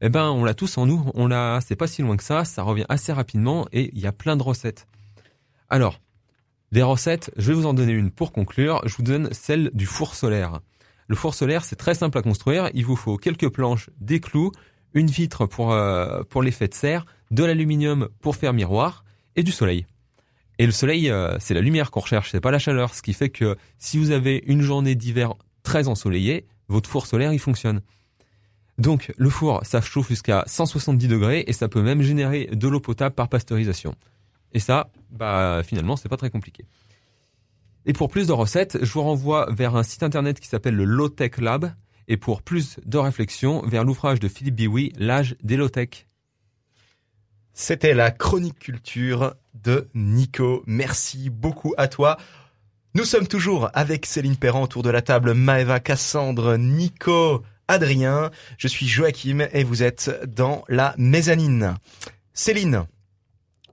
eh 0.00 0.08
ben, 0.08 0.30
on 0.30 0.44
l'a 0.44 0.54
tous 0.54 0.78
en 0.78 0.86
nous. 0.86 1.10
On 1.14 1.26
l'a, 1.26 1.60
c'est 1.60 1.76
pas 1.76 1.86
si 1.86 2.02
loin 2.02 2.16
que 2.16 2.22
ça. 2.22 2.44
Ça 2.44 2.62
revient 2.62 2.86
assez 2.88 3.12
rapidement 3.12 3.66
et 3.72 3.90
il 3.92 4.00
y 4.00 4.06
a 4.06 4.12
plein 4.12 4.36
de 4.36 4.42
recettes. 4.42 4.86
Alors, 5.68 6.00
des 6.72 6.82
recettes, 6.82 7.30
je 7.36 7.48
vais 7.48 7.54
vous 7.54 7.66
en 7.66 7.74
donner 7.74 7.92
une 7.92 8.10
pour 8.10 8.32
conclure. 8.32 8.82
Je 8.84 8.94
vous 8.94 9.02
donne 9.02 9.28
celle 9.32 9.70
du 9.74 9.86
four 9.86 10.14
solaire. 10.14 10.60
Le 11.08 11.16
four 11.16 11.34
solaire, 11.34 11.64
c'est 11.64 11.76
très 11.76 11.94
simple 11.94 12.18
à 12.18 12.22
construire. 12.22 12.70
Il 12.74 12.84
vous 12.84 12.96
faut 12.96 13.16
quelques 13.16 13.48
planches, 13.48 13.90
des 13.98 14.20
clous, 14.20 14.52
une 14.94 15.08
vitre 15.08 15.46
pour, 15.46 15.72
euh, 15.72 16.22
l'effet 16.42 16.68
de 16.68 16.74
serre, 16.74 17.06
de 17.30 17.44
l'aluminium 17.44 18.08
pour 18.20 18.36
faire 18.36 18.52
miroir 18.52 19.04
et 19.34 19.42
du 19.42 19.52
soleil. 19.52 19.86
Et 20.58 20.66
le 20.66 20.72
soleil, 20.72 21.10
euh, 21.10 21.36
c'est 21.38 21.54
la 21.54 21.60
lumière 21.60 21.90
qu'on 21.90 22.00
recherche, 22.00 22.30
c'est 22.32 22.40
pas 22.40 22.50
la 22.50 22.58
chaleur. 22.58 22.94
Ce 22.94 23.00
qui 23.00 23.14
fait 23.14 23.30
que 23.30 23.56
si 23.78 23.96
vous 23.96 24.10
avez 24.10 24.42
une 24.46 24.60
journée 24.60 24.94
d'hiver 24.94 25.34
très 25.62 25.88
ensoleillée, 25.88 26.46
votre 26.68 26.90
four 26.90 27.06
solaire, 27.06 27.32
il 27.32 27.38
fonctionne. 27.38 27.80
Donc, 28.78 29.12
le 29.16 29.28
four, 29.28 29.60
ça 29.64 29.80
chauffe 29.80 30.08
jusqu'à 30.08 30.44
170 30.46 31.08
degrés 31.08 31.44
et 31.46 31.52
ça 31.52 31.68
peut 31.68 31.82
même 31.82 32.00
générer 32.00 32.46
de 32.52 32.68
l'eau 32.68 32.80
potable 32.80 33.14
par 33.14 33.28
pasteurisation. 33.28 33.94
Et 34.52 34.60
ça, 34.60 34.90
bah, 35.10 35.62
finalement, 35.64 35.96
c'est 35.96 36.08
pas 36.08 36.16
très 36.16 36.30
compliqué. 36.30 36.64
Et 37.86 37.92
pour 37.92 38.08
plus 38.08 38.26
de 38.26 38.32
recettes, 38.32 38.78
je 38.80 38.92
vous 38.92 39.02
renvoie 39.02 39.48
vers 39.50 39.74
un 39.74 39.82
site 39.82 40.02
internet 40.02 40.38
qui 40.38 40.46
s'appelle 40.46 40.74
le 40.74 40.84
Low 40.84 41.08
Tech 41.08 41.38
Lab. 41.38 41.72
Et 42.06 42.16
pour 42.16 42.42
plus 42.42 42.78
de 42.86 42.98
réflexion, 42.98 43.62
vers 43.66 43.84
l'ouvrage 43.84 44.20
de 44.20 44.28
Philippe 44.28 44.54
Biwi, 44.54 44.92
L'âge 44.96 45.36
des 45.42 45.56
low 45.56 45.68
tech. 45.68 46.06
C'était 47.52 47.92
la 47.92 48.10
chronique 48.10 48.58
culture 48.58 49.34
de 49.52 49.88
Nico. 49.94 50.62
Merci 50.66 51.28
beaucoup 51.28 51.74
à 51.76 51.88
toi. 51.88 52.16
Nous 52.94 53.04
sommes 53.04 53.26
toujours 53.26 53.68
avec 53.74 54.06
Céline 54.06 54.36
Perrand 54.36 54.62
autour 54.62 54.82
de 54.82 54.90
la 54.90 55.02
table, 55.02 55.34
Maëva, 55.34 55.80
Cassandre, 55.80 56.56
Nico, 56.56 57.42
Adrien. 57.68 58.30
Je 58.56 58.66
suis 58.68 58.86
Joachim 58.88 59.46
et 59.52 59.62
vous 59.64 59.82
êtes 59.82 60.10
dans 60.26 60.64
la 60.68 60.94
mezzanine. 60.98 61.74
Céline. 62.34 62.84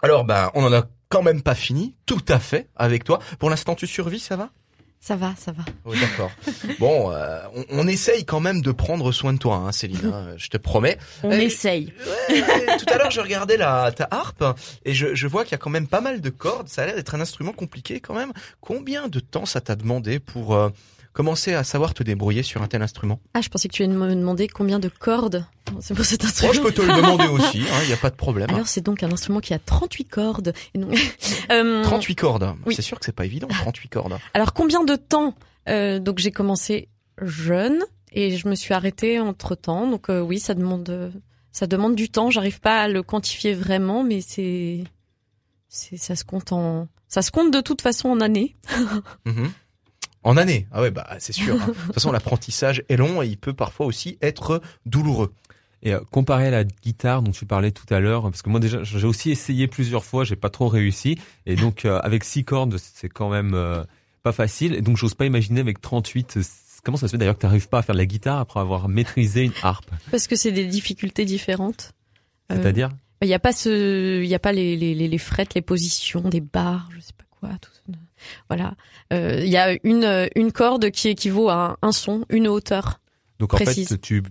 Alors, 0.01 0.25
bah, 0.25 0.51
on 0.53 0.63
en 0.63 0.73
a 0.73 0.83
quand 1.09 1.23
même 1.23 1.41
pas 1.41 1.55
fini, 1.55 1.95
tout 2.05 2.23
à 2.27 2.39
fait, 2.39 2.67
avec 2.75 3.03
toi. 3.03 3.19
Pour 3.39 3.49
l'instant, 3.49 3.75
tu 3.75 3.87
survis, 3.87 4.19
ça 4.19 4.35
va? 4.35 4.49
Ça 4.99 5.15
va, 5.15 5.35
ça 5.37 5.51
va. 5.51 5.63
Oui, 5.85 5.97
d'accord. 5.99 6.31
Bon, 6.79 7.11
euh, 7.11 7.39
on, 7.55 7.63
on 7.69 7.87
essaye 7.87 8.25
quand 8.25 8.39
même 8.39 8.61
de 8.61 8.71
prendre 8.71 9.11
soin 9.11 9.33
de 9.33 9.37
toi, 9.37 9.57
hein, 9.57 9.71
Céline. 9.71 10.11
hein, 10.11 10.33
je 10.35 10.47
te 10.49 10.57
promets. 10.57 10.97
On 11.21 11.29
essaye. 11.31 11.93
Ouais, 12.29 12.41
ouais, 12.41 12.77
tout 12.77 12.91
à 12.91 12.97
l'heure, 12.97 13.11
je 13.11 13.21
regardais 13.21 13.55
la, 13.55 13.91
ta 13.91 14.07
harpe 14.09 14.43
et 14.83 14.95
je, 14.95 15.13
je 15.13 15.27
vois 15.27 15.43
qu'il 15.43 15.51
y 15.51 15.55
a 15.55 15.59
quand 15.59 15.69
même 15.69 15.87
pas 15.87 16.01
mal 16.01 16.21
de 16.21 16.29
cordes. 16.31 16.67
Ça 16.69 16.81
a 16.81 16.85
l'air 16.87 16.95
d'être 16.95 17.13
un 17.13 17.21
instrument 17.21 17.53
compliqué 17.53 17.99
quand 17.99 18.15
même. 18.15 18.33
Combien 18.61 19.07
de 19.07 19.19
temps 19.19 19.45
ça 19.45 19.61
t'a 19.61 19.75
demandé 19.75 20.19
pour 20.19 20.55
euh, 20.55 20.69
commencer 21.15 21.53
à 21.53 21.63
savoir 21.63 21.93
te 21.95 22.03
débrouiller 22.03 22.43
sur 22.43 22.61
un 22.61 22.67
tel 22.67 22.81
instrument 22.83 23.19
Ah, 23.33 23.41
je 23.41 23.49
pensais 23.49 23.67
que 23.69 23.73
tu 23.73 23.83
allais 23.83 23.93
me 23.93 24.13
demander 24.13 24.47
combien 24.47 24.77
de 24.79 24.89
cordes 24.89 25.45
c'est 25.79 25.95
pour 25.95 26.05
cet 26.05 26.21
Moi, 26.21 26.29
instrument. 26.29 26.53
je 26.53 26.61
peux 26.61 26.71
te 26.71 26.81
le 26.81 26.93
demander 26.93 27.25
aussi. 27.31 27.57
Il 27.81 27.87
n'y 27.87 27.93
a 27.93 27.97
pas 27.97 28.11
de 28.11 28.15
problème. 28.15 28.49
Alors 28.51 28.67
c'est 28.67 28.81
donc 28.81 29.01
un 29.01 29.11
instrument 29.11 29.39
qui 29.39 29.53
a 29.55 29.59
38 29.59 30.05
cordes. 30.05 30.53
Et 30.75 30.77
donc, 30.77 30.93
euh, 31.51 31.81
38 31.83 32.15
cordes. 32.15 32.55
Oui. 32.67 32.75
C'est 32.75 32.83
sûr 32.83 32.99
que 32.99 33.05
c'est 33.05 33.15
pas 33.15 33.25
évident, 33.25 33.47
38 33.47 33.89
cordes. 33.89 34.17
Alors 34.35 34.53
combien 34.53 34.83
de 34.83 34.95
temps 34.95 35.33
Euh, 35.67 35.97
Donc 35.99 36.19
j'ai 36.19 36.29
commencé 36.31 36.89
jeune 37.21 37.79
et 38.11 38.37
je 38.37 38.47
me 38.47 38.53
suis 38.55 38.73
arrêtée 38.75 39.19
entre 39.19 39.55
temps. 39.55 39.89
Donc 39.89 40.09
euh, 40.09 40.19
oui, 40.21 40.39
ça 40.39 40.53
demande 40.53 40.87
euh, 40.89 41.09
ça 41.51 41.65
demande 41.65 41.95
du 41.95 42.09
temps. 42.09 42.29
J'arrive 42.29 42.59
pas 42.59 42.81
à 42.83 42.87
le 42.89 43.01
quantifier 43.01 43.53
vraiment, 43.53 44.03
mais 44.03 44.19
c'est 44.21 44.83
c'est 45.69 45.97
ça 45.97 46.15
se 46.15 46.23
compte 46.25 46.51
en 46.51 46.87
ça 47.07 47.21
se 47.21 47.31
compte 47.31 47.51
de 47.51 47.61
toute 47.61 47.81
façon 47.81 48.09
en 48.09 48.19
années. 48.21 48.55
Mhm. 49.25 49.49
En 50.25 50.35
année. 50.37 50.67
Ah 50.71 50.81
ouais, 50.81 50.91
bah 50.91 51.07
c'est 51.19 51.31
sûr. 51.33 51.55
hein. 51.55 51.67
De 51.67 51.71
toute 51.73 51.93
façon, 51.93 52.11
l'apprentissage 52.11 52.83
est 52.89 52.97
long 52.97 53.21
et 53.21 53.27
il 53.27 53.37
peut 53.37 53.53
parfois 53.53 53.85
aussi 53.85 54.17
être 54.21 54.61
douloureux. 54.85 55.33
Et 55.83 55.93
euh, 55.93 55.99
comparé 56.11 56.47
à 56.47 56.51
la 56.51 56.63
guitare 56.63 57.21
dont 57.21 57.31
tu 57.31 57.45
parlais 57.45 57.71
tout 57.71 57.85
à 57.93 57.99
l'heure, 57.99 58.23
parce 58.23 58.41
que 58.41 58.49
moi 58.49 58.59
déjà 58.59 58.83
j'ai 58.83 59.05
aussi 59.05 59.29
essayé 59.29 59.67
plusieurs 59.67 60.03
fois, 60.03 60.23
j'ai 60.23 60.35
pas 60.35 60.49
trop 60.49 60.67
réussi. 60.67 61.17
Et 61.45 61.55
donc 61.55 61.85
euh, 61.85 61.99
avec 62.03 62.23
six 62.23 62.43
cordes, 62.43 62.77
c'est 62.79 63.07
quand 63.07 63.29
même 63.29 63.53
euh, 63.53 63.83
pas 64.23 64.31
facile. 64.31 64.73
Et 64.73 64.81
donc 64.81 64.97
j'ose 64.97 65.13
pas 65.13 65.25
imaginer 65.25 65.59
avec 65.61 65.79
38. 65.79 66.37
euh, 66.37 66.41
Comment 66.83 66.97
ça 66.97 67.07
se 67.07 67.11
fait 67.13 67.17
d'ailleurs 67.17 67.35
que 67.35 67.39
tu 67.41 67.45
n'arrives 67.45 67.69
pas 67.69 67.79
à 67.79 67.81
faire 67.83 67.93
de 67.95 67.99
la 67.99 68.05
guitare 68.05 68.39
après 68.39 68.59
avoir 68.59 68.87
maîtrisé 68.89 69.43
une 69.43 69.53
harpe? 69.63 69.89
Parce 70.11 70.27
que 70.27 70.35
c'est 70.35 70.51
des 70.51 70.65
difficultés 70.65 71.25
différentes. 71.25 71.93
Euh, 72.51 72.55
C'est-à-dire 72.57 72.89
Il 73.21 73.27
n'y 73.27 73.33
a 73.35 73.39
pas 73.39 73.53
ce, 73.53 74.21
il 74.23 74.27
y 74.27 74.35
a 74.35 74.39
pas 74.39 74.51
les, 74.53 74.75
les, 74.77 74.93
les, 74.95 75.07
les 75.07 75.17
frettes, 75.19 75.53
les 75.55 75.61
positions, 75.61 76.21
des 76.29 76.41
barres, 76.41 76.89
je 76.95 76.99
sais 76.99 77.13
pas 77.17 77.25
quoi, 77.39 77.49
tout 77.61 77.71
ça. 77.73 77.93
Voilà. 78.49 78.73
Euh, 79.13 79.41
Il 79.43 79.49
y 79.49 79.57
a 79.57 79.75
une, 79.83 80.27
une 80.35 80.51
corde 80.51 80.89
qui 80.91 81.09
équivaut 81.09 81.49
à 81.49 81.71
un, 81.81 81.87
un 81.87 81.91
son, 81.91 82.25
une 82.29 82.47
hauteur. 82.47 82.99
Donc 83.39 83.53
en 83.53 83.57
Précise. 83.57 83.89
fait, 83.89 83.97
tu 83.97 84.23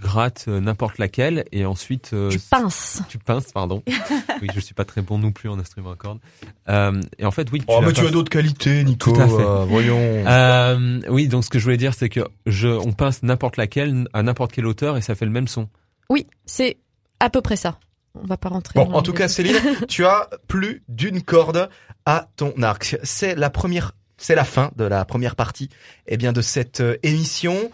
grattes 0.00 0.44
euh, 0.46 0.60
n'importe 0.60 0.98
laquelle 0.98 1.44
et 1.50 1.66
ensuite 1.66 2.10
euh, 2.12 2.30
Tu 2.30 2.38
pinces. 2.38 3.02
tu 3.08 3.18
pinces, 3.18 3.50
pardon. 3.50 3.82
oui, 4.40 4.46
je 4.54 4.60
suis 4.60 4.72
pas 4.74 4.84
très 4.84 5.02
bon 5.02 5.18
non 5.18 5.32
plus 5.32 5.48
en 5.48 5.58
instrument 5.58 5.90
à 5.90 5.96
cordes. 5.96 6.20
Euh, 6.68 7.00
et 7.18 7.24
en 7.26 7.32
fait, 7.32 7.50
oui. 7.50 7.62
Oh, 7.66 7.80
mais 7.84 7.92
tu 7.92 8.06
as 8.06 8.10
d'autres 8.10 8.30
qualités, 8.30 8.84
Nico. 8.84 9.12
Tout 9.12 9.20
à 9.20 9.26
fait. 9.26 9.34
euh, 9.42 9.64
voyons. 9.64 9.98
Euh, 9.98 11.00
oui, 11.08 11.26
donc 11.26 11.44
ce 11.44 11.50
que 11.50 11.58
je 11.58 11.64
voulais 11.64 11.76
dire, 11.76 11.94
c'est 11.94 12.08
que 12.08 12.20
je, 12.46 12.68
on 12.68 12.92
pince 12.92 13.24
n'importe 13.24 13.56
laquelle 13.56 14.06
à 14.12 14.22
n'importe 14.22 14.52
quelle 14.52 14.66
hauteur 14.66 14.96
et 14.96 15.00
ça 15.02 15.16
fait 15.16 15.24
le 15.24 15.32
même 15.32 15.48
son. 15.48 15.68
Oui, 16.10 16.28
c'est 16.46 16.76
à 17.18 17.28
peu 17.28 17.40
près 17.40 17.56
ça. 17.56 17.78
On 18.14 18.26
va 18.26 18.36
pas 18.36 18.48
rentrer. 18.48 18.74
Bon, 18.74 18.92
en 18.92 19.02
tout 19.02 19.12
cas, 19.12 19.28
Céline, 19.28 19.56
tu 19.88 20.04
as 20.04 20.28
plus 20.46 20.82
d'une 20.88 21.22
corde 21.22 21.68
à 22.06 22.28
ton 22.36 22.52
arc. 22.62 22.96
C'est 23.02 23.34
la 23.34 23.50
première, 23.50 23.92
c'est 24.16 24.34
la 24.34 24.44
fin 24.44 24.70
de 24.76 24.84
la 24.84 25.04
première 25.04 25.36
partie, 25.36 25.68
eh 26.06 26.16
bien, 26.16 26.32
de 26.32 26.40
cette 26.40 26.80
euh, 26.80 26.96
émission. 27.02 27.70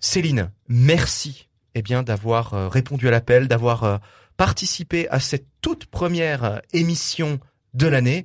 Céline, 0.00 0.50
merci, 0.68 1.48
eh 1.74 1.82
bien, 1.82 2.02
d'avoir 2.02 2.54
euh, 2.54 2.68
répondu 2.68 3.08
à 3.08 3.10
l'appel, 3.10 3.48
d'avoir 3.48 3.84
euh, 3.84 3.96
participé 4.36 5.08
à 5.08 5.20
cette 5.20 5.46
toute 5.62 5.86
première 5.86 6.60
émission 6.72 7.40
de 7.74 7.86
l'année 7.86 8.24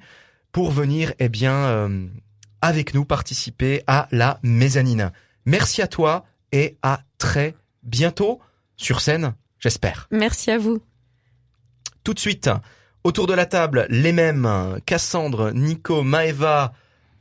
pour 0.52 0.72
venir, 0.72 1.14
eh 1.20 1.30
bien, 1.30 1.54
euh, 1.54 2.08
avec 2.62 2.94
nous 2.94 3.06
participer 3.06 3.84
à 3.88 4.08
la 4.12 4.40
mezzanine. 4.44 5.12
Merci 5.46 5.82
à 5.82 5.88
toi 5.88 6.26
et 6.52 6.78
à 6.82 7.02
très 7.18 7.56
bientôt 7.84 8.40
sur 8.78 9.02
scène, 9.02 9.34
j'espère. 9.60 10.08
Merci 10.12 10.52
à 10.52 10.58
vous. 10.58 10.82
Tout 12.04 12.16
de 12.16 12.20
suite, 12.20 12.50
autour 13.04 13.28
de 13.28 13.34
la 13.34 13.46
table, 13.46 13.86
les 13.90 14.12
mêmes, 14.12 14.80
Cassandre, 14.88 15.52
Nico, 15.52 16.02
Maeva, 16.02 16.74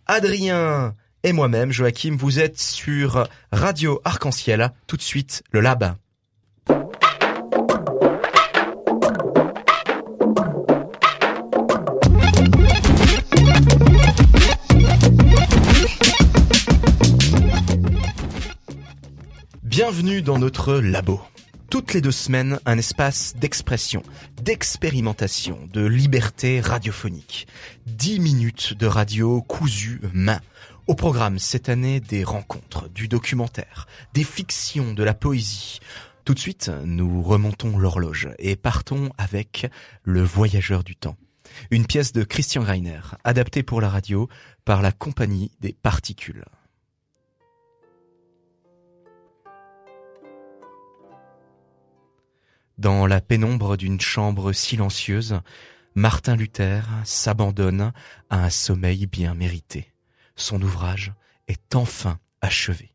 Adrien 0.07 0.95
et 1.23 1.33
moi-même, 1.33 1.71
Joachim, 1.71 2.17
vous 2.19 2.39
êtes 2.39 2.59
sur 2.59 3.29
Radio 3.53 4.01
Arc-en-Ciel. 4.05 4.73
Tout 4.87 4.97
de 4.97 5.03
suite, 5.03 5.43
le 5.53 5.61
Lab. 5.61 5.95
Bienvenue 19.63 20.23
dans 20.23 20.39
notre 20.39 20.75
labo. 20.75 21.21
Toutes 21.71 21.95
les 21.95 22.01
deux 22.01 22.11
semaines, 22.11 22.59
un 22.67 22.79
espace 22.79 23.37
d'expression, 23.37 24.03
d'expérimentation, 24.43 25.69
de 25.73 25.87
liberté 25.87 26.61
radiophonique. 26.61 27.47
Dix 27.87 28.19
minutes 28.19 28.75
de 28.75 28.89
radio 28.89 29.41
cousu 29.43 30.01
main. 30.13 30.41
Au 30.89 30.97
programme 30.97 31.39
cette 31.39 31.69
année 31.69 32.01
des 32.01 32.25
rencontres, 32.25 32.89
du 32.89 33.07
documentaire, 33.07 33.87
des 34.15 34.25
fictions, 34.25 34.95
de 34.95 35.05
la 35.05 35.15
poésie. 35.15 35.79
Tout 36.25 36.35
de 36.35 36.41
suite, 36.41 36.73
nous 36.85 37.23
remontons 37.23 37.79
l'horloge 37.79 38.31
et 38.41 38.57
partons 38.57 39.11
avec 39.17 39.71
Le 40.03 40.23
Voyageur 40.23 40.83
du 40.83 40.97
Temps. 40.97 41.17
Une 41.71 41.87
pièce 41.87 42.13
de 42.13 42.25
Christian 42.25 42.65
Greiner, 42.65 43.01
adaptée 43.23 43.63
pour 43.63 43.81
la 43.81 43.89
radio 43.89 44.29
par 44.65 44.83
la 44.83 44.91
Compagnie 44.91 45.53
des 45.61 45.77
Particules. 45.81 46.45
Dans 52.81 53.07
la 53.07 53.21
pénombre 53.21 53.77
d'une 53.77 54.01
chambre 54.01 54.55
silencieuse, 54.55 55.43
Martin 55.95 56.35
Luther 56.35 56.89
s'abandonne 57.05 57.93
à 58.31 58.43
un 58.43 58.49
sommeil 58.49 59.07
bien 59.07 59.35
mérité. 59.35 59.93
Son 60.35 60.63
ouvrage 60.63 61.13
est 61.47 61.75
enfin 61.75 62.19
achevé. 62.41 62.95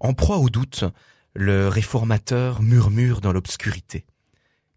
En 0.00 0.14
proie 0.14 0.38
au 0.38 0.50
doute, 0.50 0.82
le 1.32 1.68
réformateur 1.68 2.60
murmure 2.60 3.20
dans 3.20 3.32
l'obscurité. 3.32 4.04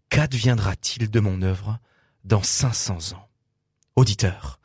Qu'adviendra-t-il 0.08 1.10
de 1.10 1.18
mon 1.18 1.42
œuvre 1.42 1.80
dans 2.22 2.44
500 2.44 3.16
ans? 3.16 3.28
Auditeurs, 3.96 4.60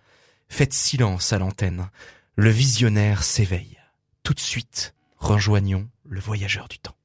faites 0.49 0.73
silence 0.73 1.33
à 1.33 1.39
l'antenne. 1.39 1.89
Le 2.35 2.51
visionnaire 2.51 3.23
s'éveille. 3.23 3.79
Tout 4.21 4.35
de 4.35 4.39
suite, 4.39 4.93
rejoignons 5.17 5.89
le 6.05 6.19
voyageur 6.19 6.67
du 6.67 6.77
temps. 6.77 6.95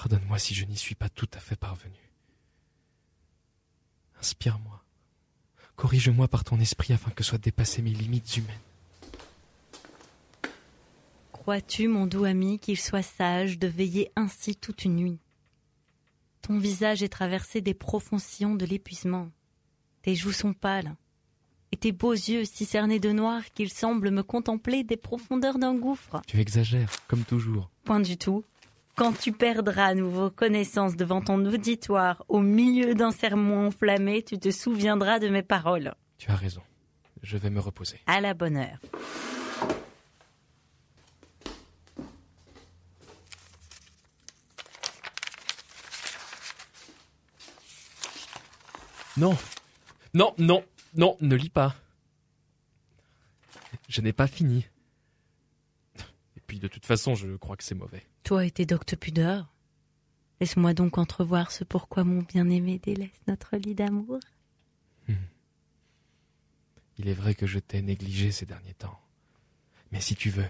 Pardonne-moi 0.00 0.38
si 0.38 0.54
je 0.54 0.64
n'y 0.64 0.78
suis 0.78 0.94
pas 0.94 1.10
tout 1.10 1.28
à 1.34 1.40
fait 1.40 1.56
parvenu. 1.56 2.00
Inspire-moi. 4.18 4.82
Corrige-moi 5.76 6.26
par 6.26 6.42
ton 6.42 6.58
esprit 6.58 6.94
afin 6.94 7.10
que 7.10 7.22
soient 7.22 7.36
dépassées 7.36 7.82
mes 7.82 7.92
limites 7.92 8.34
humaines. 8.38 8.56
Crois-tu, 11.32 11.86
mon 11.86 12.06
doux 12.06 12.24
ami, 12.24 12.58
qu'il 12.58 12.80
soit 12.80 13.02
sage 13.02 13.58
de 13.58 13.66
veiller 13.66 14.10
ainsi 14.16 14.56
toute 14.56 14.86
une 14.86 14.96
nuit? 14.96 15.18
Ton 16.40 16.58
visage 16.58 17.02
est 17.02 17.10
traversé 17.10 17.60
des 17.60 17.74
profonds 17.74 18.18
sillons 18.18 18.54
de 18.54 18.64
l'épuisement. 18.64 19.28
Tes 20.00 20.14
joues 20.14 20.32
sont 20.32 20.54
pâles, 20.54 20.96
et 21.72 21.76
tes 21.76 21.92
beaux 21.92 22.14
yeux 22.14 22.46
si 22.46 22.64
cernés 22.64 23.00
de 23.00 23.12
noir 23.12 23.42
qu'ils 23.52 23.70
semblent 23.70 24.10
me 24.10 24.22
contempler 24.22 24.82
des 24.82 24.96
profondeurs 24.96 25.58
d'un 25.58 25.74
gouffre. 25.74 26.22
Tu 26.26 26.40
exagères, 26.40 27.06
comme 27.06 27.24
toujours. 27.24 27.70
Point 27.84 28.00
du 28.00 28.16
tout. 28.16 28.46
Quand 29.00 29.14
tu 29.14 29.32
perdras 29.32 29.86
à 29.86 29.94
nouveau 29.94 30.28
connaissance 30.28 30.94
devant 30.94 31.22
ton 31.22 31.42
auditoire 31.46 32.22
au 32.28 32.40
milieu 32.40 32.94
d'un 32.94 33.12
sermon 33.12 33.68
enflammé, 33.68 34.22
tu 34.22 34.38
te 34.38 34.50
souviendras 34.50 35.18
de 35.18 35.30
mes 35.30 35.42
paroles. 35.42 35.94
Tu 36.18 36.30
as 36.30 36.36
raison. 36.36 36.60
Je 37.22 37.38
vais 37.38 37.48
me 37.48 37.60
reposer. 37.60 37.98
À 38.06 38.20
la 38.20 38.34
bonne 38.34 38.58
heure. 38.58 38.78
Non 49.16 49.34
Non, 50.12 50.34
non, 50.36 50.62
non, 50.94 51.16
ne 51.22 51.36
lis 51.36 51.48
pas. 51.48 51.74
Je 53.88 54.02
n'ai 54.02 54.12
pas 54.12 54.26
fini. 54.26 54.66
Et 56.36 56.40
puis 56.46 56.58
de 56.58 56.68
toute 56.68 56.84
façon, 56.84 57.14
je 57.14 57.34
crois 57.36 57.56
que 57.56 57.64
c'est 57.64 57.74
mauvais. 57.74 58.04
Toi 58.24 58.44
et 58.46 58.50
tes 58.50 58.66
doctes 58.66 58.96
pudeurs. 58.96 59.52
Laisse-moi 60.40 60.72
donc 60.74 60.98
entrevoir 60.98 61.50
ce 61.52 61.64
pourquoi 61.64 62.04
mon 62.04 62.22
bien-aimé 62.22 62.78
délaisse 62.82 63.20
notre 63.26 63.56
lit 63.56 63.74
d'amour. 63.74 64.18
Il 66.98 67.08
est 67.08 67.14
vrai 67.14 67.34
que 67.34 67.46
je 67.46 67.58
t'ai 67.58 67.80
négligé 67.80 68.30
ces 68.30 68.44
derniers 68.44 68.74
temps. 68.74 69.00
Mais 69.90 70.02
si 70.02 70.14
tu 70.14 70.28
veux, 70.28 70.44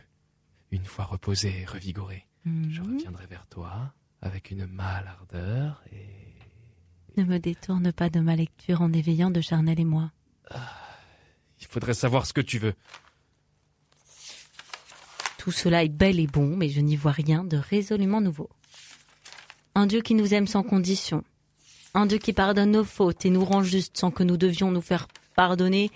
une 0.72 0.84
fois 0.84 1.04
reposé 1.04 1.60
et 1.60 1.64
revigoré, 1.64 2.26
je 2.44 2.80
Mhm. 2.82 2.96
reviendrai 2.96 3.26
vers 3.26 3.46
toi 3.46 3.94
avec 4.20 4.50
une 4.50 4.66
mâle 4.66 5.06
ardeur 5.06 5.80
et... 5.92 6.08
Ne 7.16 7.24
me 7.24 7.38
détourne 7.38 7.92
pas 7.92 8.10
de 8.10 8.18
ma 8.18 8.34
lecture 8.34 8.82
en 8.82 8.92
éveillant 8.92 9.30
de 9.30 9.40
Charnel 9.40 9.78
et 9.78 9.84
moi. 9.84 10.10
Il 11.60 11.66
faudrait 11.68 11.94
savoir 11.94 12.26
ce 12.26 12.32
que 12.32 12.40
tu 12.40 12.58
veux. 12.58 12.74
Tout 15.40 15.52
cela 15.52 15.82
est 15.82 15.88
bel 15.88 16.20
et 16.20 16.26
bon, 16.26 16.54
mais 16.54 16.68
je 16.68 16.82
n'y 16.82 16.96
vois 16.96 17.12
rien 17.12 17.44
de 17.44 17.56
résolument 17.56 18.20
nouveau. 18.20 18.50
Un 19.74 19.86
Dieu 19.86 20.02
qui 20.02 20.14
nous 20.14 20.34
aime 20.34 20.46
sans 20.46 20.62
condition. 20.62 21.24
Un 21.94 22.04
Dieu 22.04 22.18
qui 22.18 22.34
pardonne 22.34 22.72
nos 22.72 22.84
fautes 22.84 23.24
et 23.24 23.30
nous 23.30 23.46
rend 23.46 23.62
justes 23.62 23.96
sans 23.96 24.10
que 24.10 24.22
nous 24.22 24.36
devions 24.36 24.70
nous 24.70 24.82
faire 24.82 25.08
pardonner 25.34 25.90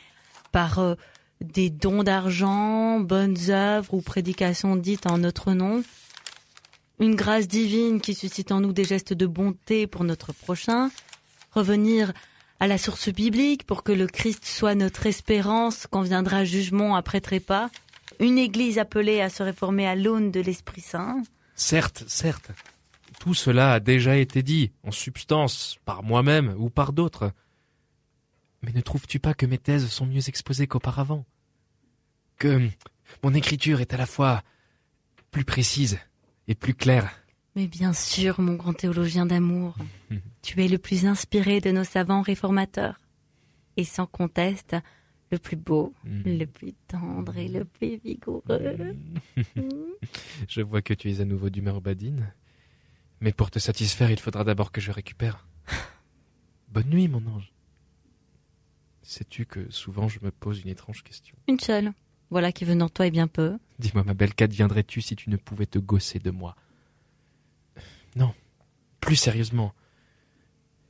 par 0.51 0.79
euh, 0.79 0.95
des 1.43 1.69
dons 1.69 2.05
d'argent, 2.05 3.01
bonnes 3.01 3.37
œuvres 3.51 3.93
ou 3.93 4.01
prédications 4.01 4.77
dites 4.77 5.07
en 5.07 5.19
notre 5.19 5.53
nom. 5.53 5.85
Une 6.99 7.15
grâce 7.15 7.47
divine 7.47 8.01
qui 8.01 8.15
suscite 8.15 8.51
en 8.51 8.61
nous 8.61 8.73
des 8.73 8.85
gestes 8.85 9.13
de 9.13 9.27
bonté 9.27 9.87
pour 9.87 10.05
notre 10.05 10.33
prochain. 10.33 10.91
Revenir 11.51 12.15
à 12.61 12.67
la 12.67 12.79
source 12.79 13.11
biblique 13.11 13.67
pour 13.67 13.83
que 13.83 13.93
le 13.93 14.07
Christ 14.07 14.47
soit 14.47 14.75
notre 14.75 15.05
espérance 15.05 15.87
quand 15.87 16.01
viendra 16.01 16.47
jugement 16.47 16.97
après 16.97 17.21
trépas. 17.21 17.69
Une 18.21 18.39
église 18.39 18.79
appelée 18.79 19.21
à 19.21 19.29
se 19.29 19.43
réformer 19.43 19.87
à 19.87 19.95
l'aune 19.95 20.31
de 20.31 20.41
l'Esprit 20.41 20.81
Saint. 20.81 21.23
Certes, 21.55 22.05
certes. 22.07 22.51
Tout 23.21 23.35
cela 23.35 23.75
a 23.75 23.81
déjà 23.81 24.17
été 24.17 24.43
dit, 24.43 24.73
en 24.83 24.91
substance, 24.91 25.79
par 25.85 26.03
moi-même 26.03 26.55
ou 26.59 26.71
par 26.71 26.93
d'autres. 26.93 27.33
Mais 28.63 28.73
ne 28.73 28.81
trouves-tu 28.81 29.21
pas 29.21 29.35
que 29.35 29.47
mes 29.47 29.59
thèses 29.59 29.89
sont 29.89 30.07
mieux 30.07 30.29
exposées 30.29 30.67
qu'auparavant? 30.67 31.25
Que 32.39 32.69
mon 33.23 33.35
écriture 33.35 33.81
est 33.81 33.95
à 33.95 33.97
la 33.97 34.07
fois 34.07 34.43
plus 35.31 35.45
précise 35.45 35.99
et 36.49 36.55
plus 36.55 36.75
claire 36.75 37.11
Mais 37.57 37.67
bien 37.67 37.93
sûr, 37.93 38.41
mon 38.41 38.55
grand 38.55 38.73
théologien 38.73 39.27
d'amour, 39.27 39.77
tu 40.43 40.65
es 40.65 40.69
le 40.69 40.79
plus 40.79 41.07
inspiré 41.07 41.61
de 41.61 41.71
nos 41.71 41.85
savants 41.85 42.23
réformateurs. 42.23 43.01
Et 43.77 43.85
sans 43.85 44.07
conteste, 44.07 44.77
le 45.35 45.39
plus 45.39 45.57
beau, 45.57 45.93
Mm. 46.05 46.23
le 46.39 46.47
plus 46.47 46.73
tendre 46.89 47.37
et 47.37 47.49
le 47.49 47.65
plus 47.65 47.97
vigoureux. 48.05 48.97
Je 50.49 50.61
vois 50.63 50.83
que 50.83 50.95
tu 50.95 51.11
es 51.11 51.21
à 51.21 51.25
nouveau 51.25 51.51
d'humeur 51.51 51.81
badine. 51.81 52.33
Mais 53.21 53.33
pour 53.33 53.51
te 53.51 53.59
satisfaire, 53.59 54.11
il 54.11 54.19
faudra 54.21 54.45
d'abord 54.45 54.71
que 54.73 54.81
je 54.81 54.91
récupère. 54.93 55.47
Bonne 56.69 56.89
nuit, 56.91 57.09
mon 57.09 57.25
ange. 57.27 57.53
Sais-tu 59.03 59.45
que 59.47 59.71
souvent 59.71 60.09
je 60.09 60.19
me 60.23 60.31
pose 60.31 60.63
une 60.63 60.69
étrange 60.71 61.03
question? 61.03 61.37
Une 61.49 61.61
seule. 61.61 61.93
Voilà 62.31 62.53
qui 62.53 62.65
venant 62.65 62.87
de 62.87 62.91
toi 62.91 63.07
est 63.07 63.11
bien 63.11 63.29
peu. 63.29 63.59
Dis-moi, 63.79 64.03
ma 64.05 64.15
belle, 64.15 64.35
qu'adviendrais-tu 64.35 65.01
si 65.03 65.15
tu 65.15 65.31
ne 65.31 65.37
pouvais 65.37 65.67
te 65.67 65.79
gausser 65.79 66.19
de 66.19 66.31
moi? 66.31 66.57
Non, 68.17 68.35
plus 69.01 69.17
sérieusement. 69.17 69.75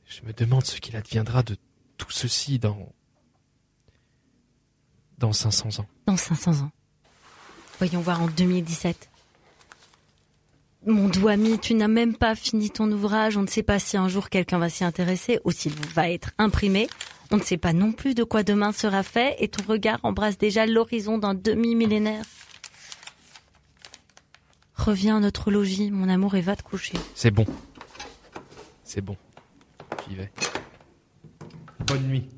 Je 0.05 0.21
me 0.25 0.33
demande 0.33 0.63
ce 0.65 0.79
qu'il 0.79 0.95
adviendra 0.95 1.43
de 1.43 1.55
tout 1.97 2.11
ceci 2.11 2.57
dans. 2.59 2.93
Dans 5.17 5.33
500 5.33 5.79
ans. 5.79 5.85
Dans 6.07 6.17
500 6.17 6.63
ans. 6.63 6.71
Voyons 7.79 8.01
voir 8.01 8.21
en 8.21 8.27
2017. 8.27 9.09
Mon 10.85 11.09
doux 11.09 11.27
ami, 11.27 11.57
tu 11.57 11.73
n'as 11.73 11.87
même 11.87 12.15
pas 12.15 12.35
fini 12.35 12.69
ton 12.69 12.91
ouvrage. 12.91 13.37
On 13.37 13.41
ne 13.41 13.47
sait 13.47 13.63
pas 13.63 13.79
si 13.79 13.97
un 13.97 14.07
jour 14.07 14.29
quelqu'un 14.29 14.59
va 14.59 14.69
s'y 14.69 14.83
intéresser 14.83 15.39
ou 15.43 15.51
s'il 15.51 15.73
va 15.73 16.09
être 16.09 16.31
imprimé. 16.37 16.87
On 17.31 17.37
ne 17.37 17.41
sait 17.41 17.57
pas 17.57 17.73
non 17.73 17.91
plus 17.91 18.13
de 18.13 18.23
quoi 18.23 18.43
demain 18.43 18.71
sera 18.71 19.01
fait 19.01 19.35
et 19.39 19.47
ton 19.47 19.63
regard 19.67 19.99
embrasse 20.03 20.37
déjà 20.37 20.67
l'horizon 20.67 21.17
d'un 21.17 21.33
demi-millénaire. 21.33 22.23
Reviens 24.75 25.17
à 25.17 25.19
notre 25.19 25.49
logis, 25.49 25.89
mon 25.89 26.09
amour, 26.09 26.35
et 26.35 26.41
va 26.41 26.55
te 26.55 26.61
coucher. 26.61 26.93
C'est 27.15 27.31
bon. 27.31 27.45
C'est 28.83 29.01
bon. 29.01 29.17
J'y 30.07 30.15
vais. 30.15 30.31
Bonne 31.87 32.03
nuit. 32.07 32.29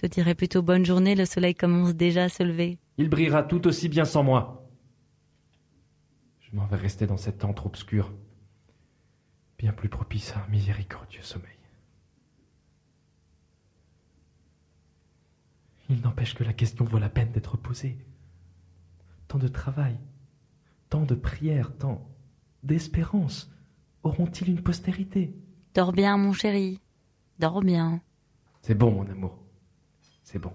Je 0.00 0.06
te 0.06 0.14
dirais 0.14 0.36
plutôt 0.36 0.62
bonne 0.62 0.86
journée, 0.86 1.16
le 1.16 1.24
soleil 1.24 1.56
commence 1.56 1.92
déjà 1.92 2.24
à 2.24 2.28
se 2.28 2.44
lever. 2.44 2.78
Il 2.98 3.08
brillera 3.08 3.42
tout 3.42 3.66
aussi 3.66 3.88
bien 3.88 4.04
sans 4.04 4.22
moi. 4.22 4.64
Je 6.38 6.54
m'en 6.54 6.66
vais 6.66 6.76
rester 6.76 7.08
dans 7.08 7.16
cet 7.16 7.44
antre 7.44 7.66
obscur, 7.66 8.12
bien 9.58 9.72
plus 9.72 9.88
propice 9.88 10.36
à 10.36 10.44
un 10.44 10.46
miséricordieux 10.50 11.22
sommeil. 11.22 11.50
Il 15.90 16.00
n'empêche 16.00 16.36
que 16.36 16.44
la 16.44 16.52
question 16.52 16.84
vaut 16.84 17.00
la 17.00 17.08
peine 17.08 17.32
d'être 17.32 17.56
posée. 17.56 17.98
Tant 19.26 19.38
de 19.38 19.48
travail, 19.48 19.98
tant 20.90 21.02
de 21.02 21.16
prières, 21.16 21.76
tant 21.76 22.08
d'espérance 22.62 23.50
auront-ils 24.04 24.48
une 24.48 24.62
postérité? 24.62 25.34
Dors 25.74 25.92
bien, 25.92 26.16
mon 26.18 26.32
chéri. 26.32 26.80
Dors 27.40 27.62
bien. 27.62 28.00
C'est 28.62 28.76
bon, 28.76 28.92
mon 28.92 29.10
amour. 29.10 29.47
C'est 30.30 30.38
bon. 30.38 30.52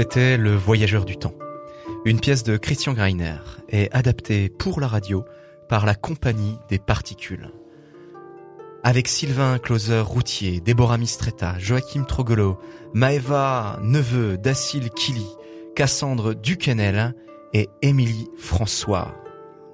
C'était 0.00 0.38
Le 0.38 0.56
Voyageur 0.56 1.04
du 1.04 1.18
Temps, 1.18 1.34
une 2.06 2.20
pièce 2.20 2.42
de 2.42 2.56
Christian 2.56 2.94
Greiner 2.94 3.36
et 3.68 3.90
adaptée 3.92 4.48
pour 4.48 4.80
la 4.80 4.88
radio 4.88 5.26
par 5.68 5.84
la 5.84 5.94
Compagnie 5.94 6.56
des 6.70 6.78
Particules. 6.78 7.50
Avec 8.82 9.08
Sylvain 9.08 9.58
Closer 9.58 10.00
Routier, 10.00 10.60
Déborah 10.60 10.96
Mistretta, 10.96 11.58
Joachim 11.58 12.04
Trogolo, 12.04 12.58
Maeva 12.94 13.78
Neveu, 13.82 14.38
Dacil 14.38 14.88
Kili, 14.88 15.26
Cassandre 15.76 16.32
Duquesnel 16.32 17.14
et 17.52 17.68
Émilie 17.82 18.30
François. 18.38 19.14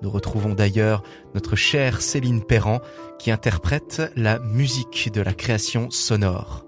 Nous 0.02 0.10
retrouvons 0.10 0.54
d'ailleurs 0.54 1.04
notre 1.36 1.54
chère 1.54 2.02
Céline 2.02 2.42
Perrand 2.42 2.80
qui 3.20 3.30
interprète 3.30 4.02
la 4.16 4.40
musique 4.40 5.12
de 5.14 5.20
la 5.20 5.34
création 5.34 5.88
sonore. 5.92 6.65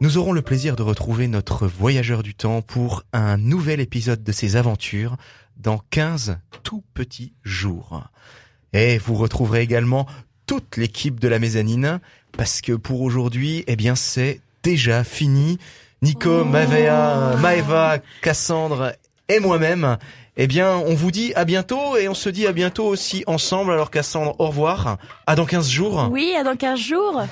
Nous 0.00 0.18
aurons 0.18 0.32
le 0.32 0.42
plaisir 0.42 0.76
de 0.76 0.82
retrouver 0.82 1.28
notre 1.28 1.66
voyageur 1.66 2.22
du 2.22 2.34
temps 2.34 2.62
pour 2.62 3.04
un 3.12 3.36
nouvel 3.36 3.80
épisode 3.80 4.22
de 4.22 4.32
ses 4.32 4.56
aventures 4.56 5.16
dans 5.56 5.80
15 5.90 6.38
tout 6.62 6.82
petits 6.94 7.32
jours. 7.44 8.02
Et 8.72 8.98
vous 8.98 9.14
retrouverez 9.14 9.62
également 9.62 10.06
toute 10.46 10.76
l'équipe 10.76 11.20
de 11.20 11.28
la 11.28 11.38
mezzanine 11.38 12.00
parce 12.36 12.60
que 12.60 12.72
pour 12.72 13.02
aujourd'hui, 13.02 13.64
eh 13.66 13.76
bien, 13.76 13.94
c'est 13.94 14.40
déjà 14.62 15.04
fini. 15.04 15.58
Nico, 16.02 16.44
Mavea, 16.44 17.36
Maeva, 17.36 17.98
Cassandre 18.20 18.92
et 19.28 19.38
moi-même. 19.38 19.96
Eh 20.36 20.48
bien, 20.48 20.76
on 20.76 20.94
vous 20.94 21.12
dit 21.12 21.32
à 21.34 21.44
bientôt 21.44 21.96
et 21.96 22.08
on 22.08 22.14
se 22.14 22.28
dit 22.28 22.48
à 22.48 22.52
bientôt 22.52 22.86
aussi 22.86 23.22
ensemble. 23.28 23.72
Alors 23.72 23.92
Cassandre, 23.92 24.34
au 24.40 24.48
revoir. 24.48 24.98
À 25.28 25.36
dans 25.36 25.46
15 25.46 25.68
jours. 25.70 26.08
Oui, 26.10 26.34
à 26.36 26.42
dans 26.42 26.56
15 26.56 26.78
jours. 26.80 27.22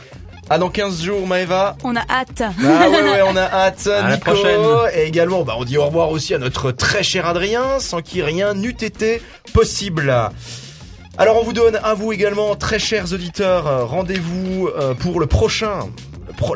À 0.50 0.58
dans 0.58 0.68
15 0.68 1.02
jours, 1.02 1.26
Maeva. 1.26 1.76
On 1.84 1.96
a 1.96 2.02
hâte. 2.10 2.42
Ah 2.42 2.88
ouais, 2.88 3.02
ouais, 3.02 3.22
on 3.26 3.36
a 3.36 3.42
hâte. 3.42 3.86
À 3.86 4.08
la 4.08 4.18
prochaine. 4.18 4.60
Et 4.94 5.04
également, 5.04 5.42
bah, 5.44 5.54
on 5.58 5.64
dit 5.64 5.78
au 5.78 5.86
revoir 5.86 6.10
aussi 6.10 6.34
à 6.34 6.38
notre 6.38 6.72
très 6.72 7.02
cher 7.02 7.26
Adrien, 7.26 7.78
sans 7.78 8.02
qui 8.02 8.22
rien 8.22 8.54
n'eût 8.54 8.70
été 8.70 9.22
possible. 9.54 10.12
Alors 11.18 11.38
on 11.40 11.44
vous 11.44 11.52
donne 11.52 11.78
à 11.82 11.92
vous 11.92 12.12
également, 12.12 12.56
très 12.56 12.78
chers 12.78 13.12
auditeurs, 13.12 13.66
euh, 13.66 13.84
rendez-vous 13.84 14.68
euh, 14.68 14.94
pour 14.94 15.20
le 15.20 15.26
prochain, 15.26 15.80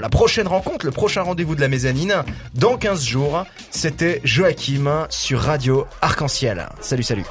la 0.01 0.09
prochaine 0.09 0.49
rencontre, 0.49 0.87
le 0.87 0.93
prochain 0.93 1.20
rendez-vous 1.20 1.55
de 1.55 1.61
la 1.61 1.68
mezzanine, 1.68 2.24
dans 2.55 2.78
15 2.78 3.05
jours. 3.05 3.45
C'était 3.70 4.22
Joachim 4.24 5.07
sur 5.11 5.41
Radio 5.41 5.87
Arc-en-Ciel. 6.01 6.70
Salut, 6.80 7.03
salut. 7.03 7.24